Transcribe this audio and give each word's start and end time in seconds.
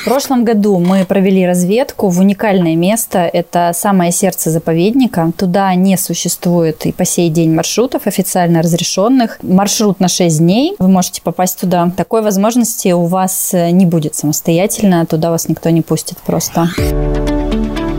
В 0.00 0.04
прошлом 0.04 0.44
году 0.44 0.78
мы 0.78 1.04
провели 1.04 1.46
разведку 1.46 2.08
в 2.08 2.18
уникальное 2.20 2.74
место. 2.74 3.18
Это 3.18 3.72
самое 3.74 4.12
сердце 4.12 4.50
заповедника. 4.50 5.30
Туда 5.36 5.74
не 5.74 5.96
существует 5.96 6.86
и 6.86 6.92
по 6.92 7.04
сей 7.04 7.28
день 7.28 7.54
маршрутов 7.54 8.06
официально 8.06 8.62
разрешенных. 8.62 9.38
Маршрут 9.42 10.00
на 10.00 10.08
6 10.08 10.38
дней. 10.38 10.74
Вы 10.78 10.88
можете 10.88 11.22
попасть 11.22 11.60
туда. 11.60 11.92
Такой 11.96 12.22
возможности 12.22 12.88
у 12.88 13.04
вас 13.04 13.52
не 13.52 13.86
будет 13.86 14.14
самостоятельно. 14.14 15.06
Туда 15.06 15.30
вас 15.30 15.48
никто 15.48 15.70
не 15.70 15.82
пустит 15.82 16.18
просто. 16.18 16.68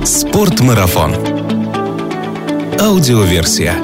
Спортмарафон. 0.03 1.15
Аудиоверсия. 2.79 3.75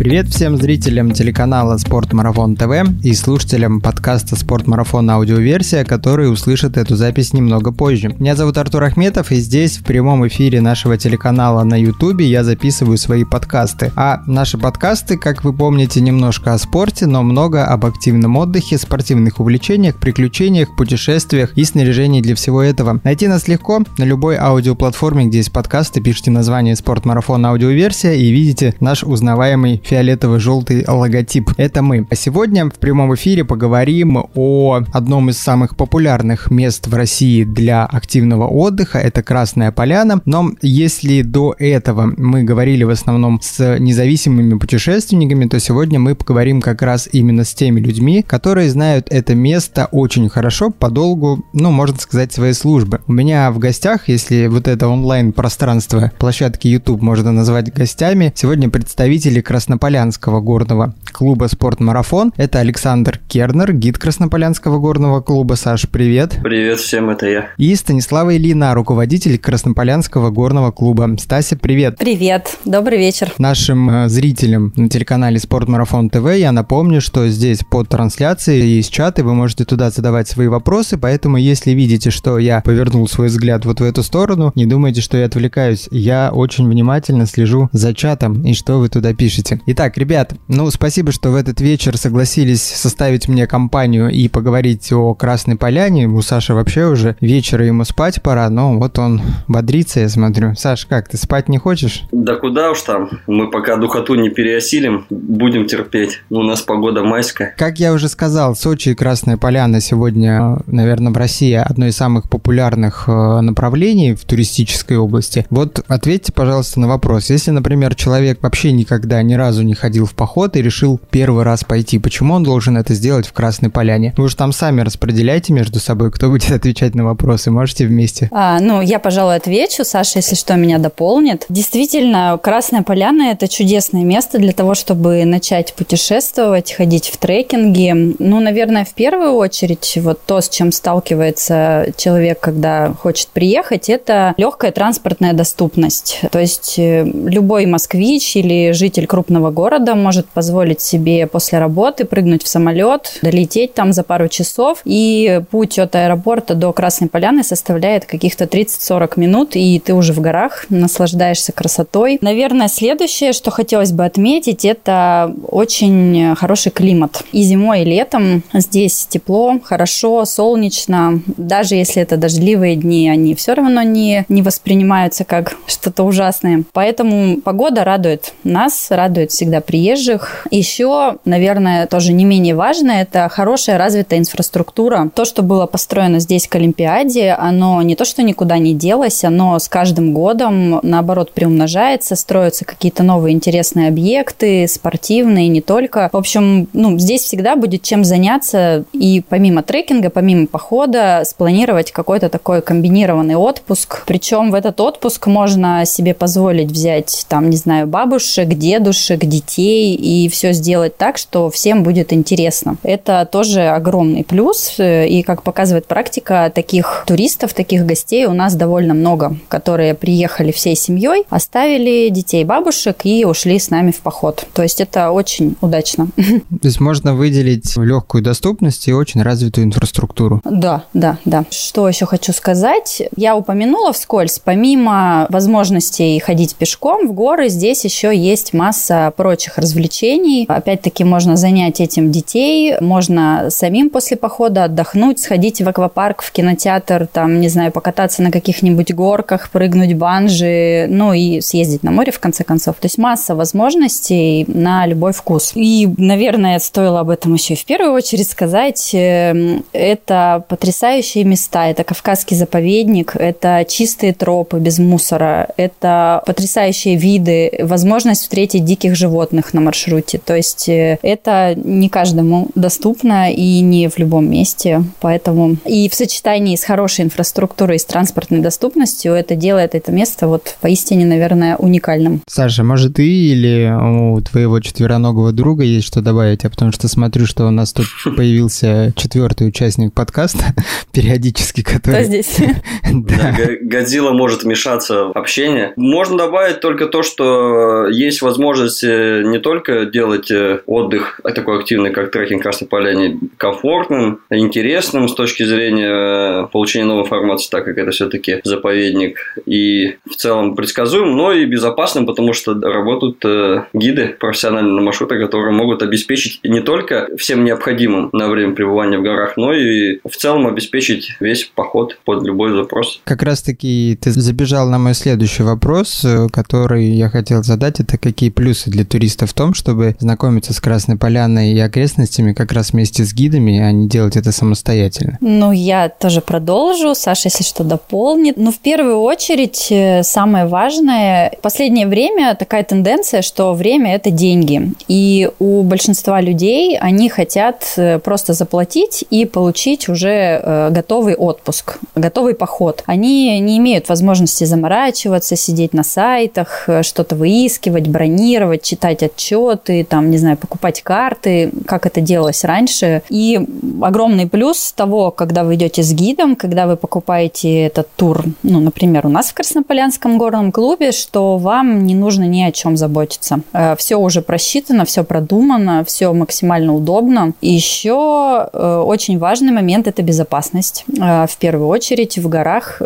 Привет 0.00 0.28
всем 0.28 0.56
зрителям 0.56 1.10
телеканала 1.10 1.76
Спорт 1.76 2.14
Марафон 2.14 2.56
ТВ 2.56 2.72
и 3.04 3.12
слушателям 3.12 3.82
подкаста 3.82 4.34
Спорт 4.34 4.66
Марафон 4.66 5.10
аудиоверсия, 5.10 5.84
которые 5.84 6.30
услышат 6.30 6.78
эту 6.78 6.96
запись 6.96 7.34
немного 7.34 7.70
позже. 7.70 8.16
Меня 8.18 8.34
зовут 8.34 8.56
Артур 8.56 8.84
Ахметов 8.84 9.30
и 9.30 9.34
здесь 9.34 9.76
в 9.76 9.84
прямом 9.84 10.26
эфире 10.26 10.62
нашего 10.62 10.96
телеканала 10.96 11.64
на 11.64 11.78
YouTube 11.78 12.22
я 12.22 12.44
записываю 12.44 12.96
свои 12.96 13.24
подкасты. 13.24 13.92
А 13.94 14.22
наши 14.26 14.56
подкасты, 14.56 15.18
как 15.18 15.44
вы 15.44 15.52
помните, 15.52 16.00
немножко 16.00 16.54
о 16.54 16.58
спорте, 16.58 17.04
но 17.04 17.22
много 17.22 17.66
об 17.66 17.84
активном 17.84 18.38
отдыхе, 18.38 18.78
спортивных 18.78 19.38
увлечениях, 19.38 20.00
приключениях, 20.00 20.74
путешествиях 20.76 21.52
и 21.58 21.64
снаряжении 21.64 22.22
для 22.22 22.34
всего 22.36 22.62
этого. 22.62 23.02
Найти 23.04 23.28
нас 23.28 23.48
легко 23.48 23.82
на 23.98 24.04
любой 24.04 24.38
аудиоплатформе, 24.38 25.26
где 25.26 25.38
есть 25.38 25.52
подкасты, 25.52 26.00
пишите 26.00 26.30
название 26.30 26.74
Спорт 26.74 27.04
Марафон 27.04 27.44
аудиоверсия 27.44 28.12
и 28.14 28.30
видите 28.30 28.74
наш 28.80 29.04
узнаваемый 29.04 29.82
фиолетово-желтый 29.90 30.84
логотип. 30.86 31.50
Это 31.56 31.82
мы. 31.82 32.06
А 32.08 32.14
сегодня 32.14 32.66
в 32.66 32.78
прямом 32.78 33.12
эфире 33.14 33.44
поговорим 33.44 34.24
о 34.34 34.82
одном 34.92 35.30
из 35.30 35.38
самых 35.38 35.76
популярных 35.76 36.50
мест 36.50 36.86
в 36.86 36.94
России 36.94 37.42
для 37.42 37.86
активного 37.86 38.46
отдыха. 38.46 38.98
Это 38.98 39.24
Красная 39.24 39.72
Поляна. 39.72 40.22
Но 40.26 40.52
если 40.62 41.22
до 41.22 41.56
этого 41.58 42.12
мы 42.16 42.44
говорили 42.44 42.84
в 42.84 42.90
основном 42.90 43.40
с 43.42 43.78
независимыми 43.78 44.58
путешественниками, 44.58 45.46
то 45.46 45.58
сегодня 45.58 45.98
мы 45.98 46.14
поговорим 46.14 46.60
как 46.60 46.82
раз 46.82 47.08
именно 47.10 47.42
с 47.42 47.52
теми 47.52 47.80
людьми, 47.80 48.22
которые 48.22 48.70
знают 48.70 49.08
это 49.10 49.34
место 49.34 49.88
очень 49.90 50.28
хорошо 50.28 50.70
по 50.70 50.88
долгу, 50.88 51.44
ну, 51.52 51.72
можно 51.72 51.98
сказать, 51.98 52.32
своей 52.32 52.54
службы. 52.54 53.00
У 53.08 53.12
меня 53.12 53.50
в 53.50 53.58
гостях, 53.58 54.08
если 54.08 54.46
вот 54.46 54.68
это 54.68 54.86
онлайн-пространство 54.86 56.12
площадки 56.18 56.68
YouTube 56.68 57.02
можно 57.02 57.32
назвать 57.32 57.72
гостями, 57.74 58.32
сегодня 58.36 58.68
представители 58.68 59.40
Краснополя 59.40 59.79
Краснополянского 59.80 60.40
горного 60.42 60.94
клуба 61.10 61.46
«Спортмарафон». 61.46 62.34
Это 62.36 62.58
Александр 62.58 63.18
Кернер, 63.28 63.72
гид 63.72 63.96
Краснополянского 63.96 64.78
горного 64.78 65.22
клуба. 65.22 65.54
Саш, 65.54 65.88
привет. 65.88 66.38
Привет 66.42 66.80
всем, 66.80 67.08
это 67.08 67.26
я. 67.26 67.48
И 67.56 67.74
Станислава 67.74 68.36
Ильина, 68.36 68.74
руководитель 68.74 69.38
Краснополянского 69.38 70.28
горного 70.28 70.70
клуба. 70.70 71.16
Стася, 71.18 71.56
привет. 71.56 71.96
Привет, 71.98 72.58
добрый 72.66 72.98
вечер. 72.98 73.32
Нашим 73.38 73.88
э, 73.88 74.08
зрителям 74.10 74.74
на 74.76 74.90
телеканале 74.90 75.38
«Спортмарафон 75.38 76.10
ТВ» 76.10 76.26
я 76.36 76.52
напомню, 76.52 77.00
что 77.00 77.26
здесь 77.28 77.60
под 77.60 77.88
трансляцией 77.88 78.76
есть 78.76 78.92
чаты, 78.92 79.24
вы 79.24 79.32
можете 79.32 79.64
туда 79.64 79.90
задавать 79.90 80.28
свои 80.28 80.48
вопросы, 80.48 80.98
поэтому 80.98 81.38
если 81.38 81.70
видите, 81.70 82.10
что 82.10 82.38
я 82.38 82.60
повернул 82.60 83.08
свой 83.08 83.28
взгляд 83.28 83.64
вот 83.64 83.80
в 83.80 83.84
эту 83.84 84.02
сторону, 84.02 84.52
не 84.54 84.66
думайте, 84.66 85.00
что 85.00 85.16
я 85.16 85.24
отвлекаюсь. 85.24 85.88
Я 85.90 86.32
очень 86.34 86.68
внимательно 86.68 87.24
слежу 87.24 87.70
за 87.72 87.94
чатом 87.94 88.42
и 88.42 88.52
что 88.52 88.78
вы 88.78 88.90
туда 88.90 89.14
пишете. 89.14 89.58
Итак, 89.72 89.96
ребят, 89.98 90.34
ну 90.48 90.68
спасибо, 90.68 91.12
что 91.12 91.30
в 91.30 91.36
этот 91.36 91.60
вечер 91.60 91.96
согласились 91.96 92.60
составить 92.60 93.28
мне 93.28 93.46
компанию 93.46 94.10
и 94.10 94.26
поговорить 94.26 94.92
о 94.92 95.14
Красной 95.14 95.54
Поляне. 95.54 96.08
У 96.08 96.20
Саши 96.22 96.54
вообще 96.54 96.86
уже 96.86 97.14
вечера 97.20 97.64
ему 97.64 97.84
спать 97.84 98.20
пора, 98.20 98.50
но 98.50 98.76
вот 98.76 98.98
он 98.98 99.22
бодрится, 99.46 100.00
я 100.00 100.08
смотрю. 100.08 100.56
Саш, 100.56 100.86
как, 100.86 101.08
ты 101.08 101.16
спать 101.16 101.48
не 101.48 101.58
хочешь? 101.58 102.02
Да 102.10 102.34
куда 102.34 102.72
уж 102.72 102.80
там, 102.82 103.10
мы 103.28 103.48
пока 103.48 103.76
духоту 103.76 104.16
не 104.16 104.28
переосилим, 104.28 105.06
будем 105.08 105.66
терпеть. 105.66 106.20
У 106.30 106.42
нас 106.42 106.62
погода 106.62 107.04
майская. 107.04 107.54
Как 107.56 107.78
я 107.78 107.92
уже 107.92 108.08
сказал, 108.08 108.56
Сочи 108.56 108.88
и 108.88 108.94
Красная 108.96 109.36
Поляна 109.36 109.80
сегодня, 109.80 110.58
наверное, 110.66 111.12
в 111.12 111.16
России 111.16 111.54
одно 111.54 111.86
из 111.86 111.96
самых 111.96 112.28
популярных 112.28 113.04
э, 113.06 113.40
направлений 113.40 114.14
в 114.14 114.24
туристической 114.24 114.96
области. 114.96 115.46
Вот 115.48 115.84
ответьте, 115.86 116.32
пожалуйста, 116.32 116.80
на 116.80 116.88
вопрос. 116.88 117.30
Если, 117.30 117.52
например, 117.52 117.94
человек 117.94 118.42
вообще 118.42 118.72
никогда 118.72 119.22
ни 119.22 119.34
разу 119.34 119.59
разу 119.60 119.66
не 119.66 119.74
ходил 119.74 120.06
в 120.06 120.14
поход 120.14 120.56
и 120.56 120.62
решил 120.62 121.00
первый 121.10 121.44
раз 121.44 121.64
пойти. 121.64 121.98
Почему 121.98 122.34
он 122.34 122.42
должен 122.42 122.76
это 122.76 122.94
сделать 122.94 123.26
в 123.26 123.32
Красной 123.32 123.70
Поляне? 123.70 124.14
Вы 124.16 124.28
же 124.28 124.36
там 124.36 124.52
сами 124.52 124.80
распределяйте 124.80 125.52
между 125.52 125.78
собой, 125.78 126.10
кто 126.10 126.28
будет 126.28 126.50
отвечать 126.60 126.94
на 126.94 127.04
вопросы. 127.04 127.50
Можете 127.50 127.86
вместе? 127.86 128.28
А, 128.32 128.58
ну, 128.60 128.80
я, 128.80 128.98
пожалуй, 128.98 129.36
отвечу. 129.36 129.84
Саша, 129.84 130.18
если 130.18 130.34
что, 130.34 130.56
меня 130.56 130.78
дополнит. 130.78 131.46
Действительно, 131.48 132.38
Красная 132.42 132.82
Поляна– 132.82 133.22
это 133.32 133.48
чудесное 133.48 134.04
место 134.04 134.38
для 134.38 134.52
того, 134.52 134.74
чтобы 134.74 135.24
начать 135.24 135.74
путешествовать, 135.74 136.72
ходить 136.72 137.08
в 137.08 137.16
трекинги. 137.16 138.14
Ну, 138.18 138.40
наверное, 138.40 138.84
в 138.84 138.94
первую 138.94 139.32
очередь, 139.32 139.98
вот 140.02 140.20
то, 140.26 140.40
с 140.40 140.48
чем 140.48 140.72
сталкивается 140.72 141.92
человек, 141.96 142.40
когда 142.40 142.92
хочет 142.94 143.28
приехать, 143.28 143.88
это 143.88 144.34
легкая 144.36 144.72
транспортная 144.72 145.32
доступность. 145.32 146.20
То 146.30 146.38
есть 146.38 146.78
э, 146.78 147.04
любой 147.04 147.66
москвич 147.66 148.36
или 148.36 148.72
житель 148.72 149.06
крупного 149.06 149.49
города 149.50 149.94
может 149.94 150.26
позволить 150.28 150.80
себе 150.80 151.26
после 151.26 151.58
работы 151.58 152.04
прыгнуть 152.04 152.42
в 152.42 152.48
самолет, 152.48 153.18
долететь 153.22 153.74
там 153.74 153.92
за 153.92 154.02
пару 154.02 154.28
часов. 154.28 154.80
И 154.84 155.42
путь 155.50 155.78
от 155.78 155.94
аэропорта 155.96 156.54
до 156.54 156.72
Красной 156.72 157.08
Поляны 157.08 157.42
составляет 157.42 158.04
каких-то 158.04 158.44
30-40 158.44 159.12
минут, 159.16 159.50
и 159.54 159.80
ты 159.84 159.94
уже 159.94 160.12
в 160.12 160.20
горах, 160.20 160.66
наслаждаешься 160.68 161.52
красотой. 161.52 162.18
Наверное, 162.20 162.68
следующее, 162.68 163.32
что 163.32 163.50
хотелось 163.50 163.92
бы 163.92 164.04
отметить, 164.04 164.64
это 164.64 165.34
очень 165.48 166.34
хороший 166.36 166.72
климат. 166.72 167.22
И 167.32 167.42
зимой, 167.42 167.82
и 167.82 167.84
летом 167.84 168.42
здесь 168.52 169.06
тепло, 169.08 169.58
хорошо, 169.62 170.24
солнечно. 170.24 171.20
Даже 171.36 171.74
если 171.74 172.02
это 172.02 172.16
дождливые 172.16 172.76
дни, 172.76 173.08
они 173.08 173.34
все 173.34 173.54
равно 173.54 173.82
не, 173.82 174.24
не 174.28 174.42
воспринимаются 174.42 175.24
как 175.24 175.56
что-то 175.66 176.04
ужасное. 176.04 176.64
Поэтому 176.72 177.40
погода 177.40 177.84
радует 177.84 178.32
нас, 178.44 178.88
радует 178.90 179.32
всегда 179.40 179.62
приезжих. 179.62 180.46
Еще, 180.50 181.16
наверное, 181.24 181.86
тоже 181.86 182.12
не 182.12 182.26
менее 182.26 182.54
важно, 182.54 182.90
это 182.90 183.26
хорошая 183.30 183.78
развитая 183.78 184.18
инфраструктура. 184.18 185.10
То, 185.14 185.24
что 185.24 185.42
было 185.42 185.64
построено 185.64 186.20
здесь 186.20 186.46
к 186.46 186.56
Олимпиаде, 186.56 187.30
оно 187.30 187.80
не 187.80 187.96
то, 187.96 188.04
что 188.04 188.22
никуда 188.22 188.58
не 188.58 188.74
делось, 188.74 189.24
оно 189.24 189.58
с 189.58 189.66
каждым 189.66 190.12
годом, 190.12 190.80
наоборот, 190.82 191.32
приумножается, 191.32 192.16
строятся 192.16 192.66
какие-то 192.66 193.02
новые 193.02 193.34
интересные 193.34 193.88
объекты, 193.88 194.68
спортивные, 194.68 195.48
не 195.48 195.62
только. 195.62 196.10
В 196.12 196.18
общем, 196.18 196.68
ну, 196.74 196.98
здесь 196.98 197.22
всегда 197.22 197.56
будет 197.56 197.82
чем 197.82 198.04
заняться 198.04 198.84
и 198.92 199.22
помимо 199.26 199.62
трекинга, 199.62 200.10
помимо 200.10 200.48
похода, 200.48 201.22
спланировать 201.24 201.92
какой-то 201.92 202.28
такой 202.28 202.60
комбинированный 202.60 203.36
отпуск. 203.36 204.02
Причем 204.06 204.50
в 204.50 204.54
этот 204.54 204.78
отпуск 204.82 205.28
можно 205.28 205.86
себе 205.86 206.12
позволить 206.12 206.70
взять, 206.70 207.24
там, 207.30 207.48
не 207.48 207.56
знаю, 207.56 207.86
бабушек, 207.86 208.48
дедушек, 208.48 209.24
детей 209.30 209.94
и 209.94 210.28
все 210.28 210.52
сделать 210.52 210.96
так, 210.96 211.16
что 211.16 211.48
всем 211.48 211.82
будет 211.82 212.12
интересно. 212.12 212.76
Это 212.82 213.26
тоже 213.30 213.68
огромный 213.68 214.24
плюс. 214.24 214.74
И, 214.78 215.22
как 215.26 215.42
показывает 215.42 215.86
практика, 215.86 216.52
таких 216.54 217.04
туристов, 217.06 217.54
таких 217.54 217.86
гостей 217.86 218.26
у 218.26 218.32
нас 218.32 218.54
довольно 218.54 218.92
много, 218.92 219.36
которые 219.48 219.94
приехали 219.94 220.52
всей 220.52 220.76
семьей, 220.76 221.24
оставили 221.30 222.08
детей 222.10 222.44
бабушек 222.44 222.98
и 223.04 223.24
ушли 223.24 223.58
с 223.58 223.70
нами 223.70 223.92
в 223.92 224.00
поход. 224.00 224.46
То 224.52 224.62
есть 224.62 224.80
это 224.80 225.10
очень 225.10 225.56
удачно. 225.60 226.08
То 226.16 226.68
есть 226.68 226.80
можно 226.80 227.14
выделить 227.14 227.76
легкую 227.76 228.22
доступность 228.22 228.88
и 228.88 228.92
очень 228.92 229.22
развитую 229.22 229.66
инфраструктуру. 229.66 230.40
Да, 230.44 230.84
да, 230.92 231.18
да. 231.24 231.44
Что 231.50 231.88
еще 231.88 232.06
хочу 232.06 232.32
сказать? 232.32 233.02
Я 233.16 233.36
упомянула 233.36 233.92
вскользь, 233.92 234.40
помимо 234.42 235.26
возможностей 235.30 236.18
ходить 236.20 236.56
пешком 236.56 237.08
в 237.08 237.12
горы, 237.12 237.48
здесь 237.48 237.84
еще 237.84 238.16
есть 238.16 238.52
масса 238.52 239.09
масса 239.10 239.20
прочих 239.20 239.58
развлечений. 239.58 240.46
Опять-таки 240.48 241.04
можно 241.04 241.36
занять 241.36 241.80
этим 241.80 242.10
детей, 242.10 242.76
можно 242.80 243.48
самим 243.50 243.90
после 243.90 244.16
похода 244.16 244.64
отдохнуть, 244.64 245.18
сходить 245.18 245.60
в 245.60 245.68
аквапарк, 245.68 246.22
в 246.22 246.32
кинотеатр, 246.32 247.06
там, 247.06 247.40
не 247.40 247.48
знаю, 247.48 247.72
покататься 247.72 248.22
на 248.22 248.30
каких-нибудь 248.30 248.92
горках, 248.94 249.50
прыгнуть 249.50 249.94
банжи, 249.94 250.86
ну 250.88 251.12
и 251.12 251.40
съездить 251.40 251.82
на 251.82 251.90
море 251.90 252.12
в 252.12 252.18
конце 252.18 252.44
концов. 252.44 252.76
То 252.76 252.86
есть 252.86 252.98
масса 252.98 253.34
возможностей 253.34 254.44
на 254.48 254.86
любой 254.86 255.12
вкус. 255.12 255.52
И, 255.54 255.88
наверное, 255.96 256.58
стоило 256.58 257.00
об 257.00 257.10
этом 257.10 257.34
еще 257.34 257.54
и 257.54 257.56
в 257.56 257.64
первую 257.64 257.92
очередь 257.92 258.28
сказать. 258.28 258.90
Эм, 258.94 259.64
это 259.72 260.44
потрясающие 260.48 261.24
места, 261.24 261.66
это 261.66 261.84
Кавказский 261.84 262.36
заповедник, 262.36 263.16
это 263.16 263.64
чистые 263.68 264.12
тропы 264.12 264.58
без 264.58 264.78
мусора, 264.78 265.48
это 265.56 266.22
потрясающие 266.26 266.96
виды, 266.96 267.50
возможность 267.62 268.22
встретить 268.22 268.64
диких 268.64 268.96
животных 269.00 269.54
на 269.54 269.60
маршруте. 269.60 270.18
То 270.18 270.36
есть 270.36 270.68
э, 270.68 270.98
это 271.02 271.54
не 271.56 271.88
каждому 271.88 272.48
доступно 272.54 273.32
и 273.32 273.60
не 273.60 273.88
в 273.88 273.98
любом 273.98 274.30
месте. 274.30 274.84
Поэтому 275.00 275.56
и 275.64 275.88
в 275.88 275.94
сочетании 275.94 276.54
с 276.54 276.64
хорошей 276.64 277.06
инфраструктурой 277.06 277.76
и 277.76 277.78
с 277.78 277.84
транспортной 277.84 278.40
доступностью 278.40 279.14
это 279.14 279.34
делает 279.34 279.74
это 279.74 279.90
место 279.90 280.28
вот 280.28 280.56
поистине, 280.60 281.06
наверное, 281.06 281.56
уникальным. 281.56 282.22
Саша, 282.28 282.62
может, 282.62 282.94
ты 282.94 283.08
или 283.08 283.72
у 283.72 284.20
твоего 284.20 284.60
четвероногого 284.60 285.32
друга 285.32 285.64
есть 285.64 285.86
что 285.86 286.02
добавить? 286.02 286.44
А 286.44 286.50
потому 286.50 286.72
что 286.72 286.88
смотрю, 286.88 287.26
что 287.26 287.46
у 287.46 287.50
нас 287.50 287.72
тут 287.72 287.86
появился 288.16 288.92
четвертый 288.96 289.48
участник 289.48 289.92
подкаста, 289.92 290.54
периодически, 290.92 291.62
который... 291.62 291.94
Кто 291.94 292.04
здесь? 292.04 292.36
Да, 292.92 293.34
Годзилла 293.62 294.12
может 294.12 294.42
вмешаться 294.42 295.06
в 295.06 295.12
общение. 295.16 295.72
Можно 295.76 296.18
добавить 296.18 296.60
только 296.60 296.86
то, 296.86 297.02
что 297.02 297.86
есть 297.88 298.20
возможность 298.22 298.84
э, 298.84 298.89
не 299.24 299.38
только 299.38 299.86
делать 299.86 300.30
э, 300.30 300.60
отдых 300.66 301.20
такой 301.34 301.58
активный, 301.58 301.90
как 301.90 302.10
трекинг 302.10 302.42
Красной 302.42 302.68
Поляне, 302.68 303.18
комфортным, 303.36 304.20
интересным 304.30 305.08
с 305.08 305.14
точки 305.14 305.44
зрения 305.44 306.44
э, 306.44 306.46
получения 306.52 306.86
новой 306.86 307.04
информации, 307.04 307.50
так 307.50 307.64
как 307.64 307.78
это 307.78 307.90
все-таки 307.90 308.40
заповедник, 308.44 309.18
и 309.46 309.96
в 310.08 310.16
целом 310.16 310.56
предсказуем, 310.56 311.16
но 311.16 311.32
и 311.32 311.44
безопасным, 311.44 312.06
потому 312.06 312.32
что 312.32 312.54
работают 312.54 313.24
гиды 313.72 314.16
профессиональные 314.18 314.74
на 314.74 314.82
маршрутах, 314.82 315.20
которые 315.20 315.52
могут 315.52 315.82
обеспечить 315.82 316.40
не 316.44 316.60
только 316.60 317.08
всем 317.16 317.44
необходимым 317.44 318.10
на 318.12 318.28
время 318.28 318.54
пребывания 318.54 318.98
в 318.98 319.02
горах, 319.02 319.36
но 319.36 319.52
и 319.52 320.00
в 320.08 320.16
целом 320.16 320.46
обеспечить 320.46 321.16
весь 321.20 321.44
поход 321.44 321.98
под 322.04 322.24
любой 322.24 322.52
запрос. 322.52 323.00
Как 323.04 323.22
раз-таки 323.22 323.98
ты 324.00 324.10
забежал 324.10 324.68
на 324.68 324.78
мой 324.78 324.94
следующий 324.94 325.42
вопрос, 325.42 326.04
э, 326.04 326.28
который 326.32 326.84
я 326.86 327.08
хотел 327.08 327.42
задать. 327.42 327.80
Это 327.80 327.98
какие 327.98 328.30
плюсы 328.30 328.70
для 328.70 328.79
туристов 328.84 329.30
в 329.30 329.34
том, 329.34 329.54
чтобы 329.54 329.96
знакомиться 329.98 330.52
с 330.52 330.60
Красной 330.60 330.96
Поляной 330.96 331.52
и 331.52 331.58
окрестностями 331.58 332.32
как 332.32 332.52
раз 332.52 332.72
вместе 332.72 333.04
с 333.04 333.12
гидами, 333.12 333.60
а 333.60 333.72
не 333.72 333.88
делать 333.88 334.16
это 334.16 334.32
самостоятельно? 334.32 335.18
Ну, 335.20 335.52
я 335.52 335.88
тоже 335.88 336.20
продолжу. 336.20 336.94
Саша, 336.94 337.28
если 337.28 337.44
что, 337.44 337.64
дополнит. 337.64 338.36
Ну, 338.36 338.52
в 338.52 338.58
первую 338.58 339.00
очередь, 339.00 339.68
э, 339.70 340.02
самое 340.02 340.46
важное, 340.46 341.32
в 341.38 341.42
последнее 341.42 341.86
время 341.86 342.34
такая 342.34 342.64
тенденция, 342.64 343.22
что 343.22 343.54
время– 343.54 343.94
это 343.96 344.10
деньги. 344.10 344.72
И 344.88 345.30
у 345.38 345.62
большинства 345.62 346.20
людей 346.20 346.78
они 346.78 347.08
хотят 347.08 347.74
э, 347.76 347.98
просто 347.98 348.32
заплатить 348.32 349.04
и 349.10 349.24
получить 349.26 349.88
уже 349.88 350.70
готовый 350.70 351.14
отпуск, 351.14 351.78
готовый 351.94 352.34
поход. 352.34 352.82
Они 352.86 353.38
не 353.40 353.58
имеют 353.58 353.88
возможности 353.88 354.44
заморачиваться, 354.44 355.36
сидеть 355.36 355.74
на 355.74 355.82
сайтах, 355.82 356.64
э, 356.66 356.82
что-то 356.82 357.16
выискивать, 357.16 357.88
бронировать, 357.88 358.62
читать 358.70 359.02
отчеты, 359.02 359.84
там, 359.84 360.10
не 360.10 360.18
знаю, 360.18 360.36
покупать 360.36 360.82
карты, 360.82 361.50
как 361.66 361.86
это 361.86 362.00
делалось 362.00 362.44
раньше. 362.44 363.02
И 363.10 363.40
огромный 363.82 364.28
плюс 364.28 364.72
того, 364.72 365.10
когда 365.10 365.42
вы 365.42 365.56
идете 365.56 365.82
с 365.82 365.92
гидом, 365.92 366.36
когда 366.36 366.66
вы 366.66 366.76
покупаете 366.76 367.66
этот 367.66 367.88
тур, 367.96 368.24
ну, 368.44 368.60
например, 368.60 369.06
у 369.06 369.08
нас 369.08 369.30
в 369.30 369.34
Краснополянском 369.34 370.18
горном 370.18 370.52
клубе, 370.52 370.92
что 370.92 371.36
вам 371.36 371.84
не 371.84 371.94
нужно 371.94 372.24
ни 372.24 372.42
о 372.42 372.52
чем 372.52 372.76
заботиться. 372.76 373.40
Э, 373.52 373.74
все 373.76 373.96
уже 373.96 374.22
просчитано, 374.22 374.84
все 374.84 375.02
продумано, 375.02 375.84
все 375.84 376.12
максимально 376.12 376.74
удобно. 376.74 377.32
И 377.40 377.52
еще 377.52 378.48
э, 378.52 378.82
очень 378.86 379.18
важный 379.18 379.52
момент– 379.52 379.86
это 379.88 380.02
безопасность. 380.02 380.84
В 380.86 381.36
первую 381.38 381.68
очередь 381.68 382.18
в 382.18 382.28
горах 382.28 382.80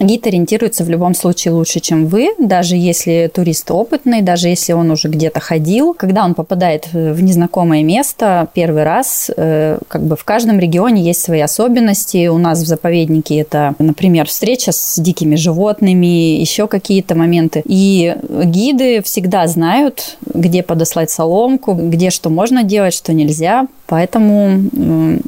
гид 0.00 0.26
ориентируется 0.26 0.84
в 0.84 0.90
любом 0.90 1.14
случае 1.14 1.52
лучше, 1.52 1.80
чем 1.80 2.06
вы, 2.06 2.34
даже 2.38 2.74
если 2.74 3.30
турист 3.32 3.70
опытный, 3.70 4.22
даже 4.22 4.48
если 4.48 4.72
он 4.72 4.90
уже 4.90 5.08
где-то 5.20 5.40
ходил. 5.40 5.94
Когда 5.94 6.24
он 6.24 6.34
попадает 6.34 6.88
в 6.92 7.22
незнакомое 7.22 7.82
место 7.82 8.48
первый 8.54 8.84
раз, 8.84 9.30
э, 9.36 9.78
как 9.86 10.02
бы 10.02 10.16
в 10.16 10.24
каждом 10.24 10.58
регионе 10.58 11.02
есть 11.02 11.22
свои 11.22 11.40
особенности. 11.40 12.28
У 12.28 12.38
нас 12.38 12.62
в 12.62 12.66
заповеднике 12.66 13.36
это, 13.36 13.74
например, 13.78 14.26
встреча 14.26 14.72
с 14.72 14.98
дикими 14.98 15.36
животными, 15.36 16.40
еще 16.40 16.66
какие-то 16.66 17.14
моменты. 17.14 17.62
И 17.66 18.16
гиды 18.44 19.02
всегда 19.02 19.46
знают, 19.46 20.16
где 20.32 20.62
подослать 20.62 21.10
соломку, 21.10 21.74
где 21.74 22.08
что 22.08 22.30
можно 22.30 22.62
делать, 22.62 22.94
что 22.94 23.12
нельзя. 23.12 23.66
Поэтому 23.90 24.70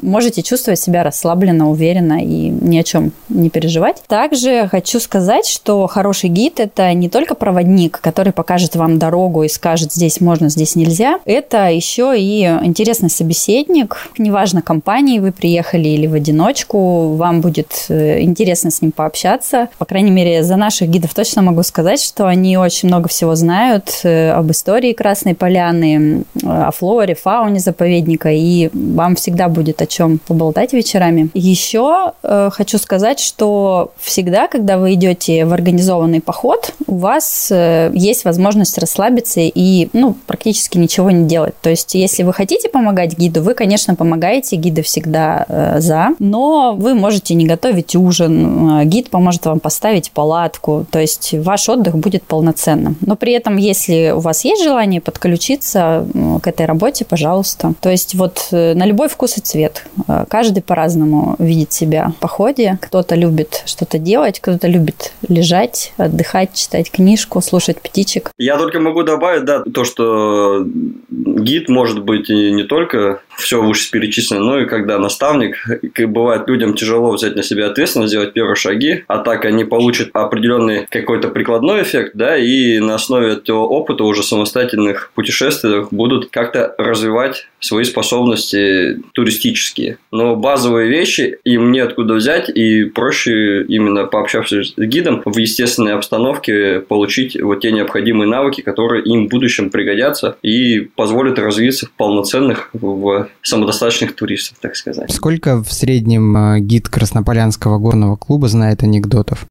можете 0.01 0.41
чувствовать 0.41 0.79
себя 0.79 1.03
расслабленно, 1.03 1.69
уверенно 1.69 2.23
и 2.23 2.47
ни 2.47 2.77
о 2.77 2.83
чем 2.83 3.11
не 3.27 3.49
переживать. 3.49 4.01
Также 4.07 4.69
хочу 4.71 5.01
сказать, 5.01 5.45
что 5.45 5.85
хороший 5.87 6.29
гид– 6.29 6.53
это 6.61 6.93
не 6.93 7.09
только 7.09 7.35
проводник, 7.35 7.99
который 7.99 8.31
покажет 8.31 8.77
вам 8.77 8.99
дорогу 8.99 9.43
и 9.43 9.49
скажет, 9.49 9.91
здесь 9.91 10.21
можно, 10.21 10.47
здесь 10.47 10.77
нельзя. 10.77 11.19
Это 11.25 11.69
еще 11.69 12.13
и 12.17 12.43
интересный 12.63 13.09
собеседник. 13.09 13.97
Неважно, 14.17 14.61
компании 14.61 15.19
вы 15.19 15.33
приехали 15.33 15.89
или 15.89 16.07
в 16.07 16.13
одиночку, 16.13 17.15
вам 17.15 17.41
будет 17.41 17.87
э, 17.89 18.21
интересно 18.21 18.71
с 18.71 18.81
ним 18.81 18.93
пообщаться. 18.93 19.67
По 19.77 19.83
крайней 19.83 20.11
мере, 20.11 20.41
за 20.41 20.55
наших 20.55 20.87
гидов 20.87 21.13
точно 21.13 21.41
могу 21.41 21.63
сказать, 21.63 21.99
что 21.99 22.27
они 22.27 22.57
очень 22.57 22.87
много 22.87 23.09
всего 23.09 23.35
знают 23.35 23.89
э, 24.03 24.31
об 24.31 24.49
истории 24.51 24.93
Красной 24.93 25.35
Поляны, 25.35 26.23
о 26.45 26.71
флоре, 26.71 27.13
фауне 27.13 27.59
заповедника 27.59 28.31
и 28.31 28.52
вам 28.73 29.15
всегда 29.15 29.49
будет 29.49 29.81
о 29.81 29.85
чем 29.85 30.19
поболтать 30.19 30.73
вечерами. 30.73 31.29
Еще 31.33 32.13
э, 32.23 32.49
хочу 32.51 32.77
сказать, 32.77 33.19
что 33.19 33.91
всегда, 33.99 34.47
когда 34.47 34.77
вы 34.77 34.93
идете 34.93 35.45
в 35.45 35.53
организованный 35.53 36.21
поход, 36.21 36.73
у 36.87 36.95
вас 36.95 37.49
э, 37.51 37.91
есть 37.93 38.25
возможность 38.25 38.77
расслабиться 38.77 39.39
и 39.41 39.89
ну, 39.93 40.15
практически 40.27 40.77
ничего 40.77 41.11
не 41.11 41.27
делать. 41.27 41.53
То 41.61 41.69
есть, 41.69 41.95
если 41.95 42.23
вы 42.23 42.33
хотите 42.33 42.69
помогать 42.69 43.17
гиду, 43.17 43.41
вы, 43.41 43.53
конечно, 43.53 43.95
помогаете, 43.95 44.55
гиды 44.55 44.81
всегда 44.81 45.45
э, 45.47 45.79
за, 45.79 46.09
но 46.19 46.75
вы 46.77 46.93
можете 46.93 47.33
не 47.33 47.45
готовить 47.45 47.95
ужин, 47.95 48.81
э, 48.81 48.85
гид 48.85 49.09
поможет 49.09 49.45
вам 49.45 49.59
поставить 49.59 50.11
палатку, 50.11 50.85
то 50.89 50.99
есть 50.99 51.33
ваш 51.33 51.69
отдых 51.69 51.97
будет 51.97 52.23
полноценным. 52.23 52.97
Но 53.01 53.15
при 53.15 53.33
этом, 53.33 53.57
если 53.57 54.13
у 54.15 54.19
вас 54.19 54.45
есть 54.45 54.63
желание 54.63 55.01
подключиться 55.01 56.05
э, 56.13 56.39
к 56.41 56.47
этой 56.47 56.65
работе, 56.65 57.05
пожалуйста. 57.05 57.73
То 57.79 57.89
есть 57.89 58.15
вот 58.15 58.42
на 58.51 58.85
любой 58.85 59.09
вкус 59.09 59.37
и 59.37 59.41
цвет. 59.41 59.85
Э, 60.07 60.25
каждый 60.29 60.63
по-разному 60.63 61.35
видит 61.39 61.71
себя 61.71 62.11
в 62.17 62.19
походе. 62.19 62.77
Кто-то 62.81 63.15
любит 63.15 63.63
что-то 63.65 63.97
делать, 63.97 64.39
кто-то 64.39 64.67
любит 64.67 65.13
лежать, 65.27 65.93
отдыхать, 65.97 66.53
читать 66.53 66.91
книжку, 66.91 67.41
слушать 67.41 67.81
птичек. 67.81 68.31
Я 68.37 68.57
только 68.57 68.79
могу 68.79 69.03
добавить, 69.03 69.45
да, 69.45 69.63
то, 69.63 69.83
что 69.83 70.65
гид 71.09 71.69
может 71.69 72.03
быть 72.03 72.29
не 72.29 72.63
только 72.63 73.21
все 73.35 73.61
вышеперечисленное, 73.61 74.43
но 74.43 74.59
и 74.59 74.65
когда 74.65 74.99
наставник, 74.99 75.57
как 75.93 76.11
бывает 76.11 76.47
людям 76.47 76.73
тяжело 76.73 77.11
взять 77.11 77.35
на 77.35 77.43
себя 77.43 77.67
ответственность, 77.67 78.11
сделать 78.11 78.33
первые 78.33 78.55
шаги, 78.55 79.03
а 79.07 79.19
так 79.19 79.45
они 79.45 79.65
получат 79.65 80.09
определенный 80.13 80.87
какой-то 80.89 81.29
прикладной 81.29 81.83
эффект, 81.83 82.11
да, 82.13 82.37
и 82.37 82.79
на 82.79 82.95
основе 82.95 83.33
этого 83.33 83.65
опыта 83.65 84.03
уже 84.03 84.23
самостоятельных 84.23 85.11
путешествий 85.15 85.85
будут 85.91 86.29
как-то 86.29 86.75
развивать 86.77 87.47
свои 87.63 87.83
способности 87.83 88.99
туристические. 89.13 89.97
Но 90.11 90.35
базовые 90.35 90.89
вещи 90.89 91.37
им 91.43 91.71
неоткуда 91.71 92.15
взять, 92.15 92.49
и 92.49 92.85
проще 92.85 93.63
именно 93.63 94.05
пообщавшись 94.05 94.73
с 94.75 94.81
гидом 94.81 95.21
в 95.25 95.37
естественной 95.37 95.93
обстановке 95.93 96.81
получить 96.81 97.41
вот 97.41 97.61
те 97.61 97.71
необходимые 97.71 98.27
навыки, 98.27 98.61
которые 98.61 99.03
им 99.03 99.27
в 99.27 99.29
будущем 99.29 99.69
пригодятся 99.69 100.35
и 100.41 100.81
позволят 100.81 101.39
развиться 101.39 101.85
в 101.85 101.91
полноценных, 101.91 102.69
в 102.73 103.29
самодостаточных 103.41 104.15
туристов, 104.15 104.57
так 104.61 104.75
сказать. 104.75 105.11
Сколько 105.11 105.63
в 105.63 105.71
среднем 105.71 106.35
э, 106.35 106.59
гид 106.59 106.89
Краснополянского 106.89 107.79
горного 107.79 108.15
клуба 108.15 108.47
знает 108.47 108.83
анекдотов? 108.83 109.45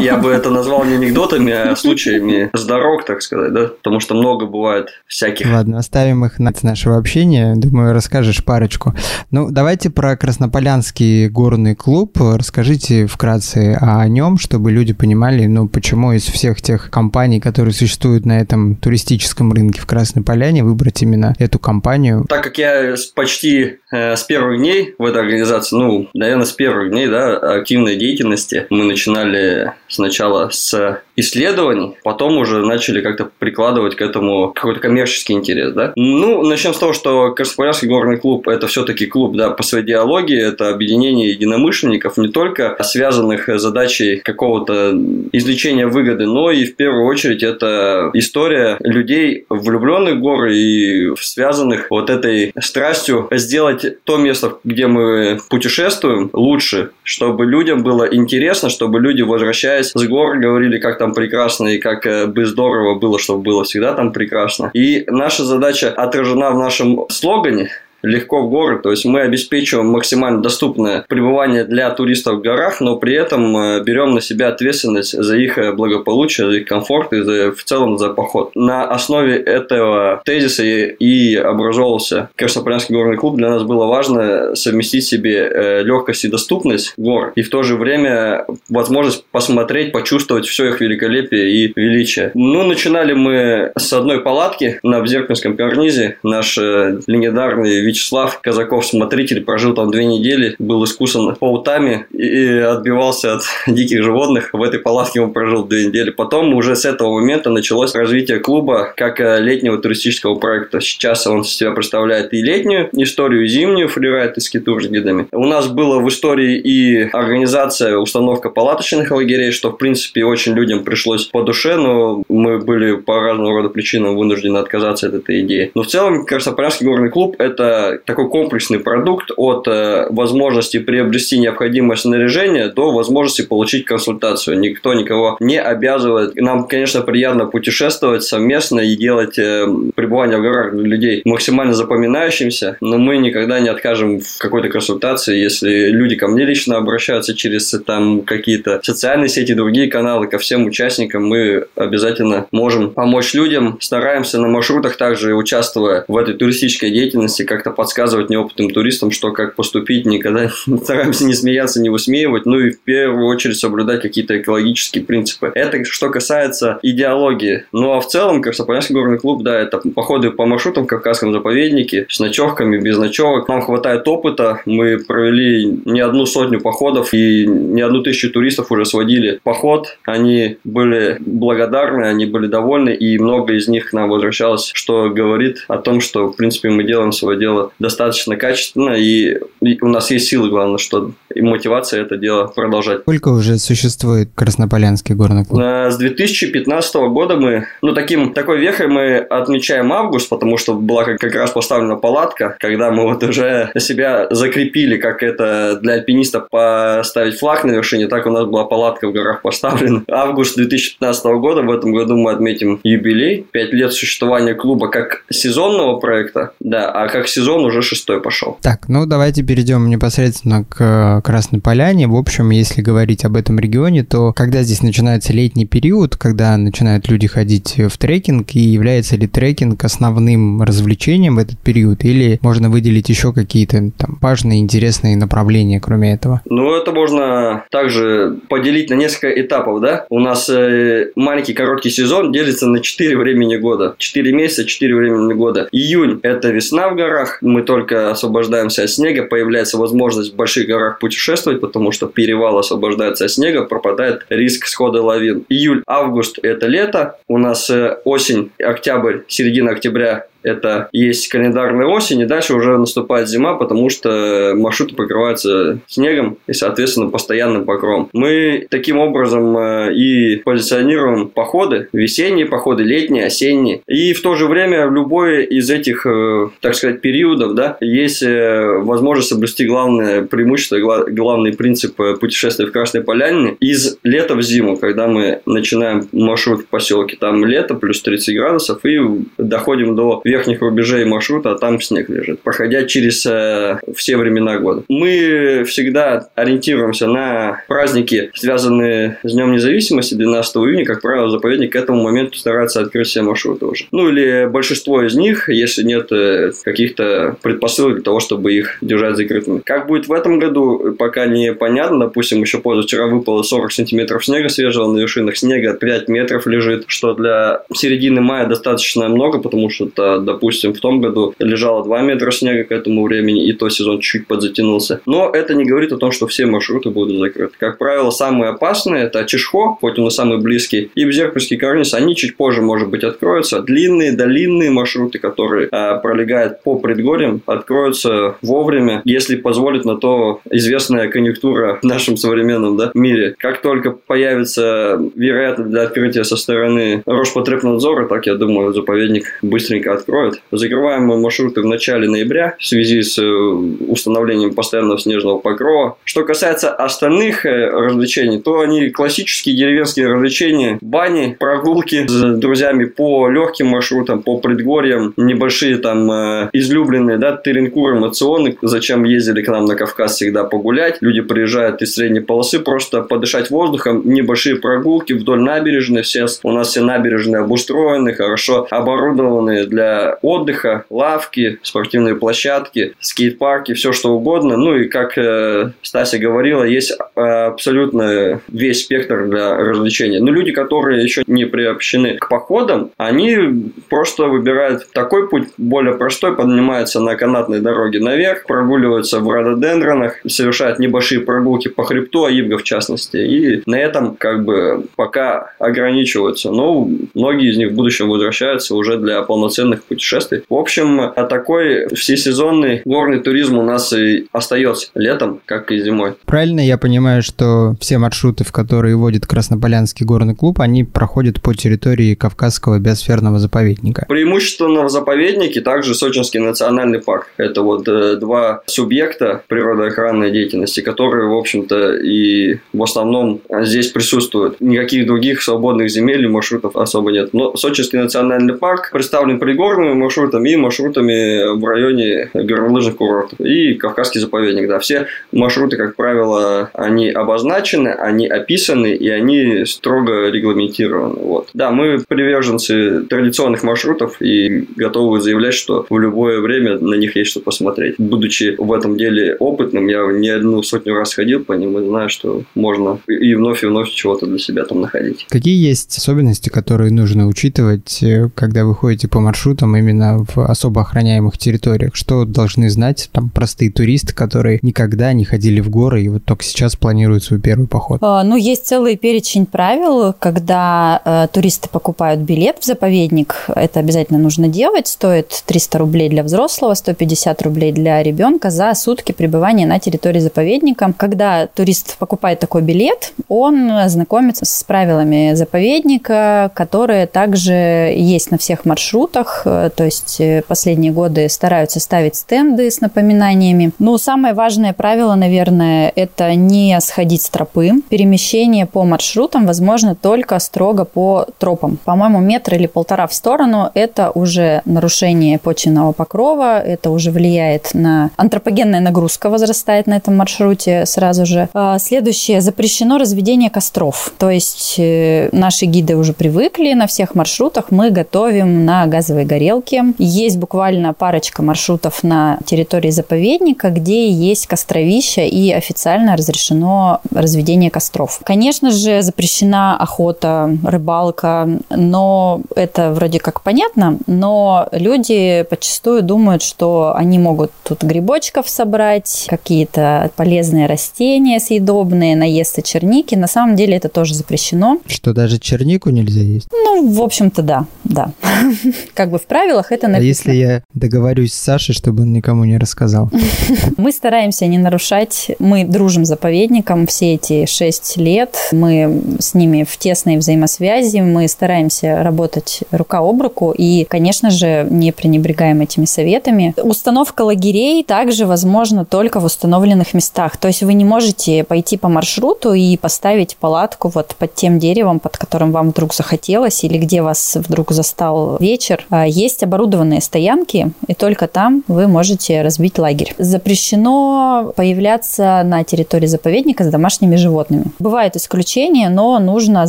Я 0.00 0.16
бы 0.16 0.30
это 0.30 0.50
назвал 0.50 0.84
не 0.84 0.94
анекдотами, 0.94 1.52
а 1.52 1.76
случаями 1.76 2.50
с 2.52 2.64
дорог, 2.64 3.04
так 3.04 3.22
сказать, 3.22 3.52
да? 3.52 3.66
Потому 3.66 4.00
что 4.00 4.14
много 4.14 4.46
бывает 4.46 4.88
всяких. 5.06 5.46
Ладно, 5.46 5.78
оставим 5.78 6.24
их 6.24 6.38
на 6.38 6.52
нашего 6.62 6.96
общения. 6.96 7.51
Думаю, 7.56 7.92
расскажешь 7.92 8.44
парочку. 8.44 8.94
Ну, 9.30 9.50
давайте 9.50 9.90
про 9.90 10.16
Краснополянский 10.16 11.28
горный 11.28 11.74
клуб. 11.74 12.16
Расскажите 12.20 13.06
вкратце 13.06 13.76
о 13.80 14.06
нем, 14.08 14.38
чтобы 14.38 14.72
люди 14.72 14.92
понимали, 14.92 15.46
ну, 15.46 15.68
почему 15.68 16.12
из 16.12 16.24
всех 16.24 16.60
тех 16.62 16.90
компаний, 16.90 17.40
которые 17.40 17.74
существуют 17.74 18.26
на 18.26 18.38
этом 18.38 18.76
туристическом 18.76 19.52
рынке 19.52 19.80
в 19.80 19.86
Красной 19.86 20.22
Поляне, 20.22 20.64
выбрать 20.64 21.02
именно 21.02 21.34
эту 21.38 21.58
компанию. 21.58 22.24
Так 22.28 22.42
как 22.42 22.58
я 22.58 22.94
почти 23.14 23.78
с 23.92 24.22
первых 24.24 24.58
дней 24.58 24.94
в 24.98 25.04
этой 25.04 25.22
организации, 25.22 25.76
ну, 25.76 26.08
наверное, 26.14 26.46
с 26.46 26.52
первых 26.52 26.90
дней, 26.90 27.08
да, 27.08 27.36
активной 27.36 27.96
деятельности, 27.96 28.66
мы 28.70 28.84
начинали 28.84 29.72
сначала 29.88 30.48
с 30.50 31.02
исследований, 31.16 31.96
потом 32.02 32.38
уже 32.38 32.64
начали 32.64 33.00
как-то 33.02 33.28
прикладывать 33.38 33.96
к 33.96 34.00
этому 34.00 34.52
какой-то 34.54 34.80
коммерческий 34.80 35.34
интерес, 35.34 35.72
да. 35.74 35.92
Ну, 35.96 36.42
начнем 36.42 36.72
с 36.72 36.78
того, 36.78 36.92
что 36.92 37.32
Краснополярский 37.32 37.88
горный 37.88 38.18
клуб– 38.18 38.48
это 38.48 38.66
все-таки 38.66 39.06
клуб, 39.06 39.36
да, 39.36 39.50
по 39.50 39.62
своей 39.62 39.84
идеологии, 39.84 40.40
это 40.40 40.70
объединение 40.70 41.30
единомышленников, 41.30 42.16
не 42.16 42.28
только 42.28 42.76
связанных 42.82 43.48
задачей 43.60 44.16
какого-то 44.16 44.92
извлечения 45.32 45.86
выгоды, 45.86 46.26
но 46.26 46.50
и 46.50 46.64
в 46.64 46.76
первую 46.76 47.04
очередь 47.04 47.42
это 47.42 48.10
история 48.14 48.76
людей, 48.80 49.44
влюбленных 49.48 50.14
в 50.14 50.20
горы 50.20 50.56
и 50.56 51.14
связанных 51.16 51.86
вот 51.90 52.10
этой 52.10 52.52
страстью 52.60 53.28
сделать 53.30 53.81
то 53.90 54.16
место, 54.16 54.58
где 54.64 54.86
мы 54.86 55.38
путешествуем, 55.48 56.30
лучше, 56.32 56.90
чтобы 57.02 57.46
людям 57.46 57.82
было 57.82 58.04
интересно, 58.04 58.68
чтобы 58.68 59.00
люди, 59.00 59.22
возвращаясь 59.22 59.92
с 59.94 60.06
гор, 60.06 60.38
говорили, 60.38 60.78
как 60.78 60.98
там 60.98 61.14
прекрасно 61.14 61.68
и 61.68 61.78
как 61.78 62.06
э, 62.06 62.26
бы 62.26 62.46
здорово 62.46 62.98
было, 62.98 63.18
чтобы 63.18 63.42
было 63.42 63.64
всегда 63.64 63.94
там 63.94 64.12
прекрасно. 64.12 64.70
И 64.74 65.04
наша 65.08 65.44
задача 65.44 65.90
отражена 65.90 66.50
в 66.50 66.58
нашем 66.58 67.06
слогане 67.08 67.70
легко 68.02 68.42
в 68.42 68.50
горы. 68.50 68.80
То 68.82 68.90
есть 68.90 69.04
мы 69.04 69.20
обеспечиваем 69.20 69.88
максимально 69.88 70.42
доступное 70.42 71.04
пребывание 71.08 71.64
для 71.64 71.90
туристов 71.90 72.36
в 72.36 72.42
горах, 72.42 72.80
но 72.80 72.96
при 72.96 73.14
этом 73.14 73.56
э, 73.56 73.82
берем 73.82 74.14
на 74.14 74.20
себя 74.20 74.48
ответственность 74.48 75.12
за 75.12 75.36
их 75.36 75.58
э, 75.58 75.72
благополучие, 75.72 76.50
за 76.50 76.56
их 76.58 76.66
комфорт 76.66 77.12
и 77.12 77.22
за, 77.22 77.52
в 77.52 77.62
целом 77.64 77.98
за 77.98 78.10
поход. 78.10 78.52
На 78.54 78.84
основе 78.84 79.36
этого 79.36 80.22
тезиса 80.24 80.62
и 80.64 81.34
образовался 81.36 82.30
Краснополянский 82.36 82.94
горный 82.94 83.16
клуб. 83.16 83.36
Для 83.36 83.50
нас 83.50 83.62
было 83.62 83.86
важно 83.86 84.54
совместить 84.54 85.04
себе 85.04 85.36
э, 85.38 85.82
легкость 85.82 86.24
и 86.24 86.28
доступность 86.28 86.94
гор 86.96 87.32
и 87.36 87.42
в 87.42 87.50
то 87.50 87.62
же 87.62 87.76
время 87.76 88.46
возможность 88.68 89.24
посмотреть, 89.30 89.92
почувствовать 89.92 90.46
все 90.46 90.68
их 90.68 90.80
великолепие 90.80 91.50
и 91.50 91.72
величие. 91.76 92.30
Ну, 92.34 92.64
начинали 92.64 93.12
мы 93.12 93.72
с 93.76 93.92
одной 93.92 94.20
палатки 94.20 94.80
на 94.82 95.00
Бзеркинском 95.00 95.56
карнизе. 95.56 96.18
Наш 96.22 96.56
легендарный 96.56 97.82
Вячеслав 97.92 98.40
Казаков, 98.40 98.86
смотритель, 98.86 99.44
прожил 99.44 99.74
там 99.74 99.90
две 99.90 100.06
недели, 100.06 100.56
был 100.58 100.82
искусан 100.84 101.34
паутами 101.36 102.06
и 102.10 102.48
отбивался 102.58 103.34
от 103.34 103.42
диких 103.66 104.02
животных. 104.02 104.50
В 104.52 104.62
этой 104.62 104.80
палатке 104.80 105.20
он 105.20 105.32
прожил 105.32 105.64
две 105.64 105.86
недели. 105.86 106.10
Потом 106.10 106.54
уже 106.54 106.74
с 106.74 106.86
этого 106.86 107.20
момента 107.20 107.50
началось 107.50 107.94
развитие 107.94 108.38
клуба 108.38 108.92
как 108.96 109.20
э, 109.20 109.40
летнего 109.40 109.76
туристического 109.78 110.36
проекта. 110.36 110.80
Сейчас 110.80 111.26
он 111.26 111.44
себя 111.44 111.72
представляет 111.72 112.32
и 112.32 112.42
летнюю 112.42 112.88
историю, 112.92 113.44
и 113.44 113.48
зимнюю, 113.48 113.88
фрирайд 113.88 114.38
и 114.38 114.40
скитур 114.40 114.82
с 114.82 114.88
гидами. 114.88 115.26
У 115.30 115.44
нас 115.44 115.68
было 115.68 116.00
в 116.00 116.08
истории 116.08 116.58
и 116.58 117.10
организация, 117.12 117.98
установка 117.98 118.48
палаточных 118.48 119.10
лагерей, 119.10 119.52
что, 119.52 119.70
в 119.70 119.76
принципе, 119.76 120.24
очень 120.24 120.54
людям 120.54 120.82
пришлось 120.82 121.26
по 121.26 121.42
душе, 121.42 121.76
но 121.76 122.22
мы 122.28 122.58
были 122.58 122.96
по 122.96 123.20
разного 123.20 123.58
рода 123.58 123.68
причинам 123.68 124.16
вынуждены 124.16 124.56
отказаться 124.56 125.08
от 125.08 125.14
этой 125.14 125.42
идеи. 125.42 125.70
Но 125.74 125.82
в 125.82 125.88
целом, 125.88 126.24
Краснополянский 126.24 126.86
горный 126.86 127.10
клуб– 127.10 127.36
это 127.38 127.81
такой 128.04 128.28
комплексный 128.28 128.78
продукт 128.78 129.30
от 129.36 129.66
э, 129.68 130.06
возможности 130.10 130.78
приобрести 130.78 131.38
необходимое 131.38 131.96
снаряжение 131.96 132.68
до 132.68 132.92
возможности 132.92 133.42
получить 133.42 133.84
консультацию. 133.84 134.58
Никто 134.58 134.94
никого 134.94 135.36
не 135.40 135.60
обязывает. 135.60 136.34
Нам, 136.36 136.66
конечно, 136.66 137.02
приятно 137.02 137.46
путешествовать 137.46 138.22
совместно 138.22 138.80
и 138.80 138.96
делать 138.96 139.38
э, 139.38 139.66
пребывание 139.94 140.38
в 140.38 140.42
горах 140.42 140.72
для 140.72 140.86
людей 140.86 141.22
максимально 141.24 141.74
запоминающимся, 141.74 142.76
но 142.80 142.98
мы 142.98 143.16
никогда 143.18 143.60
не 143.60 143.68
откажем 143.68 144.20
в 144.20 144.38
какой-то 144.38 144.68
консультации, 144.68 145.36
если 145.36 145.88
люди 145.88 146.16
ко 146.16 146.28
мне 146.28 146.44
лично 146.44 146.76
обращаются 146.76 147.34
через 147.34 147.70
там 147.86 148.22
какие-то 148.22 148.80
социальные 148.82 149.28
сети, 149.28 149.54
другие 149.54 149.88
каналы, 149.88 150.26
ко 150.26 150.38
всем 150.38 150.66
участникам 150.66 151.26
мы 151.26 151.66
обязательно 151.74 152.46
можем 152.52 152.90
помочь 152.90 153.34
людям. 153.34 153.78
Стараемся 153.80 154.38
на 154.38 154.48
маршрутах 154.48 154.96
также 154.96 155.34
участвуя 155.34 156.04
в 156.08 156.16
этой 156.16 156.34
туристической 156.34 156.90
деятельности, 156.90 157.42
как-то 157.42 157.70
подсказывать 157.72 158.30
неопытным 158.30 158.70
туристам, 158.70 159.10
что 159.10 159.32
как 159.32 159.54
поступить, 159.54 160.06
никогда 160.06 160.50
стараемся 160.82 161.24
не 161.24 161.34
смеяться, 161.34 161.80
не 161.80 161.90
высмеивать, 161.90 162.46
ну 162.46 162.58
и 162.58 162.70
в 162.70 162.80
первую 162.80 163.26
очередь 163.26 163.58
соблюдать 163.58 164.02
какие-то 164.02 164.38
экологические 164.40 165.04
принципы. 165.04 165.50
Это 165.54 165.84
что 165.84 166.10
касается 166.10 166.78
идеологии. 166.82 167.64
Ну 167.72 167.92
а 167.92 168.00
в 168.00 168.06
целом, 168.08 168.42
Краснополянский 168.42 168.94
горный 168.94 169.18
клуб, 169.18 169.42
да, 169.42 169.58
это 169.58 169.78
походы 169.94 170.30
по 170.30 170.46
маршрутам 170.46 170.84
в 170.84 170.86
Кавказском 170.86 171.32
заповеднике 171.32 172.06
с 172.08 172.20
ночевками, 172.20 172.78
без 172.78 172.98
ночевок. 172.98 173.48
Нам 173.48 173.62
хватает 173.62 174.06
опыта, 174.06 174.60
мы 174.66 174.98
провели 174.98 175.80
не 175.84 176.00
одну 176.00 176.26
сотню 176.26 176.60
походов 176.60 177.12
и 177.14 177.46
не 177.46 177.80
одну 177.82 178.02
тысячу 178.02 178.30
туристов 178.30 178.70
уже 178.70 178.84
сводили 178.84 179.40
поход. 179.42 179.98
Они 180.04 180.58
были 180.64 181.16
благодарны, 181.20 182.04
они 182.04 182.26
были 182.26 182.46
довольны, 182.46 182.90
и 182.94 183.18
много 183.18 183.54
из 183.54 183.68
них 183.68 183.90
к 183.90 183.92
нам 183.92 184.08
возвращалось, 184.10 184.70
что 184.74 185.10
говорит 185.10 185.64
о 185.68 185.78
том, 185.78 186.00
что, 186.00 186.26
в 186.26 186.36
принципе, 186.36 186.70
мы 186.70 186.84
делаем 186.84 187.12
свое 187.12 187.38
дело 187.38 187.61
достаточно 187.78 188.36
качественно, 188.36 188.94
и, 188.94 189.38
и 189.60 189.80
у 189.80 189.88
нас 189.88 190.10
есть 190.10 190.28
силы, 190.28 190.50
главное, 190.50 190.78
что 190.78 191.12
и 191.34 191.42
мотивация 191.42 192.02
это 192.02 192.16
дело 192.16 192.46
продолжать. 192.46 193.00
Сколько 193.02 193.28
уже 193.28 193.58
существует 193.58 194.30
Краснополянский 194.34 195.14
горный 195.14 195.44
клуб? 195.44 195.60
Э, 195.60 195.90
с 195.90 195.96
2015 195.96 196.94
года 197.10 197.36
мы, 197.36 197.66
ну, 197.82 197.94
таким, 197.94 198.32
такой 198.32 198.60
вехой 198.60 198.88
мы 198.88 199.18
отмечаем 199.18 199.92
август, 199.92 200.28
потому 200.28 200.58
что 200.58 200.74
была 200.74 201.04
как, 201.04 201.18
как 201.18 201.34
раз 201.34 201.50
поставлена 201.50 201.96
палатка, 201.96 202.56
когда 202.58 202.90
мы 202.90 203.04
вот 203.04 203.22
уже 203.22 203.70
себя 203.78 204.26
закрепили, 204.30 204.96
как 204.96 205.22
это 205.22 205.78
для 205.80 205.94
альпиниста 205.94 206.40
поставить 206.40 207.38
флаг 207.38 207.64
на 207.64 207.72
вершине, 207.72 208.08
так 208.08 208.26
у 208.26 208.30
нас 208.30 208.46
была 208.46 208.64
палатка 208.64 209.08
в 209.08 209.12
горах 209.12 209.42
поставлена. 209.42 210.02
Август 210.10 210.56
2015 210.56 211.24
года, 211.24 211.62
в 211.62 211.70
этом 211.70 211.92
году 211.92 212.16
мы 212.16 212.32
отметим 212.32 212.80
юбилей, 212.82 213.46
5 213.50 213.72
лет 213.72 213.92
существования 213.92 214.54
клуба 214.54 214.88
как 214.88 215.24
сезонного 215.30 215.98
проекта, 215.98 216.52
да, 216.60 216.90
а 216.90 217.08
как 217.08 217.28
сезон 217.28 217.64
уже 217.64 217.82
шестой 217.82 218.20
пошел. 218.20 218.58
Так, 218.62 218.88
ну 218.88 219.06
давайте 219.06 219.42
перейдем 219.42 219.88
непосредственно 219.88 220.64
к 220.64 221.21
Красной 221.22 221.60
Поляне. 221.60 222.06
В 222.06 222.16
общем, 222.16 222.50
если 222.50 222.82
говорить 222.82 223.24
об 223.24 223.36
этом 223.36 223.58
регионе, 223.58 224.04
то 224.04 224.32
когда 224.32 224.62
здесь 224.62 224.82
начинается 224.82 225.32
летний 225.32 225.66
период, 225.66 226.16
когда 226.16 226.56
начинают 226.56 227.08
люди 227.08 227.26
ходить 227.26 227.76
в 227.78 227.96
трекинг, 227.96 228.54
и 228.54 228.60
является 228.60 229.16
ли 229.16 229.26
трекинг 229.26 229.82
основным 229.84 230.62
развлечением 230.62 231.36
в 231.36 231.38
этот 231.38 231.58
период, 231.58 232.04
или 232.04 232.38
можно 232.42 232.68
выделить 232.68 233.08
еще 233.08 233.32
какие-то 233.32 233.90
там 233.96 234.18
важные, 234.20 234.60
интересные 234.60 235.16
направления, 235.16 235.80
кроме 235.80 236.12
этого? 236.12 236.42
Ну, 236.44 236.74
это 236.74 236.92
можно 236.92 237.64
также 237.70 238.38
поделить 238.48 238.90
на 238.90 238.94
несколько 238.94 239.28
этапов, 239.40 239.80
да? 239.80 240.06
У 240.10 240.20
нас 240.20 240.48
э, 240.50 241.10
маленький 241.16 241.54
короткий 241.54 241.90
сезон 241.90 242.32
делится 242.32 242.66
на 242.66 242.80
4 242.80 243.16
времени 243.16 243.56
года. 243.56 243.94
4 243.98 244.32
месяца, 244.32 244.64
4 244.64 244.94
времени 244.94 245.32
года. 245.32 245.68
Июнь– 245.72 246.20
это 246.22 246.50
весна 246.50 246.88
в 246.88 246.96
горах, 246.96 247.38
мы 247.40 247.62
только 247.62 248.10
освобождаемся 248.10 248.82
от 248.82 248.90
снега, 248.90 249.22
появляется 249.22 249.78
возможность 249.78 250.32
в 250.32 250.36
больших 250.36 250.66
горах 250.66 250.98
путешествовать, 250.98 251.11
потому 251.58 251.92
что 251.92 252.06
перевал 252.06 252.58
освобождается 252.58 253.24
от 253.24 253.30
снега, 253.30 253.64
пропадает 253.64 254.26
риск 254.28 254.66
схода 254.66 255.02
лавин. 255.02 255.44
Июль-август– 255.48 256.38
это 256.42 256.66
лето, 256.66 257.18
у 257.28 257.38
нас 257.38 257.70
э, 257.70 257.98
осень, 258.04 258.50
октябрь, 258.58 259.20
середина 259.28 259.72
октября 259.72 260.26
это 260.42 260.88
есть 260.92 261.28
календарная 261.28 261.86
осень, 261.86 262.20
и 262.20 262.26
дальше 262.26 262.54
уже 262.54 262.78
наступает 262.78 263.28
зима, 263.28 263.54
потому 263.54 263.88
что 263.90 264.52
маршруты 264.56 264.94
покрываются 264.94 265.80
снегом 265.86 266.38
и, 266.46 266.52
соответственно, 266.52 267.10
постоянным 267.10 267.64
покровом. 267.64 268.08
Мы 268.12 268.66
таким 268.70 268.98
образом 268.98 269.56
э, 269.56 269.94
и 269.94 270.36
позиционируем 270.36 271.28
походы, 271.28 271.88
весенние 271.92 272.46
походы, 272.46 272.82
летние, 272.82 273.26
осенние. 273.26 273.82
И 273.86 274.12
в 274.12 274.22
то 274.22 274.34
же 274.34 274.46
время 274.46 274.86
в 274.86 274.92
любой 274.92 275.44
из 275.44 275.70
этих, 275.70 276.06
э, 276.06 276.48
так 276.60 276.74
сказать, 276.74 277.00
периодов, 277.00 277.54
да, 277.54 277.76
есть 277.80 278.22
э, 278.22 278.78
возможность 278.78 279.28
соблюсти 279.28 279.66
главное 279.66 280.22
преимущество, 280.22 280.78
главный 281.08 281.52
принцип 281.52 281.96
путешествия 282.20 282.66
в 282.66 282.72
Красной 282.72 283.02
Поляне 283.02 283.56
из 283.60 283.98
лета 284.02 284.34
в 284.34 284.42
зиму, 284.42 284.76
когда 284.76 285.06
мы 285.06 285.40
начинаем 285.46 286.08
маршрут 286.12 286.62
в 286.62 286.66
поселке, 286.66 287.16
там 287.18 287.44
лето, 287.44 287.74
плюс 287.74 288.02
30 288.02 288.36
градусов, 288.36 288.84
и 288.84 288.98
доходим 289.38 289.94
до 289.94 290.20
верхних 290.32 290.62
рубежей 290.62 291.04
маршрута, 291.04 291.52
а 291.52 291.58
там 291.58 291.80
снег 291.80 292.08
лежит, 292.08 292.40
проходя 292.40 292.84
через 292.84 293.26
э, 293.26 293.78
все 293.94 294.16
времена 294.16 294.58
года. 294.58 294.82
Мы 294.88 295.64
всегда 295.66 296.28
ориентируемся 296.34 297.06
на 297.06 297.62
праздники, 297.68 298.30
связанные 298.34 299.18
с 299.22 299.32
Днем 299.32 299.52
независимости 299.52 300.14
12 300.14 300.56
июня, 300.56 300.84
как 300.84 301.02
правило, 301.02 301.28
заповедник 301.28 301.72
к 301.72 301.76
этому 301.76 302.02
моменту 302.02 302.38
старается 302.38 302.80
открыть 302.80 303.08
все 303.08 303.22
маршруты 303.22 303.66
уже. 303.66 303.84
Ну 303.92 304.08
или 304.08 304.46
большинство 304.46 305.02
из 305.02 305.14
них, 305.14 305.48
если 305.48 305.82
нет 305.82 306.10
э, 306.12 306.52
каких-то 306.64 307.36
предпосылок 307.42 307.94
для 307.94 308.02
того, 308.02 308.20
чтобы 308.20 308.54
их 308.54 308.78
держать 308.80 309.16
закрытыми. 309.16 309.60
Как 309.60 309.86
будет 309.86 310.08
в 310.08 310.12
этом 310.12 310.38
году, 310.38 310.94
пока 310.98 311.26
не 311.26 311.52
понятно. 311.52 312.00
Допустим, 312.00 312.40
еще 312.40 312.58
позавчера 312.58 313.06
выпало 313.06 313.42
40 313.42 313.72
сантиметров 313.72 314.24
снега 314.24 314.48
свежего 314.48 314.90
на 314.90 314.98
вершинах. 314.98 315.36
Снега 315.36 315.74
5 315.74 316.08
метров 316.08 316.46
лежит, 316.46 316.84
что 316.86 317.14
для 317.14 317.62
середины 317.74 318.20
мая 318.20 318.46
достаточно 318.46 319.08
много, 319.08 319.38
потому 319.38 319.68
что, 319.70 320.18
допустим, 320.24 320.72
в 320.74 320.80
том 320.80 321.00
году 321.00 321.34
лежало 321.38 321.84
2 321.84 322.02
метра 322.02 322.30
снега 322.30 322.64
к 322.64 322.72
этому 322.72 323.04
времени, 323.04 323.46
и 323.46 323.52
то 323.52 323.68
сезон 323.68 324.00
чуть 324.00 324.26
подзатянулся. 324.26 325.00
Но 325.06 325.30
это 325.30 325.54
не 325.54 325.64
говорит 325.64 325.92
о 325.92 325.98
том, 325.98 326.12
что 326.12 326.26
все 326.26 326.46
маршруты 326.46 326.90
будут 326.90 327.18
закрыты. 327.18 327.54
Как 327.58 327.78
правило, 327.78 328.10
самые 328.10 328.50
опасные– 328.50 329.04
это 329.04 329.24
Чешхо, 329.24 329.76
хоть 329.80 329.98
он 329.98 330.08
и 330.08 330.10
самый 330.10 330.38
близкий, 330.38 330.90
и 330.94 331.04
Безеркульский 331.04 331.56
карниз. 331.56 331.94
Они 331.94 332.14
чуть 332.16 332.36
позже, 332.36 332.62
может 332.62 332.88
быть, 332.88 333.04
откроются. 333.04 333.60
Длинные, 333.62 334.12
долинные 334.12 334.70
маршруты, 334.70 335.18
которые 335.18 335.68
э, 335.70 336.00
пролегают 336.02 336.62
по 336.62 336.78
предгорьям, 336.78 337.42
откроются 337.46 338.36
вовремя, 338.42 339.02
если 339.04 339.36
позволит 339.36 339.84
на 339.84 339.96
то 339.96 340.40
известная 340.50 341.08
конъюнктура 341.08 341.78
в 341.82 341.84
нашем 341.84 342.16
современном 342.16 342.76
да, 342.76 342.90
мире. 342.94 343.34
Как 343.38 343.62
только 343.62 343.90
появится 343.90 345.00
вероятность 345.14 345.70
для 345.70 345.82
открытия 345.82 346.24
со 346.24 346.36
стороны 346.36 347.02
Роспотребнадзора, 347.06 348.06
так 348.06 348.26
я 348.26 348.34
думаю, 348.34 348.72
заповедник 348.72 349.24
быстренько 349.42 349.94
откроет. 350.12 350.42
Закрываем 350.52 351.06
мы 351.06 351.18
маршруты 351.18 351.62
в 351.62 351.66
начале 351.66 352.08
ноября 352.08 352.54
в 352.58 352.64
связи 352.64 353.02
с 353.02 353.18
э, 353.18 353.24
установлением 353.24 354.54
постоянного 354.54 354.98
снежного 354.98 355.38
покрова. 355.38 355.96
Что 356.04 356.24
касается 356.24 356.70
остальных 356.70 357.46
э, 357.46 357.70
развлечений, 357.70 358.38
то 358.38 358.60
они 358.60 358.90
классические 358.90 359.56
деревенские 359.56 360.08
развлечения, 360.08 360.78
бани, 360.80 361.36
прогулки 361.38 362.06
с 362.06 362.36
друзьями 362.36 362.84
по 362.84 363.28
легким 363.28 363.68
маршрутам, 363.68 364.22
по 364.22 364.38
предгорьям, 364.38 365.14
небольшие 365.16 365.78
там 365.78 366.10
э, 366.10 366.50
излюбленные, 366.52 367.16
да, 367.16 367.36
теренкуры, 367.36 367.98
мационы, 367.98 368.56
зачем 368.62 369.04
ездили 369.04 369.42
к 369.42 369.48
нам 369.48 369.64
на 369.64 369.76
Кавказ 369.76 370.16
всегда 370.16 370.44
погулять. 370.44 370.98
Люди 371.00 371.22
приезжают 371.22 371.80
из 371.82 371.94
средней 371.94 372.20
полосы 372.20 372.58
просто 372.58 373.02
подышать 373.02 373.50
воздухом, 373.50 374.02
небольшие 374.04 374.56
прогулки 374.56 375.14
вдоль 375.14 375.40
набережной. 375.40 376.02
Все, 376.02 376.26
у 376.42 376.52
нас 376.52 376.68
все 376.68 376.82
набережные 376.82 377.42
обустроены, 377.42 378.12
хорошо 378.12 378.66
оборудованные 378.70 379.64
для 379.66 380.01
отдыха, 380.22 380.84
лавки, 380.90 381.58
спортивные 381.62 382.14
площадки, 382.14 382.94
скейт-парки, 383.00 383.74
все 383.74 383.92
что 383.92 384.14
угодно. 384.14 384.56
Ну 384.56 384.76
и 384.76 384.88
как 384.88 385.16
э, 385.18 385.72
Стася 385.82 386.18
говорила, 386.18 386.64
есть 386.64 386.92
э, 386.92 387.20
абсолютно 387.20 388.40
весь 388.48 388.82
спектр 388.82 389.26
для 389.26 389.56
развлечения. 389.56 390.20
Но 390.20 390.30
люди, 390.30 390.52
которые 390.52 391.02
еще 391.02 391.22
не 391.26 391.44
приобщены 391.44 392.18
к 392.18 392.28
походам, 392.28 392.90
они 392.96 393.72
просто 393.88 394.24
выбирают 394.24 394.88
такой 394.92 395.28
путь, 395.28 395.48
более 395.56 395.94
простой, 395.94 396.34
поднимаются 396.34 397.00
на 397.00 397.16
канатной 397.16 397.60
дороге 397.60 398.00
наверх, 398.00 398.46
прогуливаются 398.46 399.20
в 399.20 399.30
рододендронах, 399.30 400.16
совершают 400.26 400.78
небольшие 400.78 401.20
прогулки 401.20 401.68
по 401.68 401.84
хребту 401.84 402.24
Аибга 402.24 402.58
в 402.58 402.62
частности, 402.62 403.16
и 403.16 403.62
на 403.66 403.76
этом 403.76 404.16
как 404.16 404.44
бы 404.44 404.84
пока 404.96 405.52
ограничиваются. 405.58 406.50
Но 406.50 406.88
многие 407.14 407.50
из 407.50 407.56
них 407.56 407.72
в 407.72 407.74
будущем 407.74 408.08
возвращаются 408.08 408.74
уже 408.74 408.98
для 408.98 409.22
полноценных 409.22 409.84
путешествий. 409.92 410.42
В 410.48 410.54
общем, 410.54 411.12
такой 411.28 411.86
всесезонный 411.94 412.82
горный 412.84 413.20
туризм 413.20 413.58
у 413.58 413.62
нас 413.62 413.92
и 413.92 414.26
остается 414.32 414.88
летом, 414.94 415.40
как 415.44 415.70
и 415.70 415.78
зимой. 415.82 416.14
Правильно 416.24 416.60
я 416.60 416.78
понимаю, 416.78 417.22
что 417.22 417.74
все 417.80 417.98
маршруты, 417.98 418.44
в 418.44 418.52
которые 418.52 418.96
водит 418.96 419.26
Краснополянский 419.26 420.06
горный 420.06 420.34
клуб, 420.34 420.60
они 420.60 420.84
проходят 420.84 421.40
по 421.40 421.54
территории 421.54 422.14
Кавказского 422.14 422.78
биосферного 422.78 423.38
заповедника? 423.38 424.06
Преимущественно 424.08 424.84
в 424.84 424.90
заповеднике, 424.90 425.60
также 425.60 425.94
Сочинский 425.94 426.40
национальный 426.40 427.00
парк. 427.00 427.28
Это 427.36 427.62
вот 427.62 427.86
э, 427.88 428.16
два 428.16 428.62
субъекта 428.66 429.42
природоохранной 429.48 430.30
деятельности, 430.30 430.80
которые, 430.80 431.28
в 431.28 431.34
общем-то, 431.34 431.96
и 431.96 432.58
в 432.72 432.82
основном 432.82 433.40
здесь 433.62 433.88
присутствуют. 433.88 434.60
Никаких 434.60 435.06
других 435.06 435.42
свободных 435.42 435.90
земель 435.90 436.24
и 436.24 436.28
маршрутов 436.28 436.76
особо 436.76 437.12
нет. 437.12 437.32
Но 437.32 437.56
Сочинский 437.56 437.98
национальный 437.98 438.54
парк 438.54 438.90
представлен 438.92 439.38
пригорными 439.72 439.94
маршрутами 439.94 440.50
и 440.50 440.56
маршрутами 440.56 441.58
в 441.58 441.64
районе 441.64 442.30
горнолыжных 442.34 442.96
курортов. 442.96 443.40
И 443.40 443.74
Кавказский 443.74 444.20
заповедник, 444.20 444.68
да. 444.68 444.78
Все 444.78 445.06
маршруты, 445.32 445.76
как 445.76 445.96
правило, 445.96 446.70
они 446.74 447.10
обозначены, 447.10 447.88
они 447.88 448.26
описаны 448.26 448.92
и 448.94 449.08
они 449.08 449.64
строго 449.64 450.30
регламентированы. 450.30 451.20
Вот. 451.20 451.50
Да, 451.54 451.70
мы 451.70 452.02
приверженцы 452.06 453.02
традиционных 453.02 453.62
маршрутов 453.62 454.20
и 454.20 454.66
готовы 454.76 455.20
заявлять, 455.20 455.54
что 455.54 455.86
в 455.88 455.98
любое 455.98 456.40
время 456.40 456.78
на 456.78 456.94
них 456.94 457.16
есть 457.16 457.30
что 457.30 457.40
посмотреть. 457.40 457.94
Будучи 457.98 458.54
в 458.58 458.72
этом 458.72 458.96
деле 458.96 459.36
опытным, 459.36 459.86
я 459.88 460.06
не 460.12 460.28
одну 460.28 460.62
сотню 460.62 460.94
раз 460.94 461.14
ходил 461.14 461.44
по 461.44 461.52
ним 461.52 461.78
и 461.78 461.86
знаю, 461.86 462.08
что 462.08 462.42
можно 462.54 462.98
и 463.06 463.34
вновь 463.34 463.62
и 463.62 463.66
вновь 463.66 463.90
чего-то 463.90 464.26
для 464.26 464.38
себя 464.38 464.64
там 464.64 464.80
находить. 464.80 465.26
Какие 465.28 465.56
есть 465.68 465.96
особенности, 465.96 466.48
которые 466.48 466.90
нужно 466.90 467.26
учитывать, 467.26 468.02
э, 468.02 468.28
когда 468.34 468.64
вы 468.64 468.74
ходите 468.74 469.08
по 469.08 469.20
маршрутам 469.62 469.76
именно 469.76 470.24
в 470.24 470.38
особо 470.38 470.82
охраняемых 470.82 471.38
территориях? 471.38 471.94
Что 471.94 472.24
должны 472.24 472.68
знать 472.70 473.08
там 473.12 473.30
простые 473.30 473.70
туристы, 473.70 474.14
которые 474.14 474.58
никогда 474.62 475.12
не 475.12 475.24
ходили 475.24 475.60
в 475.60 475.70
горы 475.70 476.02
и 476.02 476.08
вот 476.08 476.24
только 476.24 476.44
сейчас 476.44 476.76
планируют 476.76 477.24
свой 477.24 477.40
первый 477.40 477.66
поход? 477.66 477.98
А, 478.02 478.22
ну, 478.24 478.36
есть 478.36 478.66
целый 478.66 478.96
перечень 478.96 479.46
правил, 479.46 480.14
когда 480.18 481.00
э, 481.04 481.28
туристы 481.32 481.68
покупают 481.68 482.20
билет 482.20 482.58
в 482.60 482.64
заповедник, 482.64 483.46
это 483.54 483.80
обязательно 483.80 484.18
нужно 484.18 484.48
делать, 484.48 484.88
стоит 484.88 485.42
300 485.46 485.78
рублей 485.78 486.08
для 486.08 486.22
взрослого, 486.22 486.74
150 486.74 487.42
рублей 487.42 487.72
для 487.72 488.02
ребенка 488.02 488.50
за 488.50 488.74
сутки 488.74 489.12
пребывания 489.12 489.66
на 489.66 489.78
территории 489.78 490.20
заповедника. 490.20 490.92
Когда 490.96 491.46
турист 491.46 491.96
покупает 491.98 492.40
такой 492.40 492.62
билет, 492.62 493.12
он 493.28 493.70
знакомится 493.86 494.44
с 494.44 494.64
правилами 494.64 495.34
заповедника, 495.34 496.50
которые 496.54 497.06
также 497.06 497.52
есть 497.52 498.30
на 498.30 498.38
всех 498.38 498.64
маршрутах, 498.64 499.42
то 499.74 499.84
есть 499.84 500.20
э, 500.20 500.42
последние 500.46 500.92
годы 500.92 501.28
стараются 501.28 501.80
ставить 501.80 502.16
стенды 502.16 502.70
с 502.70 502.80
напоминаниями. 502.80 503.72
Ну, 503.78 503.98
самое 503.98 504.34
важное 504.34 504.72
правило, 504.72 505.14
наверное, 505.14 505.92
это 505.94 506.34
не 506.34 506.78
сходить 506.80 507.22
с 507.22 507.28
тропы. 507.28 507.70
Перемещение 507.88 508.66
по 508.66 508.84
маршрутам 508.84 509.46
возможно 509.46 509.94
только 509.94 510.38
строго 510.38 510.84
по 510.84 511.26
тропам. 511.38 511.78
По-моему, 511.84 512.20
метр 512.20 512.54
или 512.54 512.66
полтора 512.66 513.06
в 513.06 513.14
сторону– 513.14 513.70
это 513.74 514.10
уже 514.10 514.62
нарушение 514.64 515.38
почвенного 515.38 515.92
покрова, 515.92 516.60
это 516.60 516.90
уже 516.90 517.10
влияет 517.10 517.70
на 517.74 518.10
антропогенная 518.16 518.80
нагрузка 518.80 519.28
возрастает 519.28 519.86
на 519.86 519.96
этом 519.96 520.16
маршруте 520.16 520.86
сразу 520.86 521.26
же. 521.26 521.48
А, 521.54 521.78
следующее– 521.78 522.40
запрещено 522.42 522.98
разведение 522.98 523.50
костров. 523.50 524.12
То 524.18 524.30
есть 524.30 524.76
э, 524.78 525.28
наши 525.32 525.66
гиды 525.66 525.96
уже 525.96 526.12
привыкли, 526.12 526.74
на 526.74 526.86
всех 526.86 527.14
маршрутах 527.14 527.70
мы 527.70 527.90
готовим 527.90 528.64
на 528.64 528.86
газовой 528.86 529.24
горелке. 529.42 529.84
Есть 529.98 530.38
буквально 530.38 530.94
парочка 530.94 531.42
маршрутов 531.42 532.02
на 532.02 532.38
территории 532.44 532.90
заповедника, 532.90 533.70
где 533.70 534.08
есть 534.10 534.46
костровища 534.46 535.22
и 535.22 535.50
официально 535.50 536.16
разрешено 536.16 537.00
разведение 537.10 537.70
костров. 537.70 538.20
Конечно 538.24 538.70
же, 538.70 539.02
запрещена 539.02 539.76
охота, 539.76 540.56
рыбалка, 540.64 541.48
но 541.70 542.40
это 542.54 542.92
вроде 542.92 543.18
как 543.18 543.42
понятно, 543.42 543.98
но 544.06 544.68
люди 544.72 545.44
подчастую 545.48 546.02
думают, 546.02 546.42
что 546.42 546.94
они 546.96 547.18
могут 547.18 547.50
тут 547.64 547.82
грибочков 547.82 548.48
собрать, 548.48 549.26
какие-то 549.28 550.10
полезные 550.16 550.66
растения 550.66 551.40
съедобные, 551.40 552.16
наесться 552.16 552.62
черники. 552.62 553.14
На 553.14 553.26
самом 553.26 553.56
деле 553.56 553.76
это 553.76 553.88
тоже 553.88 554.14
запрещено. 554.14 554.78
Что 554.86 555.12
даже 555.12 555.38
чернику 555.38 555.90
нельзя 555.90 556.20
есть? 556.20 556.48
Ну, 556.52 556.88
в 556.92 557.02
общем-то, 557.02 557.42
да, 557.42 557.66
да. 557.84 558.12
Как 558.94 559.10
бы 559.10 559.18
в 559.18 559.26
правилах 559.32 559.72
это 559.72 559.88
написано. 559.88 560.02
А 560.02 560.34
если 560.34 560.34
я 560.34 560.62
договорюсь 560.74 561.32
с 561.32 561.40
Сашей, 561.40 561.74
чтобы 561.74 562.02
он 562.02 562.12
никому 562.12 562.44
не 562.44 562.58
рассказал? 562.58 563.10
Мы 563.78 563.90
стараемся 563.90 564.46
не 564.46 564.58
нарушать. 564.58 565.30
Мы 565.38 565.64
дружим 565.64 566.04
с 566.04 566.08
заповедником 566.08 566.86
все 566.86 567.14
эти 567.14 567.46
шесть 567.46 567.96
лет. 567.96 568.36
Мы 568.52 569.02
с 569.20 569.32
ними 569.32 569.64
в 569.64 569.74
тесной 569.78 570.18
взаимосвязи. 570.18 570.98
Мы 570.98 571.28
стараемся 571.28 572.02
работать 572.02 572.60
рука 572.72 572.98
об 572.98 573.22
руку 573.22 573.54
и, 573.56 573.84
конечно 573.84 574.30
же, 574.30 574.66
не 574.68 574.92
пренебрегаем 574.92 575.62
этими 575.62 575.86
советами. 575.86 576.52
Установка 576.62 577.22
лагерей 577.22 577.82
также 577.84 578.26
возможна 578.26 578.84
только 578.84 579.18
в 579.18 579.24
установленных 579.24 579.94
местах. 579.94 580.36
То 580.36 580.48
есть 580.48 580.62
вы 580.62 580.74
не 580.74 580.84
можете 580.84 581.42
пойти 581.44 581.78
по 581.78 581.88
маршруту 581.88 582.52
и 582.52 582.76
поставить 582.76 583.36
палатку 583.36 583.88
вот 583.88 584.14
под 584.18 584.34
тем 584.34 584.58
деревом, 584.58 585.00
под 585.00 585.16
которым 585.16 585.52
вам 585.52 585.70
вдруг 585.70 585.94
захотелось, 585.94 586.64
или 586.64 586.76
где 586.76 587.00
вас 587.00 587.36
вдруг 587.36 587.72
застал 587.72 588.36
вечер. 588.38 588.84
Есть 589.22 589.44
оборудованные 589.44 590.00
стоянки, 590.00 590.72
и 590.88 590.94
только 590.94 591.28
там 591.28 591.62
вы 591.68 591.86
можете 591.86 592.42
разбить 592.42 592.78
лагерь. 592.78 593.14
Запрещено 593.18 594.52
появляться 594.56 595.42
на 595.44 595.62
территории 595.62 596.06
заповедника 596.06 596.64
с 596.64 596.68
домашними 596.68 597.14
животными. 597.14 597.66
Бывают 597.78 598.16
исключения, 598.16 598.88
но 598.88 599.20
нужно 599.20 599.68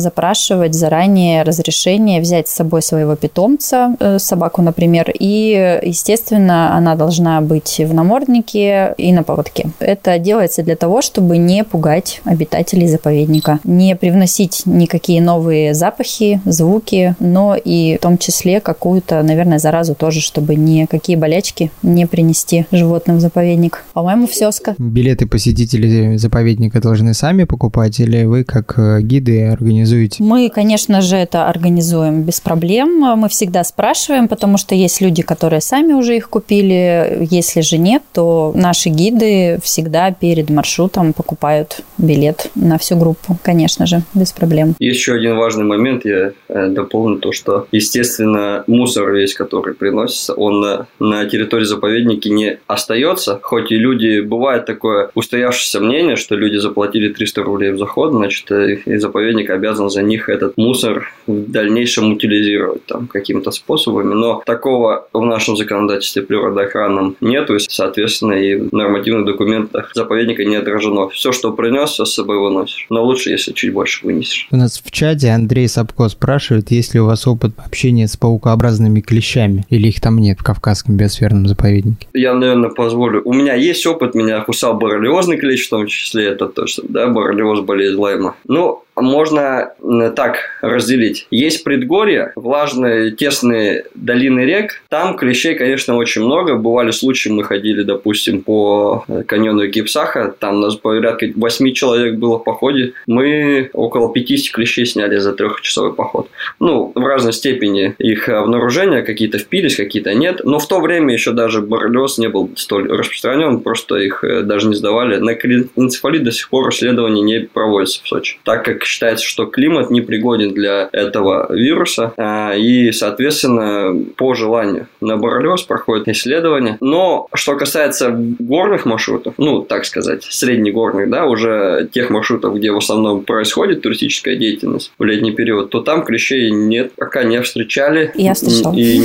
запрашивать 0.00 0.74
заранее 0.74 1.44
разрешение 1.44 2.20
взять 2.20 2.48
с 2.48 2.52
собой 2.52 2.82
своего 2.82 3.14
питомца, 3.14 3.94
э, 4.00 4.18
собаку, 4.18 4.60
например, 4.60 5.12
и, 5.16 5.80
естественно, 5.84 6.76
она 6.76 6.96
должна 6.96 7.40
быть 7.40 7.78
в 7.78 7.94
наморднике 7.94 8.94
и 8.98 9.12
на 9.12 9.22
поводке. 9.22 9.68
Это 9.78 10.18
делается 10.18 10.64
для 10.64 10.74
того, 10.74 11.00
чтобы 11.00 11.38
не 11.38 11.62
пугать 11.62 12.22
обитателей 12.24 12.88
заповедника, 12.88 13.60
не 13.62 13.94
привносить 13.94 14.62
никакие 14.66 15.22
новые 15.22 15.74
запахи, 15.74 16.40
звуки, 16.44 17.14
но 17.20 17.54
и 17.54 17.98
в 17.98 18.02
том 18.02 18.18
числе 18.18 18.60
какую-то, 18.60 19.22
наверное, 19.22 19.43
заразу 19.58 19.94
тоже, 19.94 20.20
чтобы 20.20 20.54
никакие 20.56 21.18
болячки 21.18 21.70
не 21.82 22.06
принести 22.06 22.66
животным 22.72 23.18
в 23.18 23.20
заповедник. 23.20 23.84
По-моему, 23.92 24.26
все, 24.26 24.50
Ска. 24.50 24.74
Билеты 24.78 25.26
посетители 25.26 26.16
заповедника 26.16 26.80
должны 26.80 27.14
сами 27.14 27.44
покупать 27.44 28.00
или 28.00 28.24
вы 28.24 28.44
как 28.44 28.74
э, 28.76 29.00
гиды 29.02 29.46
организуете? 29.46 30.22
Мы, 30.22 30.48
конечно 30.48 31.00
же, 31.00 31.16
это 31.16 31.48
организуем 31.48 32.22
без 32.22 32.40
проблем. 32.40 33.00
Мы 33.18 33.28
всегда 33.28 33.64
спрашиваем, 33.64 34.28
потому 34.28 34.58
что 34.58 34.74
есть 34.74 35.00
люди, 35.00 35.22
которые 35.22 35.60
сами 35.60 35.92
уже 35.92 36.16
их 36.16 36.28
купили. 36.28 37.26
Если 37.30 37.60
же 37.60 37.78
нет, 37.78 38.02
то 38.12 38.52
наши 38.54 38.88
гиды 38.88 39.58
всегда 39.62 40.10
перед 40.12 40.50
маршрутом 40.50 41.12
покупают 41.12 41.82
билет 41.98 42.50
на 42.54 42.78
всю 42.78 42.96
группу, 42.96 43.36
конечно 43.42 43.86
же, 43.86 44.02
без 44.14 44.32
проблем. 44.32 44.74
Еще 44.78 45.14
один 45.14 45.36
важный 45.36 45.64
момент, 45.64 46.04
я 46.04 46.32
э, 46.48 46.68
дополню 46.68 47.18
то, 47.18 47.32
что, 47.32 47.66
естественно, 47.72 48.64
мусор 48.66 49.12
весь, 49.12 49.33
который 49.36 49.74
приносится, 49.74 50.34
он 50.34 50.86
на, 50.98 51.26
территории 51.26 51.64
заповедника 51.64 52.28
не 52.28 52.58
остается, 52.66 53.40
хоть 53.42 53.72
и 53.72 53.76
люди, 53.76 54.20
бывает 54.20 54.66
такое 54.66 55.10
устоявшееся 55.14 55.80
мнение, 55.80 56.16
что 56.16 56.34
люди 56.36 56.56
заплатили 56.56 57.12
300 57.12 57.42
рублей 57.42 57.70
в 57.72 57.78
заход, 57.78 58.12
значит, 58.12 58.50
э, 58.50 58.74
и 58.84 58.96
заповедник 58.96 59.50
обязан 59.50 59.90
за 59.90 60.02
них 60.02 60.28
этот 60.28 60.56
мусор 60.56 61.12
в 61.26 61.50
дальнейшем 61.50 62.12
утилизировать 62.12 62.84
там 62.86 63.06
какими-то 63.06 63.50
способами, 63.50 64.14
но 64.14 64.42
такого 64.46 65.08
в 65.12 65.24
нашем 65.24 65.56
законодательстве 65.56 66.22
природоохранном 66.22 67.16
нету, 67.20 67.58
соответственно, 67.58 68.32
и 68.32 68.56
в 68.56 68.72
нормативных 68.72 69.26
документах 69.26 69.90
заповедника 69.94 70.44
не 70.44 70.56
отражено. 70.56 71.08
Все, 71.08 71.32
что 71.32 71.52
принес, 71.52 71.90
все 71.90 72.04
с 72.04 72.14
собой 72.14 72.38
выносишь. 72.38 72.86
Но 72.90 73.04
лучше, 73.04 73.30
если 73.30 73.52
чуть 73.52 73.72
больше 73.72 74.04
вынесешь. 74.04 74.48
У 74.50 74.56
нас 74.56 74.82
в 74.84 74.90
чате 74.90 75.30
Андрей 75.30 75.68
Сапко 75.68 76.08
спрашивает, 76.08 76.70
есть 76.70 76.94
ли 76.94 77.00
у 77.00 77.06
вас 77.06 77.26
опыт 77.26 77.52
общения 77.64 78.08
с 78.08 78.16
паукообразными 78.16 79.00
клещами, 79.14 79.64
или 79.70 79.88
их 79.88 80.00
там 80.00 80.18
нет 80.18 80.40
в 80.40 80.42
Кавказском 80.42 80.96
биосферном 80.96 81.46
заповеднике? 81.46 82.08
Я, 82.14 82.34
наверное, 82.34 82.70
позволю. 82.70 83.22
У 83.24 83.32
меня 83.32 83.54
есть 83.54 83.86
опыт, 83.86 84.14
меня 84.14 84.40
кусал 84.40 84.74
боррелиозный 84.74 85.36
клещ, 85.36 85.66
в 85.66 85.70
том 85.70 85.86
числе 85.86 86.26
это 86.26 86.48
точно, 86.48 86.84
да, 86.88 87.06
боррелиоз 87.06 87.60
болезнь 87.60 87.96
Лайма. 87.96 88.34
Ну, 88.48 88.82
можно 88.96 89.72
так 90.16 90.36
разделить. 90.60 91.26
Есть 91.30 91.64
предгорья, 91.64 92.32
влажные, 92.36 93.10
тесные 93.10 93.84
долины 93.94 94.40
рек. 94.40 94.82
Там 94.88 95.16
клещей, 95.16 95.54
конечно, 95.54 95.96
очень 95.96 96.22
много. 96.22 96.56
Бывали 96.56 96.90
случаи, 96.90 97.28
мы 97.28 97.44
ходили, 97.44 97.82
допустим, 97.82 98.42
по 98.42 99.04
каньону 99.26 99.66
Гипсаха. 99.66 100.34
Там 100.38 100.60
нас 100.60 100.76
порядка 100.76 101.26
8 101.34 101.72
человек 101.72 102.16
было 102.16 102.38
в 102.38 102.44
походе. 102.44 102.92
Мы 103.06 103.70
около 103.72 104.12
50 104.12 104.54
клещей 104.54 104.86
сняли 104.86 105.18
за 105.18 105.32
трехчасовой 105.32 105.92
поход. 105.92 106.28
Ну, 106.60 106.92
в 106.94 107.04
разной 107.04 107.32
степени 107.32 107.94
их 107.98 108.28
обнаружения. 108.28 109.02
Какие-то 109.02 109.38
впились, 109.38 109.76
какие-то 109.76 110.14
нет. 110.14 110.40
Но 110.44 110.58
в 110.58 110.68
то 110.68 110.80
время 110.80 111.12
еще 111.12 111.32
даже 111.32 111.60
боррелиоз 111.60 112.18
не 112.18 112.28
был 112.28 112.50
столь 112.56 112.90
распространен. 112.90 113.60
Просто 113.60 113.96
их 113.96 114.22
э, 114.22 114.42
даже 114.42 114.68
не 114.68 114.74
сдавали. 114.74 115.16
На 115.16 115.30
энцефалит 115.32 116.22
до 116.22 116.32
сих 116.32 116.48
пор 116.48 116.70
исследования 116.70 117.22
не 117.22 117.40
проводятся 117.40 118.02
в 118.02 118.08
Сочи. 118.08 118.38
Так 118.44 118.64
как 118.64 118.83
считается, 118.86 119.24
что 119.24 119.46
климат 119.46 119.90
непригоден 119.90 120.52
для 120.52 120.88
этого 120.92 121.52
вируса, 121.52 122.12
а, 122.16 122.54
и, 122.54 122.92
соответственно, 122.92 124.04
по 124.16 124.34
желанию 124.34 124.88
на 125.00 125.16
боррелиоз 125.16 125.62
проходят 125.62 126.08
исследования. 126.08 126.78
Но 126.80 127.28
что 127.34 127.56
касается 127.56 128.14
горных 128.14 128.86
маршрутов, 128.86 129.34
ну, 129.38 129.62
так 129.62 129.84
сказать, 129.84 130.24
среднегорных, 130.24 131.10
да, 131.10 131.26
уже 131.26 131.88
тех 131.92 132.10
маршрутов, 132.10 132.54
где 132.54 132.70
в 132.70 132.76
основном 132.76 133.24
происходит 133.24 133.82
туристическая 133.82 134.36
деятельность 134.36 134.92
в 134.98 135.04
летний 135.04 135.32
период, 135.32 135.70
то 135.70 135.80
там 135.80 136.04
клещей 136.04 136.50
нет, 136.50 136.92
пока 136.96 137.24
не 137.24 137.40
встречали. 137.42 138.12
Я 138.14 138.34
встречал. 138.34 138.74
И, 138.76 139.02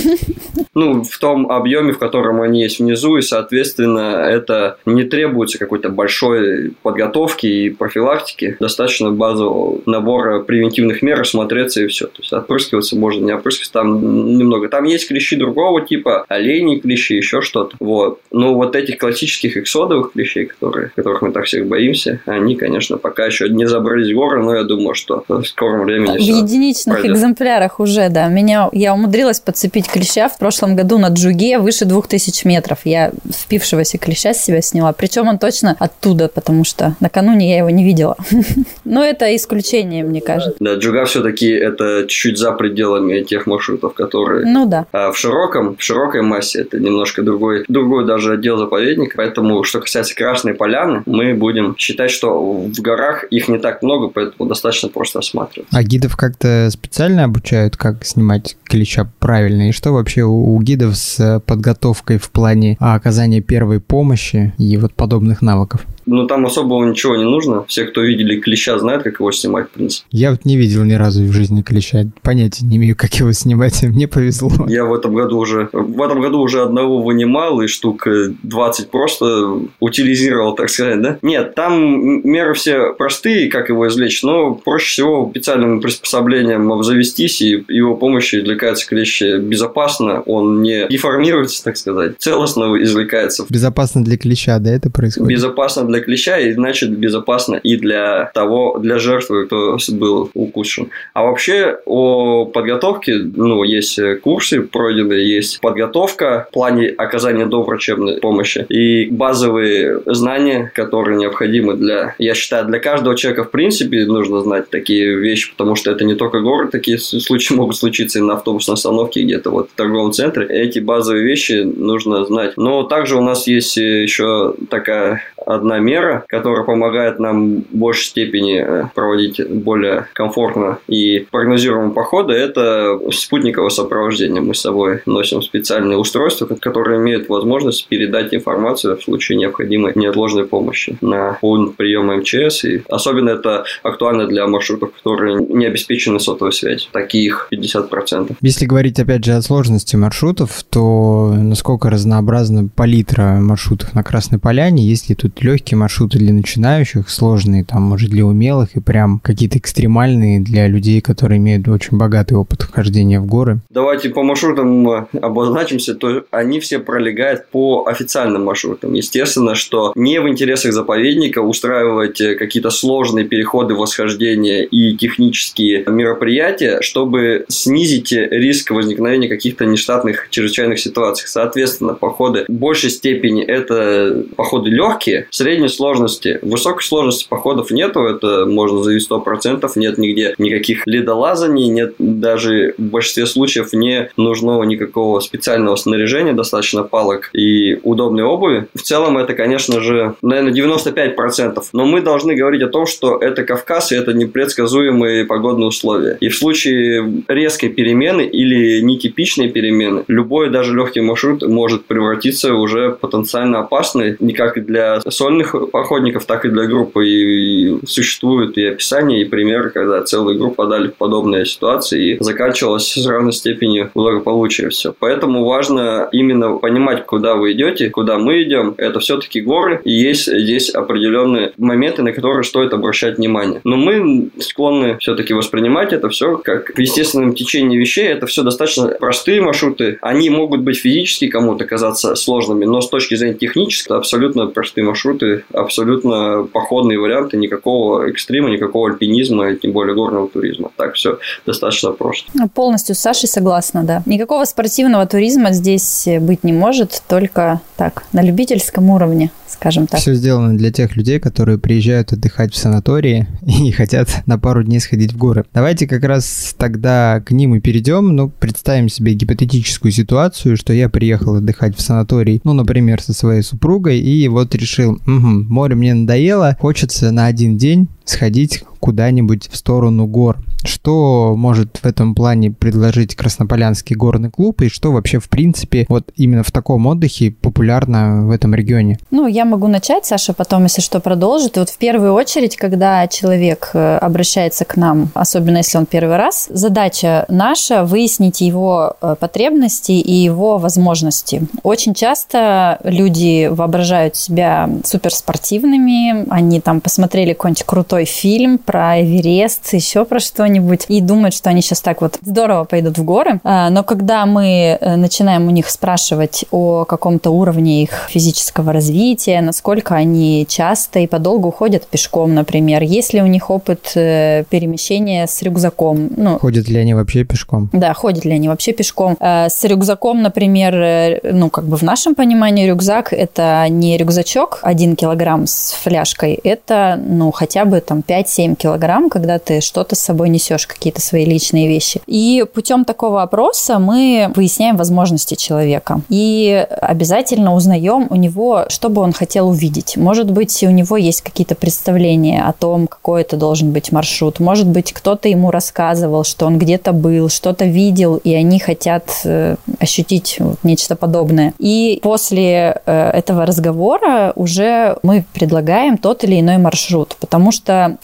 ну, 0.74 1.04
в 1.04 1.18
том 1.20 1.52
объеме, 1.52 1.94
в 1.94 2.00
котором 2.00 2.42
они 2.42 2.62
есть 2.64 2.80
внизу, 2.80 3.18
и, 3.18 3.22
соответственно, 3.22 4.26
это 4.30 4.78
не 4.86 5.04
требуется 5.04 5.58
какой-то 5.58 5.90
большой 5.90 6.74
подготовки 6.82 7.48
и 7.48 7.70
профилактики. 7.70 8.58
Достаточно 8.60 9.12
базового 9.12 9.69
набора 9.86 10.40
превентивных 10.42 11.02
мер, 11.02 11.20
осмотреться 11.22 11.84
и 11.84 11.88
все. 11.88 12.08
То 12.08 12.22
есть 12.22 12.34
отпрыскиваться 12.34 12.96
можно, 12.96 13.26
не 13.26 13.34
опрыскиваться 13.34 13.74
там 13.74 14.38
немного. 14.38 14.70
Там 14.70 14.86
есть 14.86 15.08
клещи 15.08 15.36
другого 15.36 15.86
типа, 15.86 16.26
олени 16.28 16.80
клещи, 16.80 17.14
еще 17.14 17.42
что-то. 17.42 17.76
Вот. 17.80 18.20
Но 18.32 18.54
вот 18.56 18.76
этих 18.76 18.98
классических 18.98 19.58
эксодовых 19.58 20.14
клещей, 20.14 20.46
которые, 20.46 20.92
которых 20.96 21.22
мы 21.22 21.32
так 21.32 21.46
всех 21.46 21.68
боимся, 21.68 22.22
они, 22.26 22.56
конечно, 22.56 22.98
пока 22.98 23.26
еще 23.26 23.50
не 23.50 23.66
забрались 23.68 24.12
в 24.12 24.16
горы, 24.16 24.44
но 24.44 24.56
я 24.56 24.64
думаю, 24.64 24.96
что 24.96 25.24
в 25.28 25.44
скором 25.44 25.86
времени 25.86 26.18
В 26.18 26.22
единичных 26.22 27.00
пройдет. 27.00 27.18
экземплярах 27.18 27.80
уже, 27.80 28.10
да. 28.10 28.28
Меня, 28.28 28.70
я 28.72 28.94
умудрилась 28.94 29.40
подцепить 29.40 29.88
клеща 29.88 30.30
в 30.30 30.38
прошлом 30.38 30.76
году 30.76 30.98
на 30.98 31.08
джуге 31.08 31.60
выше 31.60 31.86
2000 31.86 32.48
метров. 32.48 32.80
Я 32.86 33.12
впившегося 33.32 33.98
клеща 33.98 34.34
с 34.34 34.44
себя 34.44 34.62
сняла. 34.62 34.94
Причем 34.94 35.28
он 35.28 35.40
точно 35.40 35.76
оттуда, 35.80 36.28
потому 36.28 36.64
что 36.64 36.96
накануне 37.00 37.52
я 37.52 37.58
его 37.60 37.70
не 37.70 37.84
видела. 37.84 38.18
Но 38.84 39.04
это 39.04 39.36
исключение 39.36 39.59
исключение, 39.60 40.04
мне 40.04 40.22
кажется. 40.22 40.56
Да, 40.60 40.76
Джуга 40.76 41.06
все-таки 41.06 41.48
это 41.48 42.06
чуть-чуть 42.08 42.38
за 42.38 42.52
пределами 42.52 43.22
тех 43.24 43.46
маршрутов, 43.46 43.94
которые... 43.94 44.46
Ну 44.46 44.68
да. 44.68 44.86
А 44.92 45.12
в 45.12 45.18
широком, 45.18 45.76
в 45.76 45.84
широкой 45.84 46.22
массе 46.22 46.62
это 46.62 46.80
немножко 46.80 47.22
другой, 47.22 47.66
другой 47.68 48.06
даже 48.06 48.34
отдел 48.34 48.58
заповедника. 48.58 49.16
Поэтому, 49.18 49.64
что 49.64 49.80
касается 49.80 50.16
Красной 50.16 50.54
Поляны, 50.54 51.04
мы 51.06 51.34
будем 51.34 51.76
считать, 51.78 52.12
что 52.12 52.40
в 52.40 52.82
горах 52.82 53.26
их 53.26 53.48
не 53.48 53.60
так 53.60 53.84
много, 53.84 54.10
поэтому 54.10 54.48
достаточно 54.50 54.90
просто 54.90 55.20
осматривать. 55.20 55.68
А 55.72 55.84
гидов 55.84 56.16
как-то 56.16 56.70
специально 56.72 57.26
обучают, 57.26 57.78
как 57.78 58.06
снимать 58.06 58.58
клеща 58.64 59.10
правильно? 59.20 59.70
И 59.70 59.72
что 59.72 59.92
вообще 59.92 60.24
у, 60.24 60.56
у 60.56 60.62
гидов 60.62 60.96
с 60.96 61.42
подготовкой 61.46 62.18
в 62.18 62.30
плане 62.32 62.78
оказания 62.80 63.42
первой 63.42 63.80
помощи 63.80 64.54
и 64.58 64.78
вот 64.78 64.94
подобных 64.94 65.42
навыков? 65.42 65.86
Ну, 66.10 66.28
там 66.28 66.46
особого 66.46 66.84
ничего 66.86 67.16
не 67.16 67.24
нужно. 67.24 67.66
Все, 67.68 67.86
кто 67.86 68.02
видели 68.02 68.40
клеща, 68.40 68.78
знают, 68.80 69.04
как 69.04 69.20
его 69.20 69.32
снимать, 69.32 69.68
в 69.68 69.72
принципе. 69.72 70.06
Я 70.12 70.32
вот 70.32 70.46
не 70.46 70.58
видел 70.58 70.84
ни 70.84 70.94
разу 70.94 71.24
в 71.24 71.32
жизни 71.32 71.62
клеща. 71.62 72.06
Понятия 72.22 72.66
не 72.66 72.78
имею, 72.78 72.96
как 72.96 73.14
его 73.14 73.32
снимать. 73.32 73.82
Мне 73.84 74.08
повезло. 74.08 74.52
Я 74.68 74.86
в 74.86 74.94
этом 74.94 75.14
году 75.14 75.38
уже... 75.38 75.70
В 75.72 76.02
этом 76.02 76.22
году 76.22 76.40
уже 76.40 76.64
одного 76.64 77.02
вынимал, 77.02 77.62
и 77.62 77.68
штук 77.68 78.08
20 78.44 78.90
просто 78.90 79.60
утилизировал, 79.80 80.56
так 80.56 80.70
сказать, 80.70 81.02
да? 81.02 81.20
Нет, 81.22 81.56
там 81.56 82.28
меры 82.28 82.54
все 82.54 82.94
простые, 82.94 83.50
как 83.50 83.70
его 83.70 83.88
извлечь, 83.88 84.24
но 84.24 84.56
проще 84.56 84.88
всего 84.88 85.30
специальным 85.30 85.82
приспособлением 85.82 86.72
обзавестись, 86.72 87.42
и 87.42 87.64
его 87.68 87.96
помощью 87.96 88.42
извлекается 88.42 88.88
клещ 88.88 89.22
безопасно, 89.40 90.22
он 90.22 90.62
не 90.62 90.88
деформируется, 90.88 91.64
так 91.64 91.78
сказать, 91.78 92.16
целостно 92.20 92.82
извлекается. 92.82 93.46
Безопасно 93.50 94.04
для 94.04 94.18
клеща, 94.18 94.60
да, 94.60 94.72
это 94.72 94.90
происходит? 94.90 95.30
Безопасно 95.30 95.86
для 95.86 95.99
клеща, 96.02 96.38
и 96.40 96.54
значит 96.54 96.92
безопасно 96.92 97.56
и 97.56 97.76
для 97.76 98.32
того, 98.34 98.78
для 98.80 99.00
жертвы, 99.00 99.46
кто 99.46 99.78
был 99.90 100.30
укушен. 100.34 100.90
А 101.14 101.24
вообще 101.24 101.80
о 101.86 102.46
подготовке, 102.46 103.18
ну, 103.18 103.64
есть 103.64 104.00
курсы 104.22 104.62
пройденные, 104.62 105.28
есть 105.28 105.60
подготовка 105.62 106.48
в 106.50 106.54
плане 106.54 106.88
оказания 106.90 107.46
доврачебной 107.46 108.20
помощи 108.20 108.66
и 108.70 109.08
базовые 109.10 110.02
знания, 110.06 110.72
которые 110.74 111.18
необходимы 111.18 111.76
для, 111.76 112.16
я 112.18 112.34
считаю, 112.34 112.66
для 112.66 112.80
каждого 112.80 113.16
человека 113.16 113.44
в 113.44 113.52
принципе 113.52 114.06
нужно 114.06 114.42
знать 114.42 114.70
такие 114.70 115.16
вещи, 115.16 115.52
потому 115.52 115.76
что 115.76 115.92
это 115.92 116.06
не 116.06 116.16
только 116.16 116.42
город, 116.42 116.72
такие 116.72 116.98
случаи 116.98 117.54
могут 117.56 117.78
случиться 117.78 118.20
и 118.20 118.22
на 118.22 118.34
автобусной 118.34 118.74
остановке 118.74 119.24
где-то 119.24 119.50
вот 119.50 119.70
в 119.70 119.74
торговом 119.76 120.12
центре. 120.12 120.46
Эти 120.48 120.80
базовые 120.80 121.24
вещи 121.24 121.64
нужно 121.64 122.26
знать. 122.26 122.54
Но 122.58 122.84
также 122.84 123.18
у 123.18 123.22
нас 123.22 123.48
есть 123.48 123.78
еще 123.78 124.56
такая 124.70 125.22
одна 125.46 125.79
замера, 125.80 126.26
который 126.28 126.66
помогает 126.66 127.20
нам 127.20 127.62
в 127.62 127.76
большей 127.76 128.06
степени 128.06 128.62
э, 128.62 128.86
проводить 128.94 129.42
более 129.50 130.08
комфортно 130.14 130.80
и 130.88 131.26
прогнозируемые 131.32 131.94
походы, 131.94 132.34
это 132.34 133.00
спутниковое 133.12 133.70
сопровождение. 133.70 134.42
Мы 134.42 134.54
с 134.54 134.62
собой 134.62 135.02
носим 135.06 135.42
специальные 135.42 135.98
устройства, 135.98 136.46
которые 136.46 137.00
имеют 137.00 137.30
возможность 137.30 137.88
передать 137.88 138.34
информацию 138.34 138.98
в 138.98 139.04
случае 139.04 139.38
необходимой 139.38 139.94
неотложной 139.96 140.46
помощи 140.46 140.98
на 141.02 141.38
пункт 141.42 141.78
приема 141.78 142.18
МЧС. 142.18 142.66
И 142.66 142.84
особенно 142.90 143.30
это 143.30 143.64
актуально 143.84 144.28
для 144.28 144.48
маршрутов, 144.48 144.92
которые 144.94 145.36
не 145.36 145.66
обеспечены 145.66 146.20
сотовой 146.20 146.54
связью. 146.54 146.90
Таких 146.92 147.48
50%. 147.52 148.36
Если 148.42 148.66
говорить 148.66 149.00
опять 149.00 149.24
же 149.24 149.34
о 149.34 149.42
сложности 149.42 149.96
маршрутов, 149.96 150.64
то 150.70 151.34
насколько 151.36 151.90
разнообразна 151.90 152.70
палитра 152.76 153.40
маршрутов 153.40 153.94
на 153.94 154.04
Красной 154.04 154.40
Поляне? 154.40 154.84
Есть 154.84 155.10
ли 155.10 155.16
тут 155.16 155.42
легкие 155.44 155.69
маршруты 155.76 156.18
для 156.20 156.34
начинающих, 156.34 157.10
сложные, 157.10 157.64
там, 157.64 157.84
может, 157.84 158.10
для 158.10 158.26
умелых 158.26 158.76
и 158.76 158.80
прям 158.80 159.20
какие-то 159.20 159.58
экстремальные 159.58 160.40
для 160.40 160.68
людей, 160.68 161.02
которые 161.02 161.38
имеют 161.38 161.68
очень 161.68 161.98
богатый 161.98 162.34
опыт 162.34 162.64
хождения 162.64 163.20
в 163.20 163.26
горы? 163.26 163.60
Давайте 163.70 164.10
по 164.10 164.24
маршрутам 164.24 165.08
обозначимся, 165.22 165.96
то 165.96 166.24
они 166.32 166.60
все 166.60 166.80
пролегают 166.80 167.48
по 167.52 167.86
официальным 167.86 168.46
маршрутам. 168.46 168.94
Естественно, 168.94 169.56
что 169.56 169.92
не 169.96 170.20
в 170.20 170.28
интересах 170.28 170.74
заповедника 170.74 171.40
устраивать 171.40 172.22
какие-то 172.38 172.70
сложные 172.70 173.26
переходы 173.26 173.76
восхождения 173.76 174.64
и 174.64 174.96
технические 174.96 175.84
мероприятия, 175.88 176.82
чтобы 176.82 177.46
снизить 177.48 178.12
риск 178.12 178.72
возникновения 178.72 179.28
каких-то 179.28 179.66
нештатных 179.66 180.28
чрезвычайных 180.30 180.80
ситуаций. 180.80 181.28
Соответственно, 181.28 181.94
походы 181.94 182.46
в 182.48 182.52
большей 182.52 182.90
степени 182.90 183.44
это 183.44 184.26
походы 184.36 184.70
легкие, 184.70 185.28
средней 185.60 185.70
сложности. 185.70 186.40
Высокой 186.42 186.84
сложности 186.84 187.28
походов 187.28 187.72
нету, 187.72 188.02
это 188.02 188.46
можно 188.46 188.84
заявить 188.84 189.08
100%, 189.10 189.70
нет 189.76 189.98
нигде 189.98 190.36
никаких 190.38 190.84
ледолазаний, 190.86 191.68
нет 191.68 191.96
даже 191.98 192.76
в 192.78 192.82
большинстве 192.82 193.26
случаев 193.26 193.74
не 193.74 194.10
нужного 194.18 194.64
никакого 194.64 195.20
специального 195.20 195.76
снаряжения, 195.76 196.34
достаточно 196.34 196.84
палок 196.84 197.30
и 197.34 197.80
удобной 197.84 198.24
обуви. 198.24 198.68
В 198.74 198.82
целом 198.82 199.18
это, 199.18 199.34
конечно 199.34 199.82
же, 199.82 200.16
наверное, 200.22 200.54
95%. 200.54 201.64
Но 201.74 201.86
мы 201.86 202.02
должны 202.02 202.36
говорить 202.36 202.62
о 202.62 202.68
том, 202.68 202.86
что 202.86 203.18
это 203.18 203.44
Кавказ 203.44 203.92
и 203.92 203.96
это 203.96 204.14
непредсказуемые 204.14 205.26
погодные 205.26 205.68
условия. 205.68 206.18
И 206.22 206.30
в 206.30 206.38
случае 206.38 207.24
резкой 207.28 207.70
перемены 207.70 208.22
или 208.22 208.82
нетипичной 208.82 209.50
перемены, 209.50 210.04
любой 210.08 210.50
даже 210.50 210.76
легкий 210.76 211.02
маршрут 211.02 211.42
может 211.48 211.86
превратиться 211.86 212.54
уже 212.54 212.92
потенциально 212.92 213.60
опасный 213.60 214.16
не 214.20 214.34
как 214.34 214.66
для 214.66 215.02
сольных 215.02 215.49
походников, 215.72 216.26
так 216.26 216.46
и 216.46 216.50
для 216.50 216.66
группы. 216.66 217.08
И 217.08 217.86
существуют 217.86 218.58
и 218.58 218.66
описания, 218.66 219.22
и 219.22 219.26
примеры, 219.26 219.70
когда 219.70 220.02
целые 220.04 220.38
группы 220.38 220.64
в 220.64 220.94
подобные 220.98 221.46
ситуации 221.46 222.14
и 222.14 222.24
заканчивалось 222.24 222.92
с 222.92 223.08
разной 223.08 223.34
степенью 223.34 223.92
благополучия 223.94 224.70
все. 224.70 224.94
Поэтому 224.98 225.46
важно 225.46 226.10
именно 226.12 226.58
понимать, 226.58 227.06
куда 227.06 227.36
вы 227.36 227.54
идете, 227.54 227.90
куда 227.90 228.18
мы 228.18 228.44
идем. 228.44 228.76
Это 228.78 229.00
все-таки 229.00 229.42
горы, 229.42 229.82
и 229.84 229.92
есть 229.92 230.28
здесь 230.32 230.70
определенные 230.70 231.54
моменты, 231.58 232.02
на 232.04 232.12
которые 232.12 232.44
стоит 232.44 232.74
обращать 232.74 233.18
внимание. 233.18 233.62
Но 233.64 233.78
мы 233.78 234.30
склонны 234.40 234.98
все-таки 235.00 235.34
воспринимать 235.34 235.94
это 235.94 236.10
все 236.10 236.38
как 236.38 236.76
в 236.76 236.80
естественном 236.80 237.34
течении 237.34 237.78
вещей. 237.78 238.08
Это 238.08 238.26
все 238.28 238.44
достаточно 238.44 238.88
простые 238.88 239.42
маршруты. 239.42 239.98
Они 240.02 240.30
могут 240.30 240.62
быть 240.62 240.78
физически 240.78 241.28
кому-то 241.28 241.66
казаться 241.66 242.16
сложными, 242.16 242.66
но 242.66 242.82
с 242.82 242.90
точки 242.90 243.16
зрения 243.16 243.36
технической 243.36 243.98
абсолютно 243.98 244.48
простые 244.48 244.86
маршруты, 244.86 245.39
абсолютно 245.54 246.48
походные 246.52 247.00
варианты, 247.00 247.38
никакого 247.38 248.08
экстрима, 248.10 248.50
никакого 248.50 248.90
альпинизма, 248.90 249.56
тем 249.56 249.72
более 249.72 249.96
горного 249.96 250.28
туризма. 250.28 250.72
Так 250.76 250.96
все 250.96 251.20
достаточно 251.46 251.92
просто. 251.92 252.30
Полностью 252.54 252.96
с 252.96 253.00
Сашей 253.00 253.28
согласна, 253.28 253.84
да. 253.84 254.04
Никакого 254.06 254.46
спортивного 254.46 255.06
туризма 255.06 255.52
здесь 255.52 256.08
быть 256.22 256.44
не 256.44 256.54
может, 256.54 257.02
только 257.08 257.62
так, 257.78 258.04
на 258.14 258.22
любительском 258.22 258.90
уровне 258.90 259.32
скажем 259.50 259.88
так. 259.88 260.00
Все 260.00 260.14
сделано 260.14 260.58
для 260.58 260.72
тех 260.72 260.96
людей, 260.96 261.20
которые 261.20 261.58
приезжают 261.58 262.14
отдыхать 262.14 262.54
в 262.54 262.58
санатории 262.58 263.28
и 263.46 263.72
хотят 263.72 264.24
на 264.26 264.40
пару 264.40 264.64
дней 264.64 264.80
сходить 264.80 265.14
в 265.14 265.18
горы. 265.18 265.46
Давайте 265.54 265.88
как 265.88 266.04
раз 266.04 266.56
тогда 266.58 267.22
к 267.26 267.32
ним 267.32 267.56
и 267.56 267.60
перейдем. 267.60 268.16
Ну, 268.16 268.30
представим 268.30 268.90
себе 268.90 269.14
гипотетическую 269.14 269.92
ситуацию, 269.92 270.58
что 270.58 270.74
я 270.74 270.90
приехал 270.90 271.36
отдыхать 271.36 271.76
в 271.76 271.82
санаторий, 271.82 272.42
ну, 272.44 272.54
например, 272.54 273.02
со 273.02 273.14
своей 273.14 273.42
супругой, 273.42 274.00
и 274.00 274.28
вот 274.28 274.56
решил, 274.56 274.94
угу, 274.94 275.29
море 275.30 275.76
мне 275.76 275.94
надоело, 275.94 276.58
хочется 276.60 277.12
на 277.12 277.26
один 277.28 277.58
день 277.58 277.88
сходить 278.06 278.64
куда-нибудь 278.80 279.50
в 279.50 279.56
сторону 279.56 280.08
гор. 280.08 280.38
Что 280.64 281.36
может 281.38 281.78
в 281.78 281.86
этом 281.86 282.16
плане 282.16 282.52
предложить 282.52 283.16
Краснополянский 283.16 283.96
горный 283.96 284.30
клуб 284.30 284.62
и 284.62 284.70
что 284.70 284.92
вообще 284.92 285.20
в 285.20 285.30
принципе 285.30 285.86
вот 285.88 286.10
именно 286.16 286.44
в 286.44 286.52
таком 286.52 286.86
отдыхе 286.88 287.32
популярно 287.32 288.26
в 288.26 288.32
этом 288.32 288.54
регионе? 288.54 289.00
Ну, 289.10 289.28
я 289.28 289.46
могу 289.46 289.68
начать, 289.68 290.06
Саша 290.06 290.34
потом, 290.34 290.64
если 290.64 290.82
что, 290.82 291.00
продолжит. 291.00 291.58
Вот 291.58 291.70
в 291.70 291.78
первую 291.78 292.14
очередь, 292.14 292.58
когда 292.58 293.08
человек 293.08 293.72
э, 293.74 293.98
обращается 293.98 294.66
к 294.66 294.76
нам, 294.76 295.10
особенно 295.14 295.58
если 295.58 295.78
он 295.78 295.86
первый 295.86 296.18
раз, 296.18 296.50
задача 296.52 297.26
наша 297.30 297.86
выяснить 297.86 298.42
его 298.42 298.98
э, 299.02 299.16
потребности 299.18 299.94
и 299.94 300.14
его 300.14 300.58
возможности. 300.58 301.44
Очень 301.64 301.94
часто 301.94 302.80
люди 302.84 303.48
воображают 303.48 304.16
себя 304.18 304.70
суперспортивными, 304.84 306.30
они 306.30 306.60
там 306.60 306.82
посмотрели 306.82 307.34
какой-нибудь 307.34 307.64
крутой 307.64 308.06
фильм 308.06 308.58
про 308.70 309.02
Эверест, 309.02 309.74
еще 309.74 310.06
про 310.06 310.20
что-нибудь, 310.20 310.86
и 310.90 311.02
думают, 311.02 311.34
что 311.34 311.50
они 311.50 311.64
сейчас 311.64 311.82
так 311.82 312.02
вот 312.02 312.20
здорово 312.22 312.66
пойдут 312.66 313.00
в 313.00 313.04
горы. 313.04 313.40
А, 313.44 313.72
но 313.72 313.84
когда 313.84 314.28
мы 314.28 314.78
э, 314.80 314.96
начинаем 314.96 315.48
у 315.48 315.50
них 315.50 315.68
спрашивать 315.72 316.46
о 316.52 316.86
каком-то 316.86 317.32
уровне 317.32 317.82
их 317.82 318.10
физического 318.12 318.72
развития, 318.72 319.42
насколько 319.42 319.96
они 319.96 320.46
часто 320.48 321.00
и 321.00 321.08
подолгу 321.08 321.50
ходят 321.50 321.88
пешком, 321.88 322.36
например, 322.36 322.84
есть 322.84 323.12
ли 323.12 323.24
у 323.24 323.26
них 323.26 323.50
опыт 323.50 323.94
э, 323.96 324.44
перемещения 324.52 325.26
с 325.26 325.42
рюкзаком. 325.42 326.12
Ну, 326.16 326.38
ходят 326.38 326.70
ли 326.70 326.78
они 326.78 326.94
вообще 326.94 327.24
пешком? 327.24 327.72
Да, 327.74 327.96
ходят 327.96 328.24
ли 328.24 328.34
они 328.34 328.50
вообще 328.50 328.72
пешком. 328.72 329.18
А, 329.20 329.50
с 329.50 329.64
рюкзаком, 329.64 330.22
например, 330.22 330.76
э, 330.76 331.20
ну, 331.24 331.50
как 331.50 331.64
бы 331.64 331.76
в 331.76 331.82
нашем 331.82 332.14
понимании 332.14 332.68
рюкзак– 332.68 333.14
это 333.14 333.66
не 333.68 333.98
рюкзачок 333.98 334.60
один 334.62 334.96
килограмм 334.96 335.48
с 335.48 335.72
фляжкой, 335.72 336.40
это, 336.44 337.02
ну, 337.04 337.32
хотя 337.32 337.66
бы 337.66 337.82
там 337.82 338.04
5-7 338.08 338.59
килограмм, 338.60 339.10
когда 339.10 339.40
ты 339.40 339.62
что-то 339.62 339.96
с 339.96 340.00
собой 340.00 340.30
несешь, 340.30 340.68
какие-то 340.68 341.02
свои 341.02 341.26
личные 341.26 341.68
вещи. 341.68 342.02
И 342.06 342.46
путем 342.54 342.86
такого 342.86 343.24
опроса 343.24 343.80
мы 343.80 344.32
выясняем 344.36 344.78
возможности 344.78 345.36
человека. 345.36 346.02
И 346.10 346.68
обязательно 346.82 347.56
узнаем 347.56 348.08
у 348.10 348.16
него, 348.16 348.66
что 348.70 348.90
бы 348.90 349.02
он 349.02 349.14
хотел 349.14 349.50
увидеть. 349.50 349.98
Может 349.98 350.30
быть, 350.32 350.64
у 350.64 350.70
него 350.70 350.98
есть 350.98 351.22
какие-то 351.22 351.56
представления 351.56 352.44
о 352.44 352.54
том, 352.54 352.88
какой 352.88 353.22
это 353.22 353.38
должен 353.38 353.72
быть 353.72 353.92
маршрут. 353.92 354.40
Может 354.40 354.68
быть, 354.68 354.94
кто-то 354.94 355.30
ему 355.30 355.52
рассказывал, 355.52 356.24
что 356.24 356.46
он 356.46 356.60
где-то 356.60 356.92
был, 356.92 357.30
что-то 357.30 357.66
видел, 357.66 358.18
и 358.18 358.34
они 358.34 358.60
хотят 358.60 359.04
э, 359.24 359.56
ощутить 359.80 360.38
вот 360.40 360.58
нечто 360.64 360.96
подобное. 360.96 361.54
И 361.60 362.00
после 362.04 362.82
э, 362.86 363.10
этого 363.12 363.46
разговора 363.46 364.34
уже 364.36 364.98
мы 365.04 365.24
предлагаем 365.34 365.98
тот 365.98 366.24
или 366.24 366.40
иной 366.40 366.58
маршрут, 366.58 367.16
потому 367.20 367.52
что 367.52 367.98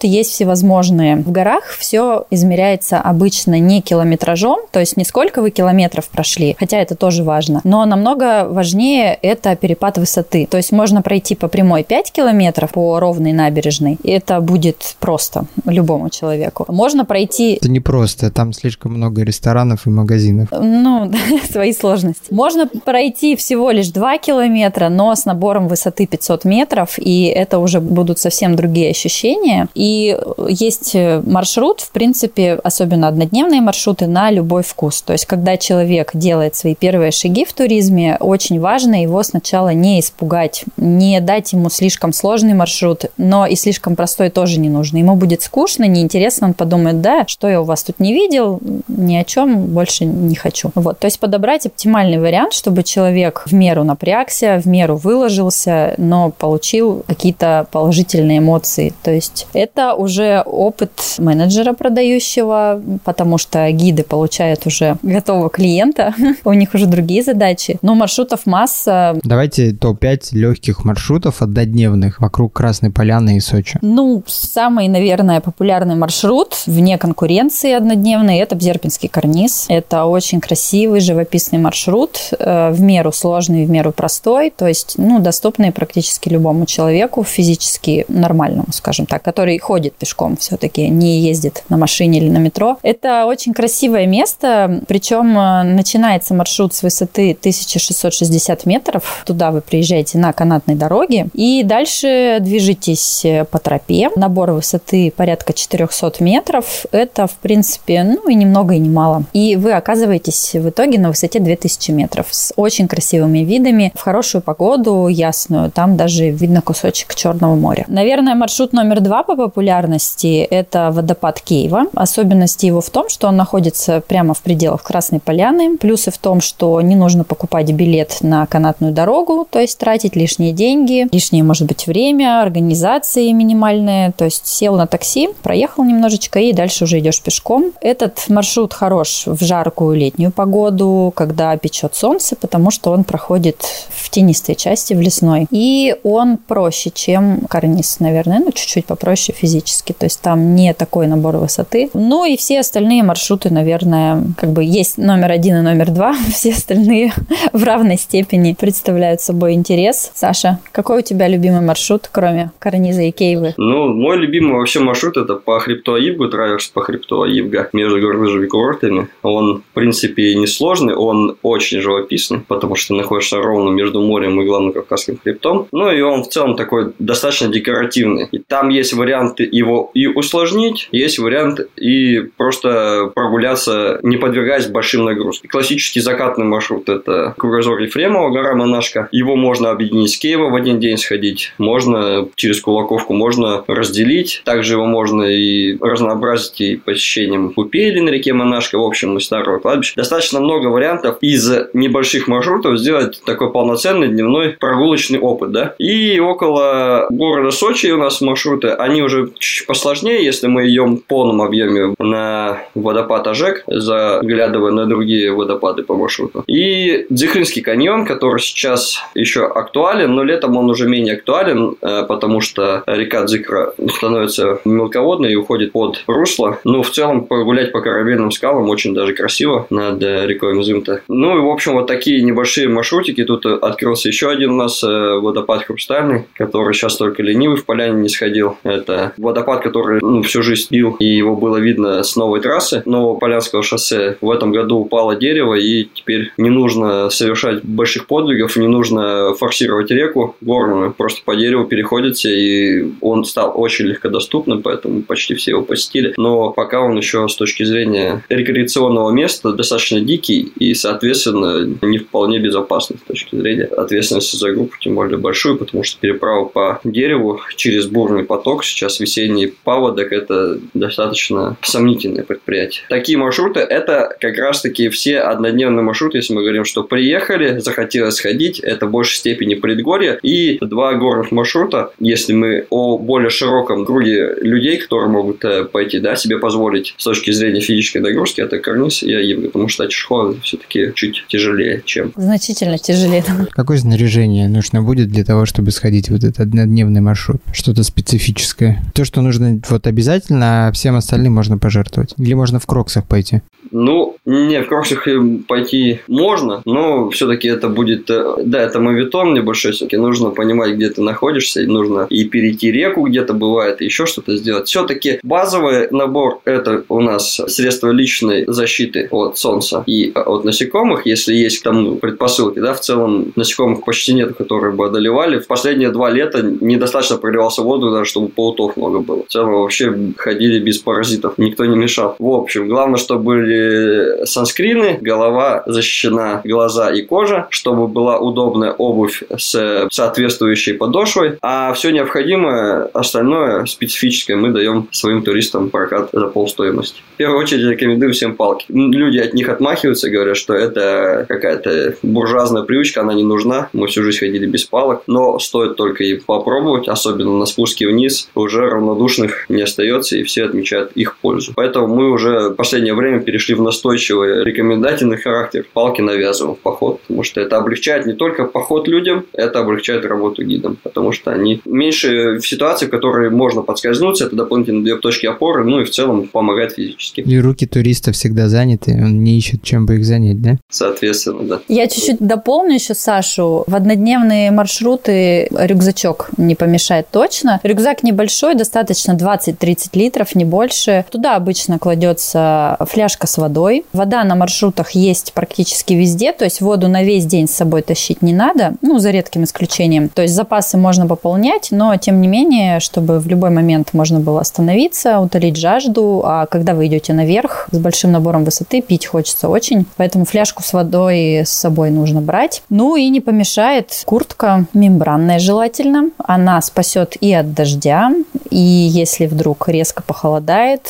маршруты 0.00 0.06
есть 0.06 0.30
всевозможные. 0.30 1.16
В 1.16 1.30
горах 1.30 1.64
все 1.78 2.24
измеряется 2.30 3.00
обычно 3.00 3.58
не 3.58 3.80
километражом, 3.82 4.60
то 4.70 4.80
есть 4.80 4.96
не 4.96 5.04
сколько 5.04 5.42
вы 5.42 5.50
километров 5.50 6.08
прошли, 6.08 6.56
хотя 6.58 6.78
это 6.78 6.94
тоже 6.94 7.22
важно, 7.22 7.60
но 7.64 7.84
намного 7.86 8.46
важнее 8.48 9.18
это 9.22 9.56
перепад 9.56 9.98
высоты. 9.98 10.46
То 10.50 10.56
есть 10.56 10.72
можно 10.72 11.02
пройти 11.02 11.34
по 11.34 11.48
прямой 11.48 11.84
5 11.84 12.12
километров 12.12 12.72
по 12.72 12.98
ровной 13.00 13.32
набережной, 13.32 13.98
и 14.02 14.10
это 14.10 14.40
будет 14.40 14.96
просто 15.00 15.44
любому 15.66 16.10
человеку. 16.10 16.64
Можно 16.68 17.04
пройти... 17.04 17.54
Это 17.54 17.70
не 17.70 17.80
просто, 17.80 18.30
там 18.30 18.52
слишком 18.52 18.92
много 18.92 19.22
ресторанов 19.22 19.86
и 19.86 19.90
магазинов. 19.90 20.48
Ну, 20.52 21.12
свои 21.50 21.72
сложности. 21.72 22.32
Можно 22.32 22.66
пройти 22.66 23.36
всего 23.36 23.70
лишь 23.70 23.88
2 23.88 24.18
километра, 24.18 24.88
но 24.88 25.14
с 25.14 25.24
набором 25.24 25.68
высоты 25.68 26.06
500 26.06 26.44
метров, 26.44 26.98
и 26.98 27.24
это 27.24 27.58
уже 27.58 27.80
будут 27.80 28.18
совсем 28.18 28.56
другие 28.56 28.90
ощущения. 28.90 29.68
И 29.74 29.89
И 29.90 30.16
есть 30.48 30.94
маршрут, 31.24 31.80
в 31.80 31.90
принципе, 31.90 32.60
особенно 32.62 33.08
однодневные 33.08 33.60
маршруты, 33.60 34.06
на 34.06 34.30
любой 34.30 34.62
вкус. 34.62 35.02
То 35.02 35.14
есть, 35.14 35.26
когда 35.26 35.56
человек 35.56 36.12
делает 36.14 36.54
свои 36.54 36.76
первые 36.76 37.10
шаги 37.10 37.44
в 37.44 37.52
туризме, 37.52 38.16
очень 38.20 38.60
важно 38.60 39.02
его 39.02 39.20
сначала 39.24 39.70
не 39.70 39.98
испугать, 39.98 40.64
не 40.76 41.20
дать 41.20 41.52
ему 41.52 41.70
слишком 41.70 42.12
сложный 42.12 42.54
маршрут, 42.54 43.06
но 43.16 43.46
и 43.46 43.56
слишком 43.56 43.96
простой 43.96 44.30
тоже 44.30 44.60
не 44.60 44.68
нужно. 44.68 44.98
Ему 44.98 45.16
будет 45.16 45.42
скучно, 45.42 45.84
неинтересно, 45.84 46.48
он 46.48 46.54
подумает, 46.54 47.00
да, 47.00 47.24
что 47.26 47.48
я 47.48 47.60
у 47.60 47.64
вас 47.64 47.82
тут 47.82 47.98
не 47.98 48.12
видел, 48.12 48.60
ни 48.86 49.16
о 49.16 49.24
чем 49.24 49.66
больше 49.66 50.04
не 50.04 50.36
хочу. 50.36 50.70
Вот, 50.76 51.00
то 51.00 51.06
есть 51.06 51.18
подобрать 51.18 51.66
оптимальный 51.66 52.20
вариант, 52.20 52.52
чтобы 52.52 52.84
человек 52.84 53.42
в 53.46 53.52
меру 53.52 53.82
напрягся, 53.82 54.60
в 54.62 54.68
меру 54.68 54.94
выложился, 54.96 55.94
но 55.96 56.30
получил 56.30 57.02
какие-то 57.08 57.66
положительные 57.72 58.38
эмоции. 58.38 58.94
То 59.02 59.10
есть 59.10 59.48
это 59.52 59.79
уже 59.94 60.42
опыт 60.44 60.90
менеджера 61.18 61.72
продающего, 61.72 62.80
потому 63.04 63.38
что 63.38 63.70
гиды 63.70 64.02
получают 64.02 64.66
уже 64.66 64.96
готового 65.02 65.50
клиента, 65.50 66.14
у 66.44 66.52
них 66.52 66.74
уже 66.74 66.86
другие 66.86 67.22
задачи. 67.22 67.78
Но 67.82 67.94
маршрутов 67.94 68.46
масса. 68.46 69.18
Давайте 69.22 69.72
топ-5 69.72 70.28
легких 70.32 70.84
маршрутов 70.84 71.42
однодневных 71.42 72.20
вокруг 72.20 72.52
Красной 72.52 72.90
Поляны 72.90 73.36
и 73.36 73.40
Сочи. 73.40 73.78
Ну, 73.82 74.22
самый, 74.26 74.88
наверное, 74.88 75.40
популярный 75.40 75.94
маршрут 75.94 76.62
вне 76.66 76.98
конкуренции 76.98 77.72
однодневный– 77.72 78.38
это 78.38 78.56
Бзерпинский 78.56 79.08
карниз. 79.08 79.66
Это 79.68 80.04
очень 80.04 80.40
красивый, 80.40 81.00
живописный 81.00 81.58
маршрут, 81.58 82.30
э, 82.38 82.70
в 82.70 82.80
меру 82.80 83.12
сложный, 83.12 83.66
в 83.66 83.70
меру 83.70 83.92
простой, 83.92 84.50
то 84.50 84.66
есть, 84.66 84.94
ну, 84.96 85.18
доступный 85.18 85.72
практически 85.72 86.28
любому 86.28 86.66
человеку, 86.66 87.24
физически 87.24 88.04
нормальному, 88.08 88.68
скажем 88.72 89.06
так, 89.06 89.22
который 89.22 89.58
ходит 89.70 89.94
пешком 89.94 90.36
все-таки, 90.36 90.88
не 90.88 91.20
ездит 91.20 91.62
на 91.68 91.76
машине 91.76 92.18
или 92.18 92.28
на 92.28 92.38
метро. 92.38 92.78
Это 92.82 93.24
очень 93.26 93.54
красивое 93.54 94.04
место, 94.04 94.82
причем 94.88 95.38
э, 95.38 95.62
начинается 95.62 96.34
маршрут 96.34 96.74
с 96.74 96.82
высоты 96.82 97.36
1660 97.38 98.66
метров. 98.66 99.22
Туда 99.24 99.52
вы 99.52 99.60
приезжаете 99.60 100.18
на 100.18 100.32
канатной 100.32 100.74
дороге 100.74 101.28
и 101.34 101.62
дальше 101.62 102.38
движетесь 102.40 103.24
по 103.52 103.60
тропе. 103.60 104.10
Набор 104.16 104.50
высоты 104.50 105.12
порядка 105.16 105.52
400 105.52 106.14
метров. 106.18 106.86
Это, 106.90 107.28
в 107.28 107.34
принципе, 107.34 108.02
ну 108.02 108.28
и 108.28 108.34
ни 108.34 108.46
много, 108.46 108.74
и 108.74 108.78
не 108.80 108.88
мало. 108.90 109.22
И 109.32 109.54
вы 109.54 109.70
оказываетесь 109.70 110.54
в 110.54 110.68
итоге 110.70 110.98
на 110.98 111.10
высоте 111.10 111.38
2000 111.38 111.92
метров 111.92 112.26
с 112.32 112.52
очень 112.56 112.88
красивыми 112.88 113.38
видами. 113.38 113.92
В 113.94 114.00
хорошую 114.00 114.42
погоду, 114.42 115.06
ясную, 115.06 115.70
там 115.70 115.96
даже 115.96 116.28
видно 116.28 116.60
кусочек 116.60 117.14
Черного 117.14 117.54
моря. 117.54 117.84
Наверное, 117.86 118.34
маршрут 118.34 118.72
номер 118.72 119.00
два 119.00 119.22
по 119.22 119.36
популярности– 119.36 119.58
это 119.68 120.90
водопад 120.92 121.40
Кейва. 121.40 121.86
Особенность 121.94 122.62
его 122.62 122.80
в 122.80 122.90
том, 122.90 123.08
что 123.08 123.28
он 123.28 123.36
находится 123.36 124.02
прямо 124.06 124.34
в 124.34 124.42
пределах 124.42 124.82
Красной 124.82 125.20
Поляны. 125.20 125.76
Плюсы 125.76 126.10
в 126.10 126.18
том, 126.18 126.40
что 126.40 126.80
не 126.80 126.96
нужно 126.96 127.24
покупать 127.24 127.70
билет 127.72 128.18
на 128.22 128.46
канатную 128.46 128.92
дорогу, 128.92 129.46
то 129.50 129.58
есть 129.58 129.78
тратить 129.78 130.16
лишние 130.16 130.52
деньги, 130.52 131.08
лишнее, 131.12 131.42
может 131.42 131.66
быть, 131.66 131.86
время, 131.86 132.42
организации 132.42 133.30
минимальные. 133.32 134.12
То 134.12 134.24
есть 134.24 134.46
сел 134.46 134.76
на 134.76 134.86
такси, 134.86 135.30
проехал 135.42 135.84
немножечко 135.84 136.38
и 136.38 136.52
дальше 136.52 136.84
уже 136.84 136.98
идешь 136.98 137.20
пешком. 137.20 137.72
Этот 137.80 138.28
маршрут 138.28 138.72
хорош 138.72 139.24
в 139.26 139.42
жаркую 139.42 139.96
летнюю 139.96 140.32
погоду, 140.32 141.12
когда 141.14 141.56
печет 141.56 141.94
солнце, 141.94 142.36
потому 142.36 142.70
что 142.70 142.90
он 142.90 143.04
проходит 143.04 143.62
в 143.90 144.10
тенистой 144.10 144.54
части, 144.54 144.94
в 144.94 145.00
лесной. 145.00 145.46
И 145.50 145.96
он 146.02 146.36
проще, 146.36 146.90
чем 146.90 147.40
карниз, 147.48 148.00
наверное, 148.00 148.40
ну, 148.40 148.52
чуть-чуть 148.52 148.86
попроще 148.86 149.36
физически. 149.40 149.92
То 149.92 150.04
есть 150.06 150.20
там 150.20 150.54
не 150.54 150.74
такой 150.74 151.06
набор 151.06 151.36
высоты. 151.36 151.90
Ну 151.94 152.24
и 152.24 152.36
все 152.36 152.60
остальные 152.60 153.02
маршруты, 153.02 153.50
наверное, 153.50 154.22
как 154.36 154.50
бы 154.50 154.62
есть 154.62 154.98
номер 154.98 155.32
один 155.32 155.56
и 155.56 155.62
номер 155.62 155.90
два. 155.90 156.14
Все 156.32 156.52
остальные 156.52 157.12
в 157.52 157.64
равной 157.64 157.96
степени 157.96 158.56
представляют 158.58 159.20
собой 159.20 159.54
интерес. 159.54 160.10
Саша, 160.14 160.58
какой 160.72 160.98
у 160.98 161.02
тебя 161.02 161.28
любимый 161.28 161.60
маршрут, 161.60 162.08
кроме 162.12 162.52
карниза 162.58 163.02
и 163.02 163.10
кейвы? 163.10 163.54
Ну, 163.56 163.88
мой 163.88 164.16
любимый 164.16 164.58
вообще 164.58 164.80
маршрут 164.80 165.16
это 165.16 165.34
по 165.34 165.58
хребту 165.60 165.94
Аибгу, 165.94 166.28
траверс 166.28 166.68
по 166.68 166.82
хребту 166.82 167.22
Аибга 167.22 167.68
между 167.72 168.00
горными 168.00 168.46
курортами. 168.46 169.08
Он, 169.22 169.62
в 169.70 169.74
принципе, 169.74 170.34
не 170.34 170.46
сложный, 170.46 170.94
он 170.94 171.36
очень 171.42 171.80
живописный, 171.80 172.40
потому 172.40 172.76
что 172.76 172.94
находишься 172.94 173.36
ровно 173.36 173.70
между 173.70 174.00
морем 174.00 174.40
и 174.40 174.44
главным 174.44 174.72
Кавказским 174.72 175.18
хребтом. 175.22 175.66
Ну 175.72 175.90
и 175.90 176.00
он 176.00 176.22
в 176.24 176.28
целом 176.28 176.56
такой 176.56 176.92
достаточно 176.98 177.48
декоративный. 177.48 178.28
И 178.32 178.38
там 178.38 178.68
есть 178.68 178.92
варианты 179.30 179.48
его 179.50 179.90
и 179.94 180.06
усложнить, 180.06 180.88
есть 180.92 181.18
вариант 181.18 181.60
и 181.76 182.20
просто 182.36 183.10
прогуляться, 183.14 183.98
не 184.02 184.16
подвергаясь 184.16 184.66
большим 184.66 185.04
нагрузкам. 185.04 185.48
Классический 185.50 186.00
закатный 186.00 186.44
маршрут– 186.44 186.88
это 186.88 187.34
кругозор 187.36 187.78
Ефремова, 187.80 188.30
гора 188.30 188.54
Монашка. 188.54 189.08
Его 189.12 189.36
можно 189.36 189.70
объединить 189.70 190.10
с 190.10 190.18
Киева 190.18 190.50
в 190.50 190.54
один 190.54 190.80
день 190.80 190.96
сходить, 190.96 191.52
можно 191.58 192.28
через 192.36 192.60
Кулаковку, 192.60 193.14
можно 193.14 193.64
разделить. 193.66 194.42
Также 194.44 194.74
его 194.74 194.86
можно 194.86 195.22
и 195.22 195.76
разнообразить 195.80 196.60
и 196.60 196.76
посещением 196.76 197.52
купели 197.52 198.00
на 198.00 198.10
реке 198.10 198.32
Монашка, 198.32 198.78
в 198.78 198.82
общем, 198.82 199.16
и 199.16 199.20
старого 199.20 199.58
кладбища. 199.58 199.94
Достаточно 199.96 200.40
много 200.40 200.68
вариантов 200.68 201.18
из 201.20 201.50
небольших 201.72 202.28
маршрутов 202.28 202.78
сделать 202.78 203.20
такой 203.24 203.52
полноценный 203.52 204.08
дневной 204.08 204.50
прогулочный 204.50 205.18
опыт, 205.18 205.52
да. 205.52 205.74
И 205.78 206.18
около 206.18 207.06
города 207.10 207.50
Сочи 207.50 207.88
у 207.88 207.96
нас 207.96 208.20
маршруты, 208.20 208.68
они 208.68 209.02
уже 209.02 209.19
чуть 209.38 209.66
посложнее, 209.66 210.24
если 210.24 210.46
мы 210.46 210.68
идем 210.68 210.96
в 210.96 211.04
полном 211.04 211.42
объеме 211.42 211.94
на 211.98 212.62
водопад 212.74 213.26
Ажек, 213.26 213.64
заглядывая 213.66 214.72
на 214.72 214.86
другие 214.86 215.32
водопады 215.32 215.82
по 215.82 215.94
маршруту. 215.94 216.44
И 216.46 217.06
Дзихринский 217.10 217.62
каньон, 217.62 218.06
который 218.06 218.40
сейчас 218.40 219.02
еще 219.14 219.46
актуален, 219.46 220.14
но 220.14 220.22
летом 220.22 220.56
он 220.56 220.70
уже 220.70 220.88
менее 220.88 221.14
актуален, 221.14 221.76
э, 221.80 222.04
потому 222.08 222.40
что 222.40 222.82
река 222.86 223.24
Дзикра 223.24 223.74
становится 223.88 224.60
мелководной 224.64 225.32
и 225.32 225.36
уходит 225.36 225.72
под 225.72 226.02
русло. 226.06 226.58
Но 226.64 226.82
в 226.82 226.90
целом 226.90 227.24
погулять 227.24 227.72
по 227.72 227.80
корабельным 227.80 228.30
скалам 228.30 228.68
очень 228.68 228.94
даже 228.94 229.14
красиво 229.14 229.66
над 229.70 230.02
рекой 230.02 230.54
Мзымта. 230.54 231.02
Ну 231.08 231.36
и, 231.36 231.40
в 231.40 231.48
общем, 231.48 231.72
вот 231.74 231.86
такие 231.86 232.22
небольшие 232.22 232.68
маршрутики. 232.68 233.24
Тут 233.24 233.46
открылся 233.46 234.08
еще 234.08 234.30
один 234.30 234.52
у 234.52 234.56
нас 234.56 234.82
э, 234.82 235.18
водопад 235.20 235.64
Хрустальный, 235.64 236.24
который 236.34 236.74
сейчас 236.74 236.96
только 236.96 237.22
ленивый 237.22 237.56
в 237.56 237.64
поляне 237.64 238.00
не 238.00 238.08
сходил. 238.08 238.58
Это 238.62 239.09
водопад, 239.16 239.62
который 239.62 240.00
ну, 240.00 240.22
всю 240.22 240.42
жизнь 240.42 240.68
бил, 240.70 240.96
и 240.98 241.04
его 241.04 241.36
было 241.36 241.56
видно 241.56 242.02
с 242.02 242.16
новой 242.16 242.40
трассы 242.40 242.82
нового 242.86 243.18
Полянского 243.18 243.62
шоссе. 243.62 244.16
В 244.20 244.30
этом 244.30 244.52
году 244.52 244.78
упало 244.78 245.16
дерево, 245.16 245.54
и 245.54 245.88
теперь 245.92 246.32
не 246.36 246.50
нужно 246.50 247.10
совершать 247.10 247.64
больших 247.64 248.06
подвигов, 248.06 248.56
не 248.56 248.68
нужно 248.68 249.34
форсировать 249.34 249.90
реку 249.90 250.36
горную, 250.40 250.92
просто 250.92 251.22
по 251.24 251.34
дереву 251.36 251.64
переходите, 251.64 252.30
и 252.30 252.92
он 253.00 253.24
стал 253.24 253.52
очень 253.54 253.86
легкодоступным, 253.86 254.62
поэтому 254.62 255.02
почти 255.02 255.34
все 255.34 255.52
его 255.52 255.62
посетили. 255.62 256.14
Но 256.16 256.50
пока 256.50 256.80
он 256.80 256.96
еще 256.96 257.28
с 257.28 257.36
точки 257.36 257.64
зрения 257.64 258.24
рекреационного 258.28 259.10
места 259.10 259.52
достаточно 259.52 260.00
дикий 260.00 260.52
и, 260.58 260.74
соответственно, 260.74 261.76
не 261.82 261.98
вполне 261.98 262.38
безопасный 262.38 262.98
с 262.98 263.06
точки 263.06 263.36
зрения 263.36 263.64
ответственности 263.64 264.36
за 264.36 264.52
группу, 264.52 264.76
тем 264.80 264.94
более 264.94 265.18
большую, 265.18 265.58
потому 265.58 265.82
что 265.84 265.98
переправа 266.00 266.44
по 266.46 266.80
дереву 266.84 267.40
через 267.56 267.86
бурный 267.86 268.24
поток, 268.24 268.64
сейчас 268.64 268.99
весенний 269.00 269.46
паводок, 269.46 270.12
это 270.12 270.58
достаточно 270.74 271.56
сомнительное 271.62 272.22
предприятие. 272.22 272.84
Такие 272.88 273.18
маршруты– 273.18 273.60
это 273.60 274.16
как 274.20 274.38
раз-таки 274.38 274.88
все 274.88 275.18
однодневные 275.18 275.82
маршруты, 275.82 276.18
если 276.18 276.34
мы 276.34 276.42
говорим, 276.42 276.64
что 276.64 276.82
приехали, 276.84 277.58
захотелось 277.58 278.16
сходить, 278.16 278.60
это 278.60 278.86
в 278.86 278.90
большей 278.90 279.16
степени 279.16 279.54
предгорье, 279.54 280.18
и 280.22 280.58
два 280.60 280.94
горных 280.94 281.32
маршрута, 281.32 281.90
если 281.98 282.32
мы 282.32 282.66
о 282.70 282.98
более 282.98 283.30
широком 283.30 283.84
круге 283.84 284.34
людей, 284.40 284.78
которые 284.78 285.10
могут 285.10 285.44
э, 285.44 285.64
пойти, 285.64 285.98
да, 285.98 286.16
себе 286.16 286.38
позволить 286.38 286.94
с 286.96 287.04
точки 287.04 287.30
зрения 287.30 287.60
физической 287.60 287.98
нагрузки, 287.98 288.40
это 288.40 288.58
карниз 288.58 289.02
и 289.02 289.12
Аиб, 289.12 289.46
потому 289.46 289.68
что 289.68 289.84
Ачишхо 289.84 290.34
все-таки 290.42 290.92
чуть 290.94 291.24
тяжелее, 291.28 291.82
чем... 291.84 292.12
Значительно 292.16 292.78
тяжелее. 292.78 293.24
Какое 293.52 293.78
снаряжение 293.78 294.48
нужно 294.48 294.82
будет 294.82 295.08
для 295.08 295.24
того, 295.24 295.46
чтобы 295.46 295.70
сходить 295.70 296.08
в 296.08 296.20
вот 296.20 296.24
этот 296.24 296.40
однодневный 296.40 297.00
маршрут? 297.00 297.40
Что-то 297.52 297.82
специфическое? 297.82 298.82
То, 298.92 299.04
что 299.04 299.22
нужно 299.22 299.60
вот 299.68 299.86
обязательно, 299.86 300.68
а 300.68 300.72
всем 300.72 300.96
остальным 300.96 301.34
можно 301.34 301.58
пожертвовать? 301.58 302.14
Или 302.16 302.34
можно 302.34 302.58
в 302.58 302.66
кроксах 302.66 303.06
пойти? 303.06 303.42
Ну, 303.70 304.16
не, 304.24 304.62
в 304.62 304.68
кроссах 304.68 305.06
пойти 305.46 306.00
можно, 306.08 306.62
но 306.64 307.10
все-таки 307.10 307.48
это 307.48 307.68
будет... 307.68 308.10
Э, 308.10 308.34
да, 308.44 308.60
это 308.60 308.80
мавитон 308.80 309.34
небольшой, 309.34 309.72
все-таки 309.72 309.96
нужно 309.96 310.30
понимать, 310.30 310.74
где 310.74 310.90
ты 310.90 311.02
находишься, 311.02 311.62
нужно 311.62 312.06
и 312.10 312.24
перейти 312.24 312.70
реку 312.72 313.06
где-то 313.06 313.34
бывает, 313.34 313.80
и 313.80 313.84
еще 313.84 314.06
что-то 314.06 314.36
сделать. 314.36 314.68
Все-таки 314.68 315.20
базовый 315.22 315.88
набор– 315.90 316.40
это 316.44 316.84
у 316.88 317.00
нас 317.00 317.40
средства 317.48 317.90
личной 317.90 318.44
защиты 318.46 319.08
от 319.10 319.38
солнца 319.38 319.82
и 319.86 320.12
от 320.14 320.44
насекомых, 320.44 321.06
если 321.06 321.34
есть 321.34 321.62
там 321.62 321.98
предпосылки, 321.98 322.58
да, 322.58 322.74
в 322.74 322.80
целом 322.80 323.32
насекомых 323.36 323.84
почти 323.84 324.14
нет, 324.14 324.34
которые 324.36 324.74
бы 324.74 324.86
одолевали. 324.86 325.38
В 325.38 325.46
последние 325.46 325.90
два 325.90 326.10
лета 326.10 326.42
недостаточно 326.42 327.16
проливался 327.16 327.62
воду, 327.62 327.90
даже 327.90 328.10
чтобы 328.10 328.28
паутов 328.28 328.76
много 328.76 329.00
было. 329.00 329.24
В 329.24 329.28
целом 329.28 329.52
вообще 329.52 329.94
ходили 330.16 330.58
без 330.58 330.78
паразитов, 330.78 331.34
никто 331.38 331.64
не 331.64 331.76
мешал. 331.76 332.16
В 332.18 332.28
общем, 332.28 332.68
главное, 332.68 332.98
чтобы 332.98 333.22
были 333.60 334.24
санскрины, 334.24 334.98
голова 335.00 335.62
защищена, 335.66 336.42
глаза 336.44 336.90
и 336.90 337.02
кожа, 337.02 337.46
чтобы 337.50 337.88
была 337.88 338.18
удобная 338.18 338.72
обувь 338.72 339.22
с 339.36 339.88
соответствующей 339.90 340.72
подошвой, 340.74 341.38
а 341.42 341.72
все 341.72 341.90
необходимое, 341.90 342.84
остальное 342.92 343.66
специфическое 343.66 344.36
мы 344.36 344.50
даем 344.50 344.88
своим 344.90 345.22
туристам 345.22 345.70
прокат 345.70 346.10
за 346.12 346.26
полстоимости. 346.26 347.02
В 347.14 347.16
первую 347.16 347.40
очередь 347.40 347.70
рекомендую 347.70 348.12
всем 348.12 348.34
палки. 348.34 348.64
Люди 348.68 349.18
от 349.18 349.34
них 349.34 349.48
отмахиваются, 349.48 350.10
говорят, 350.10 350.36
что 350.36 350.54
это 350.54 351.26
какая-то 351.28 351.94
буржуазная 352.02 352.62
привычка, 352.62 353.02
она 353.02 353.14
не 353.14 353.24
нужна. 353.24 353.68
Мы 353.72 353.88
всю 353.88 354.02
жизнь 354.02 354.18
ходили 354.18 354.46
без 354.46 354.64
палок, 354.64 355.02
но 355.06 355.38
стоит 355.38 355.76
только 355.76 356.04
и 356.04 356.14
попробовать, 356.14 356.88
особенно 356.88 357.36
на 357.36 357.46
спуске 357.46 357.86
вниз, 357.86 358.30
уже 358.34 358.68
равнодушных 358.68 359.46
не 359.48 359.62
остается, 359.62 360.16
и 360.16 360.22
все 360.22 360.44
отмечают 360.44 360.92
их 360.94 361.18
пользу. 361.18 361.52
Поэтому 361.54 361.88
мы 361.88 362.10
уже 362.10 362.50
в 362.50 362.54
последнее 362.54 362.94
время 362.94 363.20
перешли 363.20 363.49
в 363.54 363.62
настойчивый 363.62 364.44
рекомендательный 364.44 365.16
характер. 365.16 365.66
Палки 365.72 366.00
навязываем 366.00 366.56
в 366.56 366.58
поход, 366.58 367.00
потому 367.02 367.22
что 367.22 367.40
это 367.40 367.56
облегчает 367.56 368.06
не 368.06 368.14
только 368.14 368.44
поход 368.44 368.88
людям, 368.88 369.26
это 369.32 369.60
облегчает 369.60 370.04
работу 370.04 370.44
гидам, 370.44 370.76
потому 370.82 371.12
что 371.12 371.32
они 371.32 371.60
меньше 371.64 372.38
в 372.38 372.46
ситуации, 372.46 372.86
в 372.86 372.90
которой 372.90 373.30
можно 373.30 373.62
подскользнуться, 373.62 374.26
это 374.26 374.36
дополнительные 374.36 374.82
две 374.82 374.96
точки 374.96 375.26
опоры, 375.26 375.64
ну 375.64 375.80
и 375.80 375.84
в 375.84 375.90
целом 375.90 376.28
помогает 376.28 376.72
физически. 376.72 377.20
И 377.20 377.38
руки 377.38 377.66
туриста 377.66 378.12
всегда 378.12 378.48
заняты, 378.48 378.92
он 378.92 379.22
не 379.22 379.38
ищет, 379.38 379.62
чем 379.62 379.86
бы 379.86 379.96
их 379.96 380.04
занять, 380.04 380.40
да? 380.40 380.56
Соответственно, 380.68 381.42
да. 381.44 381.60
Я 381.68 381.86
чуть-чуть 381.86 382.18
дополню 382.18 382.74
еще 382.74 382.94
Сашу. 382.94 383.64
В 383.66 383.74
однодневные 383.74 384.50
маршруты 384.50 385.48
рюкзачок 385.50 386.30
не 386.36 386.54
помешает 386.54 387.06
точно. 387.10 387.60
Рюкзак 387.62 388.02
небольшой, 388.02 388.54
достаточно 388.54 389.12
20-30 389.12 389.90
литров, 389.94 390.34
не 390.34 390.44
больше. 390.44 391.04
Туда 391.10 391.36
обычно 391.36 391.78
кладется 391.78 392.76
фляжка 392.80 393.26
с 393.26 393.38
водой. 393.40 393.84
Вода 393.92 394.22
на 394.24 394.36
маршрутах 394.36 394.92
есть 394.92 395.32
практически 395.32 395.94
везде, 395.94 396.32
то 396.32 396.44
есть 396.44 396.60
воду 396.60 396.88
на 396.88 397.02
весь 397.02 397.26
день 397.26 397.48
с 397.48 397.52
собой 397.52 397.82
тащить 397.82 398.22
не 398.22 398.32
надо, 398.32 398.74
ну, 398.82 398.98
за 398.98 399.10
редким 399.10 399.44
исключением. 399.44 400.08
То 400.08 400.22
есть 400.22 400.34
запасы 400.34 400.76
можно 400.76 401.06
пополнять, 401.06 401.68
но 401.70 401.96
тем 401.96 402.20
не 402.20 402.28
менее, 402.28 402.80
чтобы 402.80 403.18
в 403.18 403.26
любой 403.26 403.50
момент 403.50 403.94
можно 403.94 404.20
было 404.20 404.40
остановиться, 404.40 405.18
утолить 405.20 405.56
жажду, 405.56 406.22
а 406.24 406.46
когда 406.46 406.74
вы 406.74 406.86
идете 406.86 407.12
наверх 407.12 407.68
с 407.70 407.78
большим 407.78 408.12
набором 408.12 408.44
высоты, 408.44 408.82
пить 408.82 409.06
хочется 409.06 409.48
очень, 409.48 409.86
поэтому 409.96 410.24
фляжку 410.24 410.62
с 410.62 410.72
водой 410.72 411.40
с 411.44 411.50
собой 411.50 411.90
нужно 411.90 412.20
брать. 412.20 412.62
Ну 412.68 412.96
и 412.96 413.08
не 413.08 413.20
помешает 413.20 414.02
куртка 414.04 414.66
мембранная 414.74 415.38
желательно, 415.38 416.10
она 416.18 416.60
спасет 416.60 417.16
и 417.20 417.32
от 417.32 417.54
дождя, 417.54 418.10
и 418.50 418.58
если 418.58 419.26
вдруг 419.26 419.68
резко 419.68 420.02
похолодает, 420.02 420.82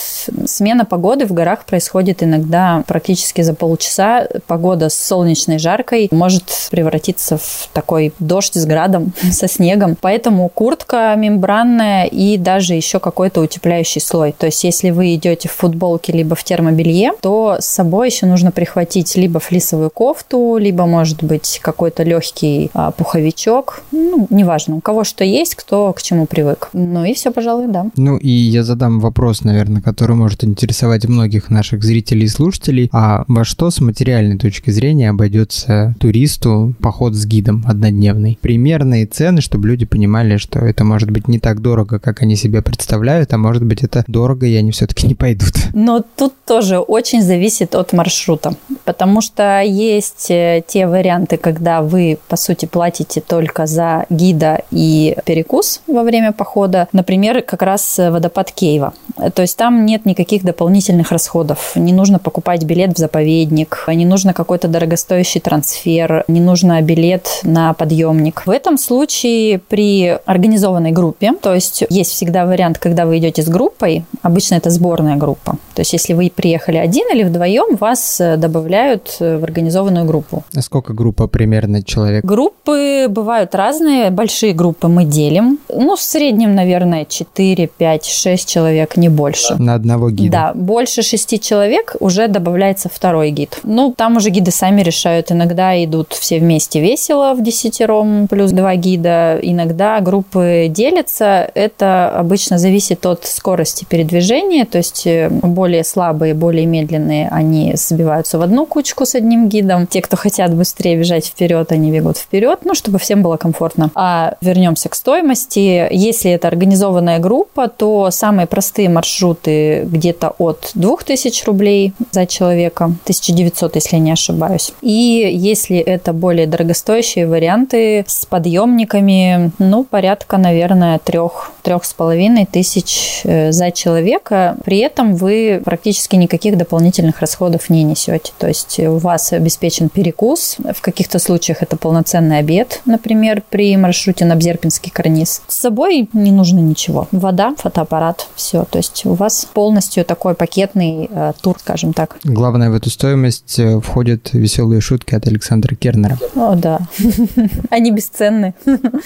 смена 0.46 0.84
погоды 0.84 1.26
в 1.26 1.32
горах 1.32 1.64
происходит 1.64 2.22
иногда 2.22 2.39
практически 2.86 3.42
за 3.42 3.54
полчаса. 3.54 4.26
Погода 4.46 4.88
с 4.88 4.94
солнечной 4.94 5.58
жаркой 5.58 6.08
может 6.10 6.44
превратиться 6.70 7.38
в 7.38 7.68
такой 7.72 8.12
дождь 8.18 8.54
с 8.54 8.66
градом, 8.66 9.12
со 9.32 9.48
снегом. 9.48 9.96
Поэтому 10.00 10.48
куртка 10.48 11.14
мембранная 11.16 12.06
и 12.06 12.36
даже 12.36 12.74
еще 12.74 13.00
какой-то 13.00 13.40
утепляющий 13.40 14.00
слой. 14.00 14.34
То 14.36 14.46
есть, 14.46 14.64
если 14.64 14.90
вы 14.90 15.14
идете 15.14 15.48
в 15.48 15.52
футболке 15.52 16.12
либо 16.12 16.34
в 16.34 16.44
термобелье, 16.44 17.12
то 17.20 17.56
с 17.60 17.66
собой 17.66 18.08
еще 18.08 18.26
нужно 18.26 18.50
прихватить 18.50 19.16
либо 19.16 19.40
флисовую 19.40 19.90
кофту, 19.90 20.56
либо, 20.58 20.86
может 20.86 21.22
быть, 21.22 21.60
какой-то 21.62 22.02
легкий 22.02 22.70
а, 22.74 22.90
пуховичок. 22.90 23.82
Ну, 23.92 24.26
неважно, 24.30 24.76
у 24.76 24.80
кого 24.80 25.04
что 25.04 25.24
есть, 25.24 25.54
кто 25.54 25.92
к 25.92 26.02
чему 26.02 26.26
привык. 26.26 26.70
Ну 26.72 27.04
и 27.04 27.14
все, 27.14 27.30
пожалуй, 27.30 27.68
да. 27.68 27.86
Ну 27.96 28.16
и 28.16 28.30
я 28.30 28.64
задам 28.64 29.00
вопрос, 29.00 29.42
наверное, 29.42 29.82
который 29.82 30.16
может 30.16 30.44
интересовать 30.44 31.06
многих 31.06 31.50
наших 31.50 31.82
зрителей 31.82 32.28
слушателей. 32.30 32.88
А 32.92 33.24
во 33.28 33.44
что 33.44 33.70
с 33.70 33.80
материальной 33.80 34.38
точки 34.38 34.70
зрения 34.70 35.10
обойдется 35.10 35.94
туристу 36.00 36.74
поход 36.80 37.14
с 37.14 37.26
гидом 37.26 37.64
однодневный? 37.66 38.38
Примерные 38.40 39.06
цены, 39.06 39.40
чтобы 39.40 39.68
люди 39.68 39.84
понимали, 39.84 40.36
что 40.36 40.60
это 40.60 40.84
может 40.84 41.10
быть 41.10 41.28
не 41.28 41.38
так 41.38 41.60
дорого, 41.60 41.98
как 41.98 42.22
они 42.22 42.36
себе 42.36 42.62
представляют, 42.62 43.32
а 43.32 43.38
может 43.38 43.64
быть 43.64 43.82
это 43.82 44.04
дорого, 44.06 44.46
и 44.46 44.54
они 44.54 44.70
все-таки 44.70 45.06
не 45.06 45.14
пойдут. 45.14 45.52
Но 45.74 46.04
тут 46.16 46.34
тоже 46.46 46.78
очень 46.78 47.22
зависит 47.22 47.74
от 47.74 47.92
маршрута, 47.92 48.54
потому 48.84 49.20
что 49.20 49.60
есть 49.60 50.30
э, 50.30 50.62
те 50.66 50.86
варианты, 50.86 51.36
когда 51.36 51.82
вы, 51.82 52.18
по 52.28 52.36
сути, 52.36 52.66
платите 52.66 53.20
только 53.20 53.66
за 53.66 54.06
гида 54.10 54.62
и 54.70 55.16
перекус 55.24 55.82
во 55.86 56.02
время 56.02 56.32
похода. 56.32 56.88
Например, 56.92 57.42
как 57.42 57.62
раз 57.62 57.98
водопад 57.98 58.52
Кейва. 58.52 58.92
То 59.34 59.42
есть 59.42 59.56
там 59.56 59.84
нет 59.86 60.06
никаких 60.06 60.42
дополнительных 60.44 61.12
расходов. 61.12 61.72
Не 61.76 61.92
нужно 61.92 62.09
покупать 62.18 62.64
билет 62.64 62.96
в 62.96 62.98
заповедник, 62.98 63.84
не 63.88 64.04
нужно 64.04 64.32
какой-то 64.32 64.68
дорогостоящий 64.68 65.40
трансфер, 65.40 66.24
не 66.28 66.40
нужно 66.40 66.80
билет 66.82 67.40
на 67.42 67.72
подъемник. 67.74 68.46
В 68.46 68.50
этом 68.50 68.78
случае 68.78 69.58
при 69.58 70.18
организованной 70.24 70.92
группе, 70.92 71.32
то 71.40 71.54
есть 71.54 71.84
есть 71.88 72.10
всегда 72.10 72.46
вариант, 72.46 72.78
когда 72.78 73.06
вы 73.06 73.18
идете 73.18 73.42
с 73.42 73.48
группой, 73.48 74.04
обычно 74.22 74.56
это 74.56 74.70
сборная 74.70 75.16
группа. 75.16 75.58
То 75.74 75.80
есть 75.80 75.92
если 75.92 76.14
вы 76.14 76.32
приехали 76.34 76.76
один 76.76 77.06
или 77.12 77.22
вдвоем, 77.22 77.76
вас 77.76 78.20
добавляют 78.36 79.16
в 79.20 79.44
организованную 79.44 80.04
группу. 80.04 80.44
А 80.54 80.62
сколько 80.62 80.92
группа 80.92 81.26
примерно 81.26 81.82
человек? 81.82 82.24
Группы 82.24 83.06
бывают 83.08 83.54
разные. 83.54 84.10
Большие 84.10 84.52
группы 84.52 84.88
мы 84.88 85.04
делим. 85.04 85.58
Ну, 85.68 85.96
в 85.96 86.00
среднем, 86.00 86.54
наверное, 86.54 87.04
4, 87.04 87.66
5, 87.66 88.04
6 88.04 88.48
человек, 88.48 88.96
не 88.96 89.08
больше. 89.08 89.54
На 89.56 89.74
одного 89.74 90.10
гида? 90.10 90.30
Да, 90.32 90.52
больше 90.54 91.02
6 91.02 91.42
человек 91.42 91.96
уже 92.00 92.28
добавляется 92.28 92.88
второй 92.88 93.30
гид. 93.30 93.60
Ну, 93.62 93.94
там 93.96 94.16
уже 94.16 94.30
гиды 94.30 94.50
сами 94.50 94.82
решают. 94.82 95.30
Иногда 95.30 95.82
идут 95.84 96.14
все 96.14 96.38
вместе 96.38 96.80
весело 96.80 97.34
в 97.34 97.42
десятером 97.42 98.26
плюс 98.26 98.50
два 98.52 98.74
гида. 98.74 99.38
Иногда 99.42 100.00
группы 100.00 100.66
делятся. 100.68 101.50
Это 101.54 102.10
обычно 102.10 102.58
зависит 102.58 103.04
от 103.06 103.26
скорости 103.26 103.84
передвижения. 103.84 104.64
То 104.64 104.78
есть 104.78 105.06
э, 105.06 105.28
более 105.28 105.84
слабые, 105.84 106.34
более 106.34 106.66
медленные, 106.66 107.28
они 107.30 107.74
сбиваются 107.76 108.38
в 108.38 108.42
одну 108.42 108.66
кучку 108.66 109.04
с 109.04 109.14
одним 109.14 109.48
гидом. 109.48 109.86
Те, 109.86 110.00
кто 110.00 110.16
хотят 110.16 110.54
быстрее 110.54 110.96
бежать 110.96 111.26
вперед, 111.26 111.70
они 111.70 111.92
бегут 111.92 112.16
вперед, 112.16 112.60
ну, 112.64 112.74
чтобы 112.74 112.98
всем 112.98 113.22
было 113.22 113.36
комфортно. 113.36 113.90
А 113.94 114.36
вернемся 114.40 114.88
к 114.88 114.94
стоимости. 114.94 115.88
Если 115.90 116.30
это 116.30 116.48
организованная 116.48 117.18
группа, 117.18 117.68
то 117.68 118.10
самые 118.10 118.46
простые 118.46 118.88
маршруты 118.88 119.82
где-то 119.84 120.34
от 120.38 120.70
2000 120.74 121.44
рублей 121.44 121.89
за 122.10 122.26
человека, 122.26 122.84
1900, 122.84 123.74
если 123.76 123.96
не 123.96 124.12
ошибаюсь. 124.12 124.72
И 124.82 125.30
если 125.32 125.78
это 125.78 126.12
более 126.12 126.46
дорогостоящие 126.46 127.26
варианты 127.26 128.04
с 128.06 128.26
подъемниками, 128.26 129.52
ну, 129.58 129.84
порядка, 129.84 130.36
наверное, 130.36 130.98
трех, 130.98 131.52
трех 131.62 131.84
с 131.84 131.92
половиной 131.92 132.46
тысяч 132.46 133.22
э, 133.24 133.52
за 133.52 133.70
человека. 133.70 134.56
При 134.64 134.78
этом 134.78 135.14
вы 135.14 135.62
практически 135.64 136.16
никаких 136.16 136.56
дополнительных 136.56 137.20
расходов 137.20 137.70
не 137.70 137.82
несете. 137.82 138.32
То 138.38 138.48
есть 138.48 138.78
у 138.78 138.98
вас 138.98 139.32
обеспечен 139.32 139.88
перекус. 139.88 140.56
В 140.58 140.80
каких-то 140.80 141.18
случаях 141.18 141.62
это 141.62 141.76
полноценный 141.76 142.38
обед, 142.38 142.80
например, 142.84 143.42
при 143.48 143.76
маршруте 143.76 144.24
на 144.24 144.36
Бзерпинский 144.36 144.90
карниз. 144.90 145.42
С 145.48 145.56
собой 145.58 146.08
не 146.12 146.32
нужно 146.32 146.58
ничего. 146.58 147.08
Вода, 147.12 147.54
фотоаппарат, 147.56 148.28
все. 148.34 148.64
То 148.64 148.78
есть 148.78 149.06
у 149.06 149.14
вас 149.14 149.46
полностью 149.52 150.04
такой 150.04 150.34
пакетный 150.34 151.08
э, 151.10 151.32
тур, 151.40 151.56
скажем 151.58 151.79
так. 151.94 152.18
Главное, 152.24 152.70
в 152.70 152.74
эту 152.74 152.90
стоимость 152.90 153.58
э, 153.58 153.80
входят 153.80 154.32
веселые 154.32 154.80
шутки 154.80 155.14
от 155.14 155.26
Александра 155.26 155.74
Кернера. 155.74 156.18
О, 156.34 156.54
да. 156.54 156.80
Они 157.70 157.90
бесценны. 157.90 158.54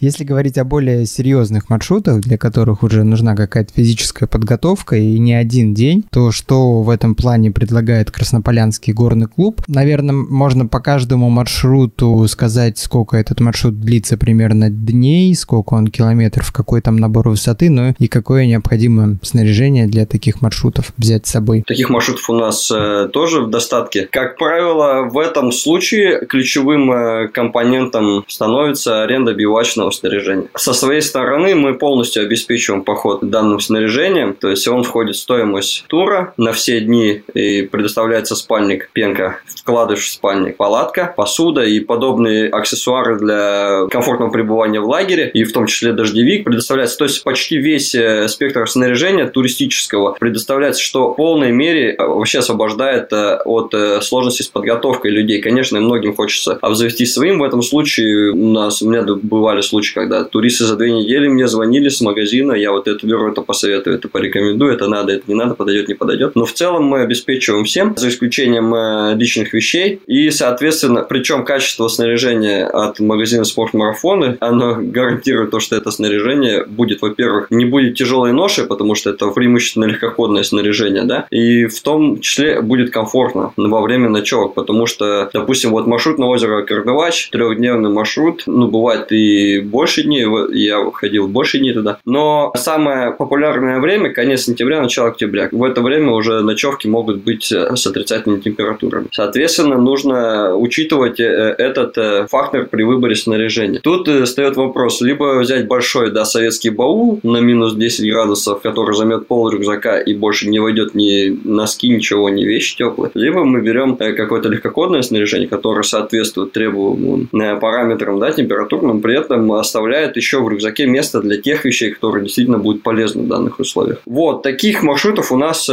Если 0.00 0.24
говорить 0.24 0.58
о 0.58 0.64
более 0.64 1.06
серьезных 1.06 1.70
маршрутах, 1.70 2.20
для 2.20 2.38
которых 2.38 2.82
уже 2.82 3.04
нужна 3.04 3.34
какая-то 3.34 3.72
физическая 3.74 4.28
подготовка 4.28 4.96
и 4.96 5.18
не 5.18 5.34
один 5.34 5.74
день, 5.74 6.04
то 6.10 6.30
что 6.30 6.82
в 6.82 6.90
этом 6.90 7.14
плане 7.14 7.50
предлагает 7.50 8.10
Краснополянский 8.10 8.92
горный 8.92 9.26
клуб? 9.26 9.62
Наверное, 9.68 10.14
можно 10.14 10.66
по 10.66 10.80
каждому 10.80 11.30
маршруту 11.30 12.26
сказать, 12.28 12.78
сколько 12.78 13.16
этот 13.16 13.40
маршрут 13.40 13.80
длится 13.80 14.16
примерно 14.16 14.70
дней, 14.70 15.34
сколько 15.34 15.74
он 15.74 15.88
километров, 15.88 16.52
какой 16.52 16.80
там 16.80 16.96
набор 16.96 17.28
высоты, 17.28 17.70
но 17.70 17.94
и 17.98 18.08
какое 18.08 18.46
необходимое 18.46 19.18
снаряжение 19.22 19.86
для 19.86 20.06
таких 20.06 20.42
маршрутов 20.42 20.92
взять 20.96 21.26
с 21.26 21.30
собой. 21.30 21.64
Таких 21.66 21.90
маршрутов 21.90 22.28
у 22.30 22.34
нас 22.34 22.63
нас 22.64 22.70
э, 22.70 23.08
тоже 23.12 23.40
в 23.40 23.50
достатке. 23.50 24.08
Как 24.10 24.36
правило, 24.36 25.08
в 25.10 25.18
этом 25.18 25.52
случае 25.52 26.24
ключевым 26.26 26.90
э, 26.92 27.28
компонентом 27.28 28.24
становится 28.28 29.02
аренда 29.02 29.34
бивачного 29.34 29.90
снаряжения. 29.90 30.48
Со 30.54 30.72
своей 30.72 31.02
стороны 31.02 31.54
мы 31.54 31.74
полностью 31.74 32.22
обеспечиваем 32.22 32.82
поход 32.82 33.20
данным 33.22 33.60
снаряжением, 33.60 34.34
то 34.34 34.48
есть 34.48 34.66
он 34.68 34.82
входит 34.82 35.16
в 35.16 35.20
стоимость 35.20 35.84
тура 35.88 36.34
на 36.36 36.52
все 36.52 36.80
дни 36.80 37.22
и 37.34 37.62
предоставляется 37.62 38.36
спальник, 38.36 38.90
пенка, 38.92 39.40
вкладыш 39.46 40.04
в 40.04 40.12
спальник, 40.12 40.56
палатка, 40.56 41.12
посуда 41.16 41.62
и 41.62 41.80
подобные 41.80 42.48
аксессуары 42.48 43.18
для 43.18 43.86
комфортного 43.90 44.30
пребывания 44.30 44.80
в 44.80 44.88
лагере, 44.88 45.30
и 45.32 45.44
в 45.44 45.52
том 45.52 45.66
числе 45.66 45.92
дождевик 45.92 46.44
предоставляется. 46.44 46.98
То 46.98 47.04
есть 47.04 47.22
почти 47.22 47.58
весь 47.58 47.94
э, 47.94 48.28
спектр 48.28 48.68
снаряжения 48.68 49.26
туристического 49.26 50.12
предоставляется, 50.12 50.82
что 50.82 51.12
в 51.12 51.16
полной 51.16 51.52
мере 51.52 51.96
вообще 51.98 52.42
освобождает 52.54 53.12
э, 53.12 53.38
от 53.44 53.74
сложности 54.04 54.42
с 54.42 54.48
подготовкой 54.48 55.10
людей. 55.10 55.40
Конечно, 55.40 55.80
многим 55.80 56.14
хочется 56.14 56.58
обзавестись 56.60 57.12
своим. 57.12 57.38
В 57.38 57.44
этом 57.44 57.62
случае 57.62 58.30
у 58.30 58.52
нас, 58.52 58.82
у 58.82 58.88
меня 58.88 59.02
бывали 59.02 59.60
случаи, 59.60 59.94
когда 59.94 60.24
туристы 60.24 60.64
за 60.64 60.76
две 60.76 60.92
недели 60.92 61.28
мне 61.28 61.48
звонили 61.48 61.88
с 61.88 62.00
магазина, 62.00 62.52
я 62.52 62.70
вот 62.70 62.88
это 62.88 63.06
беру, 63.06 63.30
это 63.30 63.42
посоветую, 63.42 63.96
это 63.96 64.08
порекомендую, 64.08 64.72
это 64.72 64.88
надо, 64.88 65.12
это 65.12 65.24
не 65.26 65.34
надо, 65.34 65.54
подойдет, 65.54 65.88
не 65.88 65.94
подойдет. 65.94 66.36
Но 66.36 66.44
в 66.44 66.52
целом 66.52 66.84
мы 66.84 67.00
обеспечиваем 67.00 67.64
всем, 67.64 67.94
за 67.96 68.08
исключением 68.08 69.18
личных 69.18 69.52
вещей. 69.52 70.00
И, 70.06 70.30
соответственно, 70.30 71.02
причем 71.02 71.44
качество 71.44 71.88
снаряжения 71.88 72.66
от 72.66 73.00
магазина 73.00 73.44
спортмарафоны, 73.44 74.36
оно 74.40 74.76
гарантирует 74.80 75.50
то, 75.50 75.60
что 75.60 75.76
это 75.76 75.90
снаряжение 75.90 76.64
будет, 76.64 77.02
во-первых, 77.02 77.50
не 77.50 77.64
будет 77.64 77.96
тяжелой 77.96 78.32
ноши, 78.32 78.64
потому 78.64 78.94
что 78.94 79.10
это 79.10 79.28
преимущественно 79.28 79.84
легкоходное 79.84 80.42
снаряжение, 80.42 81.04
да, 81.04 81.26
и 81.30 81.66
в 81.66 81.80
том 81.80 82.20
числе 82.20 82.43
будет 82.62 82.90
комфортно 82.90 83.52
во 83.56 83.80
время 83.80 84.08
ночевок, 84.08 84.54
потому 84.54 84.86
что, 84.86 85.30
допустим, 85.32 85.70
вот 85.70 85.86
маршрут 85.86 86.18
на 86.18 86.28
озеро 86.28 86.62
Кардавач, 86.62 87.30
трехдневный 87.30 87.90
маршрут, 87.90 88.42
ну, 88.46 88.68
бывает 88.68 89.12
и 89.12 89.60
больше 89.60 90.02
дней, 90.02 90.26
я 90.52 90.84
ходил 90.92 91.28
больше 91.28 91.58
дней 91.58 91.72
туда, 91.72 91.98
но 92.04 92.52
самое 92.56 93.12
популярное 93.12 93.80
время 93.80 94.12
конец 94.12 94.42
сентября, 94.42 94.80
начало 94.80 95.08
октября. 95.08 95.48
В 95.50 95.64
это 95.64 95.82
время 95.82 96.12
уже 96.12 96.40
ночевки 96.40 96.86
могут 96.86 97.22
быть 97.22 97.52
с 97.52 97.86
отрицательными 97.86 98.40
температурами. 98.40 99.08
Соответственно, 99.12 99.78
нужно 99.78 100.56
учитывать 100.56 101.20
э, 101.20 101.54
этот 101.58 101.96
э, 101.98 102.26
фактор 102.30 102.66
при 102.66 102.82
выборе 102.82 103.14
снаряжения. 103.14 103.80
Тут 103.80 104.08
э, 104.08 104.24
встает 104.24 104.56
вопрос, 104.56 105.00
либо 105.00 105.38
взять 105.38 105.66
большой, 105.66 106.10
да, 106.10 106.24
советский 106.24 106.70
баул 106.70 107.20
на 107.22 107.38
минус 107.38 107.74
10 107.74 108.10
градусов, 108.10 108.62
который 108.62 108.94
займет 108.96 109.26
пол 109.26 109.48
рюкзака 109.50 109.98
и 109.98 110.14
больше 110.14 110.48
не 110.48 110.58
войдет 110.58 110.94
ни 110.94 111.38
носки, 111.44 111.88
ничего, 111.88 112.28
ни 112.34 112.44
вещи 112.44 112.76
теплые, 112.76 113.10
либо 113.14 113.44
мы 113.44 113.60
берем 113.60 113.96
какое-то 113.96 114.48
легкоходное 114.48 115.02
снаряжение, 115.02 115.48
которое 115.48 115.82
соответствует 115.82 116.52
требуемым 116.52 117.28
параметрам, 117.60 118.18
да, 118.18 118.32
температурным, 118.32 119.00
при 119.00 119.18
этом 119.18 119.52
оставляет 119.52 120.16
еще 120.16 120.42
в 120.42 120.48
рюкзаке 120.48 120.86
место 120.86 121.20
для 121.20 121.40
тех 121.40 121.64
вещей, 121.64 121.90
которые 121.90 122.24
действительно 122.24 122.58
будут 122.58 122.82
полезны 122.82 123.22
в 123.22 123.28
данных 123.28 123.60
условиях. 123.60 124.00
Вот, 124.06 124.42
таких 124.42 124.82
маршрутов 124.82 125.32
у 125.32 125.36
нас, 125.36 125.70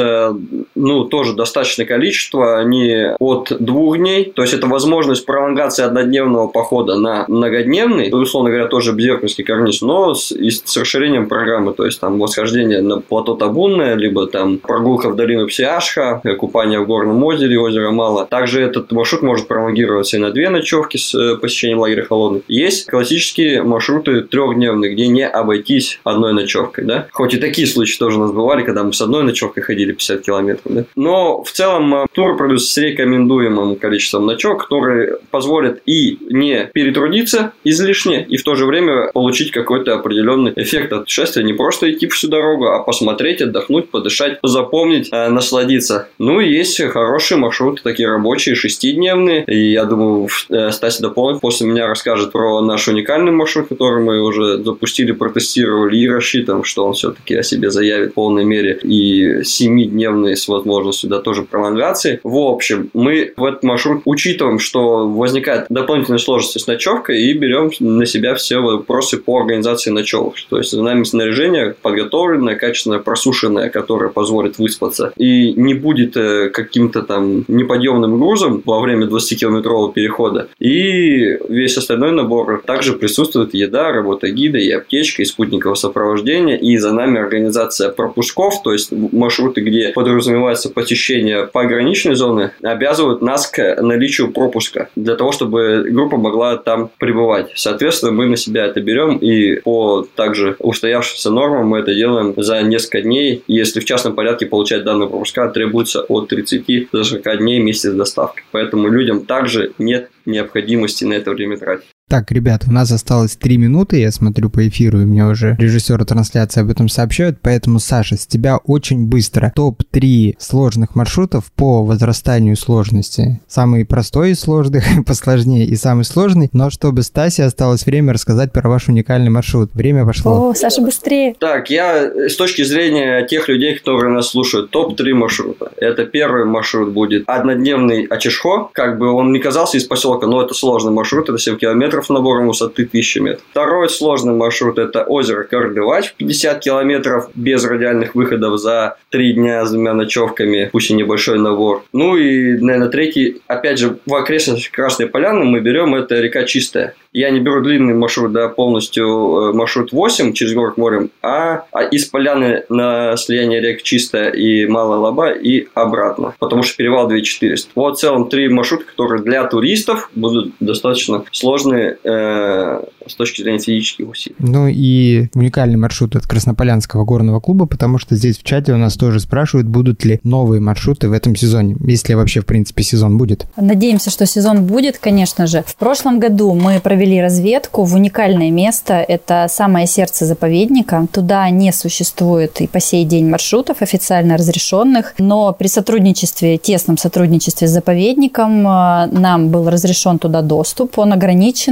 ну, 0.76 1.04
тоже 1.06 1.34
достаточное 1.34 1.86
количество, 1.86 2.60
они 2.60 3.08
от 3.20 3.52
двух 3.60 3.98
дней, 3.98 4.26
то 4.26 4.42
есть 4.42 4.54
это 4.54 4.68
возможность 4.68 5.26
пролонгации 5.26 5.84
однодневного 5.84 6.48
похода 6.48 6.96
на 6.96 7.26
многодневный, 7.28 8.10
условно 8.12 8.50
говоря, 8.50 8.68
тоже 8.68 8.94
Бзерковский 8.94 9.44
карниз, 9.44 9.82
но 9.82 10.14
с, 10.14 10.32
и 10.32 10.50
с 10.52 10.78
расширением 10.78 11.28
программы, 11.28 11.74
то 11.74 11.86
есть 11.86 12.00
там 12.00 12.20
восхождение 12.20 12.82
на 12.82 13.00
плато 13.00 13.36
Табунное, 13.36 13.96
либо 13.96 14.28
там 14.28 14.58
прогулка 14.58 15.10
в 15.10 15.16
долину 15.16 15.48
Псиашха, 15.48 16.22
купание 16.42 16.80
в 16.80 16.88
горном 16.88 17.24
озере, 17.24 17.60
озеро 17.60 17.92
Мало. 17.92 18.26
Также 18.26 18.62
этот 18.62 18.92
маршрут 18.92 19.22
может 19.22 19.48
пролонгироваться 19.48 20.18
и 20.18 20.20
на 20.20 20.32
две 20.32 20.50
ночевки 20.50 20.98
с 20.98 21.14
э, 21.14 21.38
посещением 21.38 21.80
лагеря 21.80 22.04
Холодный. 22.04 22.44
Есть 22.48 22.88
классические 22.88 23.62
маршруты 23.62 24.22
трехдневные, 24.22 24.92
где 24.94 25.08
не 25.08 25.28
обойтись 25.28 26.00
одной 26.04 26.34
ночевкой, 26.34 26.86
да. 26.86 27.08
Хоть 27.12 27.36
и 27.36 27.38
такие 27.38 27.68
случаи 27.68 27.98
тоже 28.00 28.18
у 28.18 28.22
нас 28.22 28.32
бывали, 28.32 28.64
когда 28.64 28.84
мы 28.84 28.92
с 28.92 29.02
одной 29.02 29.24
ночевкой 29.24 29.62
ходили 29.62 29.92
50 29.92 30.22
километров, 30.22 30.74
да. 30.74 30.84
Но 30.96 31.44
в 31.44 31.52
целом 31.52 31.94
э, 31.94 32.06
тур 32.12 32.36
продаются 32.36 32.74
с 32.74 32.78
рекомендуемым 32.78 33.76
количеством 33.76 34.26
ночевок, 34.26 34.64
которые 34.64 35.18
позволят 35.30 35.82
и 35.86 36.18
не 36.22 36.70
перетрудиться 36.74 37.54
излишне, 37.64 38.26
и 38.28 38.38
в 38.38 38.44
то 38.44 38.56
же 38.56 38.66
время 38.66 39.12
получить 39.14 39.52
какой-то 39.52 39.94
определенный 39.94 40.54
эффект 40.56 40.92
от 40.94 41.02
путешествия. 41.02 41.44
Не 41.44 41.54
просто 41.54 41.92
идти 41.92 42.08
всю 42.08 42.30
дорогу, 42.30 42.68
а 42.68 42.80
посмотреть, 42.80 43.42
отдохнуть, 43.42 43.90
подышать, 43.90 44.40
запомнить, 44.42 45.10
э, 45.12 45.28
насладиться. 45.30 46.10
Ну 46.18 46.31
и 46.40 46.50
есть 46.50 46.82
хорошие 46.82 47.38
маршруты, 47.38 47.82
такие 47.84 48.08
рабочие, 48.08 48.56
шестидневные. 48.56 49.44
И 49.46 49.72
я 49.72 49.86
думаю, 49.86 50.28
э, 50.50 50.72
Стася 50.72 51.02
дополнит, 51.02 51.42
после 51.42 51.68
меня 51.68 51.88
расскажет 51.88 52.32
про 52.32 52.62
наш 52.62 52.88
уникальный 52.88 53.32
маршрут, 53.32 53.70
который 53.70 54.04
мы 54.04 54.22
уже 54.22 54.64
запустили, 54.64 55.12
протестировали 55.12 55.98
и 55.98 56.08
рассчитываем, 56.08 56.64
что 56.64 56.86
он 56.86 56.94
все-таки 56.94 57.36
о 57.36 57.44
себе 57.44 57.72
заявит 57.72 58.12
в 58.12 58.14
полной 58.14 58.46
мере. 58.46 58.80
И 58.84 59.44
семидневный 59.44 60.38
с 60.38 60.48
возможностью 60.48 61.10
да, 61.10 61.20
тоже 61.20 61.44
пролонгации. 61.44 62.20
В 62.24 62.38
общем, 62.38 62.90
мы 62.94 63.34
в 63.36 63.46
этот 63.46 63.64
маршрут 63.64 64.02
учитываем, 64.06 64.60
что 64.60 65.08
возникает 65.08 65.66
дополнительная 65.70 66.20
сложность 66.20 66.60
с 66.60 66.68
ночевкой 66.68 67.22
и 67.22 67.34
берем 67.34 67.72
на 67.80 68.06
себя 68.06 68.36
все 68.36 68.60
вопросы 68.60 69.18
по 69.18 69.40
организации 69.40 69.92
ночевок. 69.92 70.36
То 70.50 70.58
есть 70.58 70.72
за 70.72 70.82
нами 70.82 71.04
снаряжение 71.04 71.76
подготовленное, 71.82 72.56
качественно 72.56 73.00
просушенное, 73.00 73.70
которое 73.70 74.10
позволит 74.10 74.58
выспаться 74.58 75.14
и 75.18 75.54
не 75.54 75.74
будет 75.74 76.18
э, 76.22 76.50
каким-то 76.50 77.02
там 77.02 77.46
неподъемным 77.48 78.18
грузом 78.18 78.62
во 78.66 78.80
время 78.80 79.08
20-километрового 79.08 79.94
перехода. 79.94 80.48
И 80.60 81.38
весь 81.50 81.78
остальной 81.78 82.12
набор 82.12 82.64
также 82.66 82.94
присутствует 82.94 83.54
еда, 83.54 83.92
работа 83.92 84.30
гида 84.30 84.58
и 84.58 84.72
аптечка, 84.72 85.22
и 85.22 85.26
спутниковое 85.26 85.76
сопровождение, 85.76 86.60
и 86.60 86.78
за 86.78 86.94
нами 86.94 87.20
организация 87.20 87.90
пропусков, 87.90 88.62
то 88.64 88.74
есть 88.74 88.92
маршруты, 88.92 89.62
где 89.62 89.90
подразумевается 89.90 90.70
посещение 90.70 91.48
пограничной 91.48 92.16
зоны, 92.16 92.52
обязывают 92.62 93.22
нас 93.22 93.48
к 93.48 93.82
наличию 93.82 94.32
пропуска 94.32 94.90
для 94.96 95.16
того, 95.16 95.32
чтобы 95.32 95.86
группа 95.90 96.18
могла 96.18 96.58
там 96.58 96.90
пребывать. 96.98 97.52
Соответственно, 97.56 98.12
мы 98.12 98.26
на 98.26 98.38
себя 98.38 98.66
это 98.66 98.82
берем 98.82 99.18
и 99.18 99.60
по 99.62 100.06
также 100.16 100.56
устоявшимся 100.60 101.32
нормам 101.32 101.68
мы 101.68 101.80
это 101.80 101.94
делаем 101.94 102.34
за 102.38 102.62
несколько 102.62 103.02
дней. 103.02 103.44
Если 103.48 103.80
в 103.80 103.86
частном 103.86 104.16
порядке 104.16 104.46
получать 104.46 104.84
данные 104.84 105.10
пропуска 105.10 105.48
требуется 105.50 106.04
от 106.12 106.30
30 106.30 106.92
до 106.92 107.04
40 107.04 107.38
дней 107.40 107.62
вместе 107.62 107.92
с 107.92 107.94
доставкой. 107.94 108.44
Поэтому 108.52 108.90
людям 108.90 109.26
также 109.26 109.74
нет 109.78 110.10
необходимости 110.26 111.06
на 111.06 111.14
это 111.14 111.32
время 111.32 111.58
тратить. 111.58 111.91
Так, 112.12 112.30
ребят, 112.30 112.64
у 112.68 112.74
нас 112.74 112.92
осталось 112.92 113.38
три 113.38 113.56
минуты, 113.56 114.02
я 114.02 114.12
смотрю 114.12 114.50
по 114.50 114.68
эфиру, 114.68 115.00
и 115.00 115.06
мне 115.06 115.26
уже 115.26 115.56
режиссеры 115.58 116.04
трансляции 116.04 116.60
об 116.60 116.70
этом 116.70 116.90
сообщают, 116.90 117.38
поэтому, 117.42 117.80
Саша, 117.80 118.18
с 118.18 118.28
тебя 118.28 118.58
очень 118.58 119.08
быстро 119.08 119.54
топ-3 119.56 120.36
сложных 120.38 120.94
маршрутов 120.96 121.50
по 121.54 121.86
возрастанию 121.86 122.58
сложности. 122.58 123.40
Самый 123.48 123.86
простой 123.86 124.32
из 124.32 124.42
сложных, 124.42 124.84
посложнее 125.06 125.66
и 125.66 125.78
самый 125.78 126.04
сложный, 126.04 126.50
но 126.52 126.70
чтобы 126.70 127.04
Стасе 127.04 127.46
осталось 127.46 127.86
время 127.86 128.12
рассказать 128.12 128.52
про 128.52 128.68
ваш 128.68 128.90
уникальный 128.90 129.30
маршрут. 129.30 129.74
Время 129.74 130.06
пошло. 130.06 130.50
О, 130.50 130.54
Саша, 130.54 130.82
быстрее. 130.82 131.34
Так, 131.40 131.70
я 131.70 132.12
с 132.28 132.36
точки 132.36 132.64
зрения 132.64 133.26
тех 133.26 133.48
людей, 133.48 133.78
которые 133.78 134.14
нас 134.14 134.28
слушают, 134.28 134.70
топ-3 134.72 135.14
маршрута. 135.14 135.72
Это 135.78 136.04
первый 136.06 136.44
маршрут 136.44 136.92
будет 136.92 137.24
однодневный 137.28 138.04
Ачишхо, 138.04 138.70
как 138.74 139.00
бы 139.00 139.14
он 139.14 139.32
не 139.32 139.40
казался 139.40 139.78
из 139.78 139.86
поселка, 139.86 140.28
но 140.28 140.42
это 140.42 140.54
сложный 140.54 140.92
маршрут, 140.92 141.30
это 141.30 141.38
7 141.38 141.56
километров, 141.56 142.01
километров 142.02 142.10
набором 142.10 142.48
высоты 142.48 142.84
1000 142.84 143.20
метров. 143.22 143.46
Второй 143.52 143.90
сложный 143.90 144.34
маршрут– 144.34 144.78
это 144.80 145.04
озеро 145.04 145.44
Кардывач, 145.44 146.14
50 146.18 146.60
километров 146.60 147.30
без 147.36 147.64
радиальных 147.64 148.16
выходов 148.16 148.60
за 148.60 148.98
3 149.10 149.34
дня 149.34 149.66
с 149.66 149.72
двумя 149.72 149.94
ночевками, 149.94 150.70
пусть 150.72 150.92
и 150.92 150.94
небольшой 150.94 151.40
набор. 151.40 151.84
Ну 151.94 152.18
и, 152.18 152.58
наверное, 152.58 152.90
третий, 152.90 153.42
опять 153.48 153.80
же, 153.80 153.98
в 154.06 154.16
окрестностях 154.16 154.72
Красной 154.72 155.08
Поляны 155.08 155.46
мы 155.46 155.60
берем– 155.60 155.96
это 155.96 156.20
река 156.20 156.44
Чистая. 156.44 156.96
Я 157.14 157.30
не 157.30 157.42
беру 157.42 157.62
длинный 157.62 157.94
маршрут, 157.94 158.32
да, 158.32 158.48
полностью 158.48 159.06
э, 159.06 159.54
маршрут 159.54 159.92
8 159.92 160.32
через 160.32 160.54
город 160.54 160.78
морем, 160.78 161.10
а, 161.22 161.66
а 161.72 161.84
из 161.84 162.06
Поляны 162.06 162.64
на 162.70 163.18
слияние 163.18 163.60
рек 163.60 163.84
Чистая 163.84 164.30
и 164.30 164.66
Малая 164.66 164.98
Лоба 164.98 165.32
и 165.32 165.68
обратно, 165.74 166.34
потому 166.40 166.64
что 166.64 166.78
перевал 166.78 167.10
2400. 167.10 167.72
Вот 167.76 167.98
в 167.98 168.00
целом 168.00 168.30
три 168.30 168.48
маршрута, 168.48 168.86
которые 168.86 169.22
для 169.24 169.46
туристов 169.46 170.10
будут 170.16 170.54
достаточно 170.62 171.26
сложные 171.32 171.91
э, 172.04 172.82
с 173.08 173.16
точки 173.16 173.42
зрения 173.42 173.60
физических 173.60 174.10
усилий. 174.10 174.36
Ну 174.40 174.68
и 174.68 175.28
уникальный 175.34 175.78
маршрут 175.78 176.16
от 176.16 176.26
Краснополянского 176.26 177.04
горного 177.04 177.40
клуба, 177.40 177.66
потому 177.66 177.98
что 177.98 178.16
здесь 178.16 178.38
в 178.38 178.44
чате 178.44 178.74
у 178.74 178.78
нас 178.78 178.96
тоже 178.96 179.20
спрашивают, 179.20 179.68
будут 179.68 180.06
ли 180.06 180.20
новые 180.24 180.62
маршруты 180.62 181.10
в 181.10 181.14
этом 181.14 181.36
сезоне, 181.36 181.76
если 181.86 182.14
вообще, 182.14 182.42
в 182.42 182.46
принципе, 182.46 182.84
сезон 182.84 183.18
будет. 183.18 183.46
Надеемся, 183.58 184.10
что 184.10 184.26
сезон 184.26 184.66
будет, 184.66 184.98
конечно 184.98 185.48
же. 185.48 185.64
В 185.66 185.76
прошлом 185.76 186.20
году 186.20 186.54
мы 186.54 186.80
провели 186.80 187.22
разведку 187.22 187.84
в 187.84 187.96
уникальное 187.96 188.52
место. 188.52 188.94
Это 189.08 189.48
самое 189.50 189.88
сердце 189.88 190.26
заповедника. 190.26 191.08
Туда 191.12 191.50
не 191.50 191.72
существует 191.74 192.62
и 192.62 192.68
по 192.68 192.80
сей 192.80 193.06
день 193.06 193.30
маршрутов 193.30 193.82
официально 193.82 194.38
разрешенных, 194.38 195.14
но 195.18 195.54
при 195.54 195.68
сотрудничестве, 195.68 196.58
тесном 196.58 196.98
сотрудничестве 196.98 197.68
с 197.68 197.72
заповедником 197.72 198.68
э, 198.68 199.08
нам 199.12 199.50
был 199.50 199.70
разрешен 199.70 200.20
туда 200.20 200.42
доступ. 200.42 200.98
Он 201.00 201.14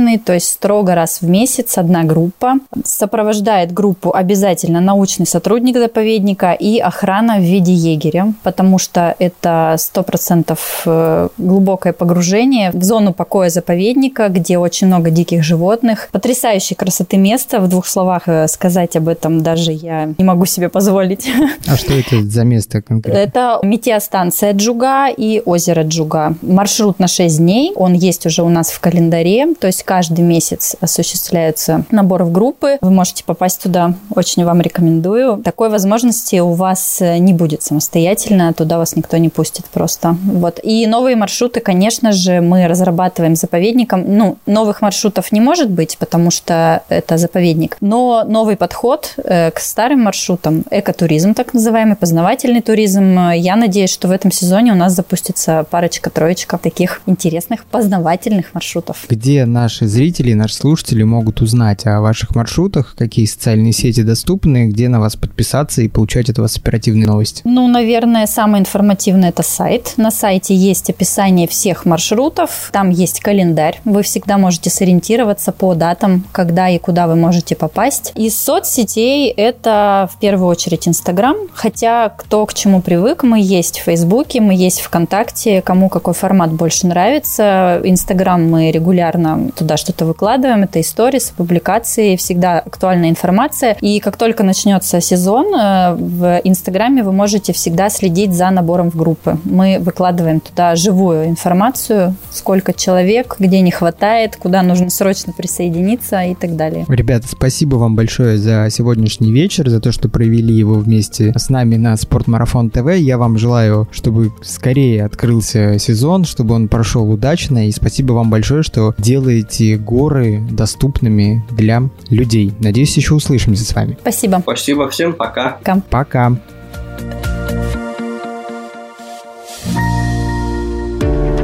ограниченный, 0.09 0.17
то 0.17 0.33
есть 0.33 0.47
строго 0.47 0.95
раз 0.95 1.21
в 1.21 1.29
месяц 1.29 1.77
одна 1.77 2.03
группа. 2.03 2.55
Сопровождает 2.83 3.71
группу 3.71 4.13
обязательно 4.13 4.81
научный 4.81 5.25
сотрудник 5.25 5.77
заповедника 5.77 6.53
и 6.53 6.79
охрана 6.79 7.37
в 7.37 7.41
виде 7.41 7.73
егеря, 7.73 8.33
потому 8.43 8.79
что 8.79 9.15
это 9.19 9.75
100% 9.77 10.57
э, 10.85 11.29
глубокое 11.37 11.93
погружение 11.93 12.71
в 12.71 12.83
зону 12.83 13.13
покоя 13.13 13.49
заповедника, 13.49 14.29
где 14.29 14.57
очень 14.57 14.87
много 14.87 15.09
диких 15.09 15.43
животных. 15.43 16.09
Потрясающей 16.11 16.75
красоты 16.75 17.17
место. 17.17 17.59
В 17.59 17.67
двух 17.67 17.87
словах 17.87 18.23
э, 18.27 18.47
сказать 18.47 18.95
об 18.95 19.07
этом 19.07 19.41
даже 19.41 19.71
я 19.71 20.13
не 20.17 20.23
могу 20.23 20.45
себе 20.45 20.69
позволить. 20.69 21.29
А 21.67 21.77
что 21.77 21.93
это 21.93 22.23
за 22.23 22.43
место 22.43 22.81
конкретно? 22.81 23.19
Это 23.19 23.59
метеостанция 23.63 24.53
Джуга 24.53 25.07
и 25.09 25.41
озеро 25.45 25.83
Джуга. 25.83 26.33
Маршрут 26.41 26.99
на 26.99 27.07
6 27.07 27.37
дней. 27.37 27.73
Он 27.75 27.93
есть 27.93 28.25
уже 28.25 28.41
у 28.43 28.49
нас 28.49 28.71
в 28.71 28.79
календаре. 28.79 29.53
То 29.59 29.67
есть 29.67 29.83
каждый 29.89 30.21
месяц 30.21 30.75
осуществляется 30.81 31.83
набор 31.89 32.23
в 32.23 32.31
группы. 32.31 32.77
Вы 32.79 32.91
можете 32.91 33.23
попасть 33.23 33.63
туда. 33.63 33.95
Очень 34.13 34.45
вам 34.45 34.61
рекомендую. 34.61 35.37
Такой 35.37 35.69
возможности 35.69 36.35
у 36.35 36.51
вас 36.51 37.01
э, 37.01 37.17
не 37.17 37.33
будет 37.33 37.63
самостоятельно. 37.63 38.53
Туда 38.53 38.77
вас 38.77 38.95
никто 38.95 39.17
не 39.17 39.29
пустит 39.29 39.65
просто. 39.65 40.15
Вот. 40.25 40.59
И 40.61 40.85
новые 40.85 41.15
маршруты, 41.15 41.59
конечно 41.59 42.11
же, 42.11 42.39
мы 42.39 42.67
разрабатываем 42.67 43.35
заповедником. 43.35 44.03
Ну, 44.05 44.37
новых 44.45 44.83
маршрутов 44.83 45.31
не 45.31 45.41
может 45.41 45.71
быть, 45.71 45.97
потому 45.97 46.29
что 46.29 46.83
это 46.89 47.17
заповедник. 47.17 47.77
Но 47.81 48.23
новый 48.27 48.57
подход 48.57 49.15
э, 49.17 49.49
к 49.49 49.59
старым 49.59 50.01
маршрутам, 50.01 50.65
экотуризм 50.69 51.33
так 51.33 51.55
называемый, 51.55 51.95
познавательный 51.95 52.61
туризм. 52.61 53.31
Я 53.33 53.55
надеюсь, 53.55 53.91
что 53.91 54.07
в 54.07 54.11
этом 54.11 54.31
сезоне 54.31 54.71
у 54.71 54.75
нас 54.75 54.93
запустится 54.93 55.65
парочка-троечка 55.67 56.59
таких 56.59 57.01
интересных 57.07 57.65
познавательных 57.65 58.53
маршрутов. 58.53 59.05
Где 59.09 59.45
наши 59.79 59.91
зрители, 59.91 60.33
наши 60.33 60.55
слушатели 60.55 61.03
могут 61.03 61.41
узнать 61.41 61.85
о 61.85 62.01
ваших 62.01 62.35
маршрутах, 62.35 62.95
какие 62.97 63.25
социальные 63.25 63.71
сети 63.71 64.01
доступны, 64.01 64.67
где 64.67 64.89
на 64.89 64.99
вас 64.99 65.15
подписаться 65.15 65.81
и 65.81 65.87
получать 65.87 66.29
от 66.29 66.37
вас 66.37 66.57
оперативные 66.57 67.07
новости? 67.07 67.41
Ну, 67.45 67.67
наверное, 67.67 68.27
самое 68.27 68.61
информативное 68.61 69.29
это 69.29 69.41
сайт. 69.41 69.93
На 69.95 70.11
сайте 70.11 70.53
есть 70.53 70.89
описание 70.89 71.47
всех 71.47 71.85
маршрутов, 71.85 72.69
там 72.73 72.89
есть 72.89 73.21
календарь. 73.21 73.79
Вы 73.85 74.03
всегда 74.03 74.37
можете 74.37 74.69
сориентироваться 74.69 75.53
по 75.53 75.73
датам, 75.75 76.25
когда 76.33 76.67
и 76.67 76.77
куда 76.77 77.07
вы 77.07 77.15
можете 77.15 77.55
попасть. 77.55 78.11
Из 78.15 78.35
соцсетей 78.35 79.29
это 79.29 80.09
в 80.13 80.19
первую 80.19 80.49
очередь 80.49 80.87
Инстаграм, 80.89 81.37
хотя 81.53 82.09
кто 82.09 82.45
к 82.45 82.53
чему 82.53 82.81
привык, 82.81 83.23
мы 83.23 83.39
есть 83.39 83.79
в 83.79 83.83
Фейсбуке, 83.83 84.41
мы 84.41 84.55
есть 84.55 84.81
ВКонтакте, 84.81 85.61
кому 85.61 85.87
какой 85.87 86.13
формат 86.13 86.51
больше 86.51 86.87
нравится. 86.87 87.79
Инстаграм 87.85 88.43
мы 88.43 88.71
регулярно 88.71 89.51
туда 89.55 89.68
что-то 89.77 90.05
выкладываем, 90.05 90.63
это 90.63 90.81
истории, 90.81 91.19
публикации, 91.35 92.15
всегда 92.15 92.59
актуальная 92.59 93.09
информация. 93.09 93.75
И 93.81 93.99
как 93.99 94.17
только 94.17 94.43
начнется 94.43 95.01
сезон, 95.01 95.53
э, 95.53 95.95
в 95.95 96.41
Инстаграме 96.43 97.03
вы 97.03 97.11
можете 97.11 97.53
всегда 97.53 97.89
следить 97.89 98.33
за 98.33 98.49
набором 98.51 98.91
в 98.91 98.95
группы. 98.95 99.37
Мы 99.43 99.77
выкладываем 99.79 100.39
туда 100.39 100.75
живую 100.75 101.27
информацию, 101.27 102.15
сколько 102.31 102.73
человек, 102.73 103.35
где 103.39 103.61
не 103.61 103.71
хватает, 103.71 104.35
куда 104.35 104.61
нужно 104.61 104.89
срочно 104.89 105.33
присоединиться 105.33 106.21
и 106.21 106.35
так 106.35 106.55
далее. 106.55 106.85
Ребята, 106.87 107.27
спасибо 107.29 107.75
вам 107.75 107.95
большое 107.95 108.37
за 108.37 108.67
сегодняшний 108.69 109.31
вечер, 109.31 109.69
за 109.69 109.79
то, 109.79 109.91
что 109.91 110.09
провели 110.09 110.53
его 110.53 110.75
вместе 110.75 111.33
с 111.35 111.49
нами 111.49 111.75
на 111.75 111.97
Спортмарафон 111.97 112.69
ТВ. 112.69 112.95
Я 112.97 113.17
вам 113.17 113.37
желаю, 113.37 113.87
чтобы 113.91 114.31
скорее 114.41 115.05
открылся 115.05 115.77
сезон, 115.79 116.25
чтобы 116.25 116.55
он 116.55 116.67
прошел 116.67 117.09
удачно. 117.09 117.67
И 117.67 117.71
спасибо 117.71 118.13
вам 118.13 118.29
большое, 118.29 118.63
что 118.63 118.93
делаете 118.97 119.58
горы 119.63 120.41
доступными 120.49 121.43
для 121.49 121.83
людей. 122.09 122.53
Надеюсь, 122.59 122.95
еще 122.97 123.13
услышимся 123.13 123.65
с 123.65 123.73
вами. 123.73 123.97
Спасибо. 124.01 124.39
Спасибо 124.41 124.89
всем, 124.89 125.13
пока. 125.13 125.57
Пока. 125.63 125.81
Пока. 125.89 126.37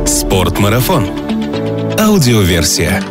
Спортмарафон. 0.06 1.08
Аудиоверсия. 2.00 3.02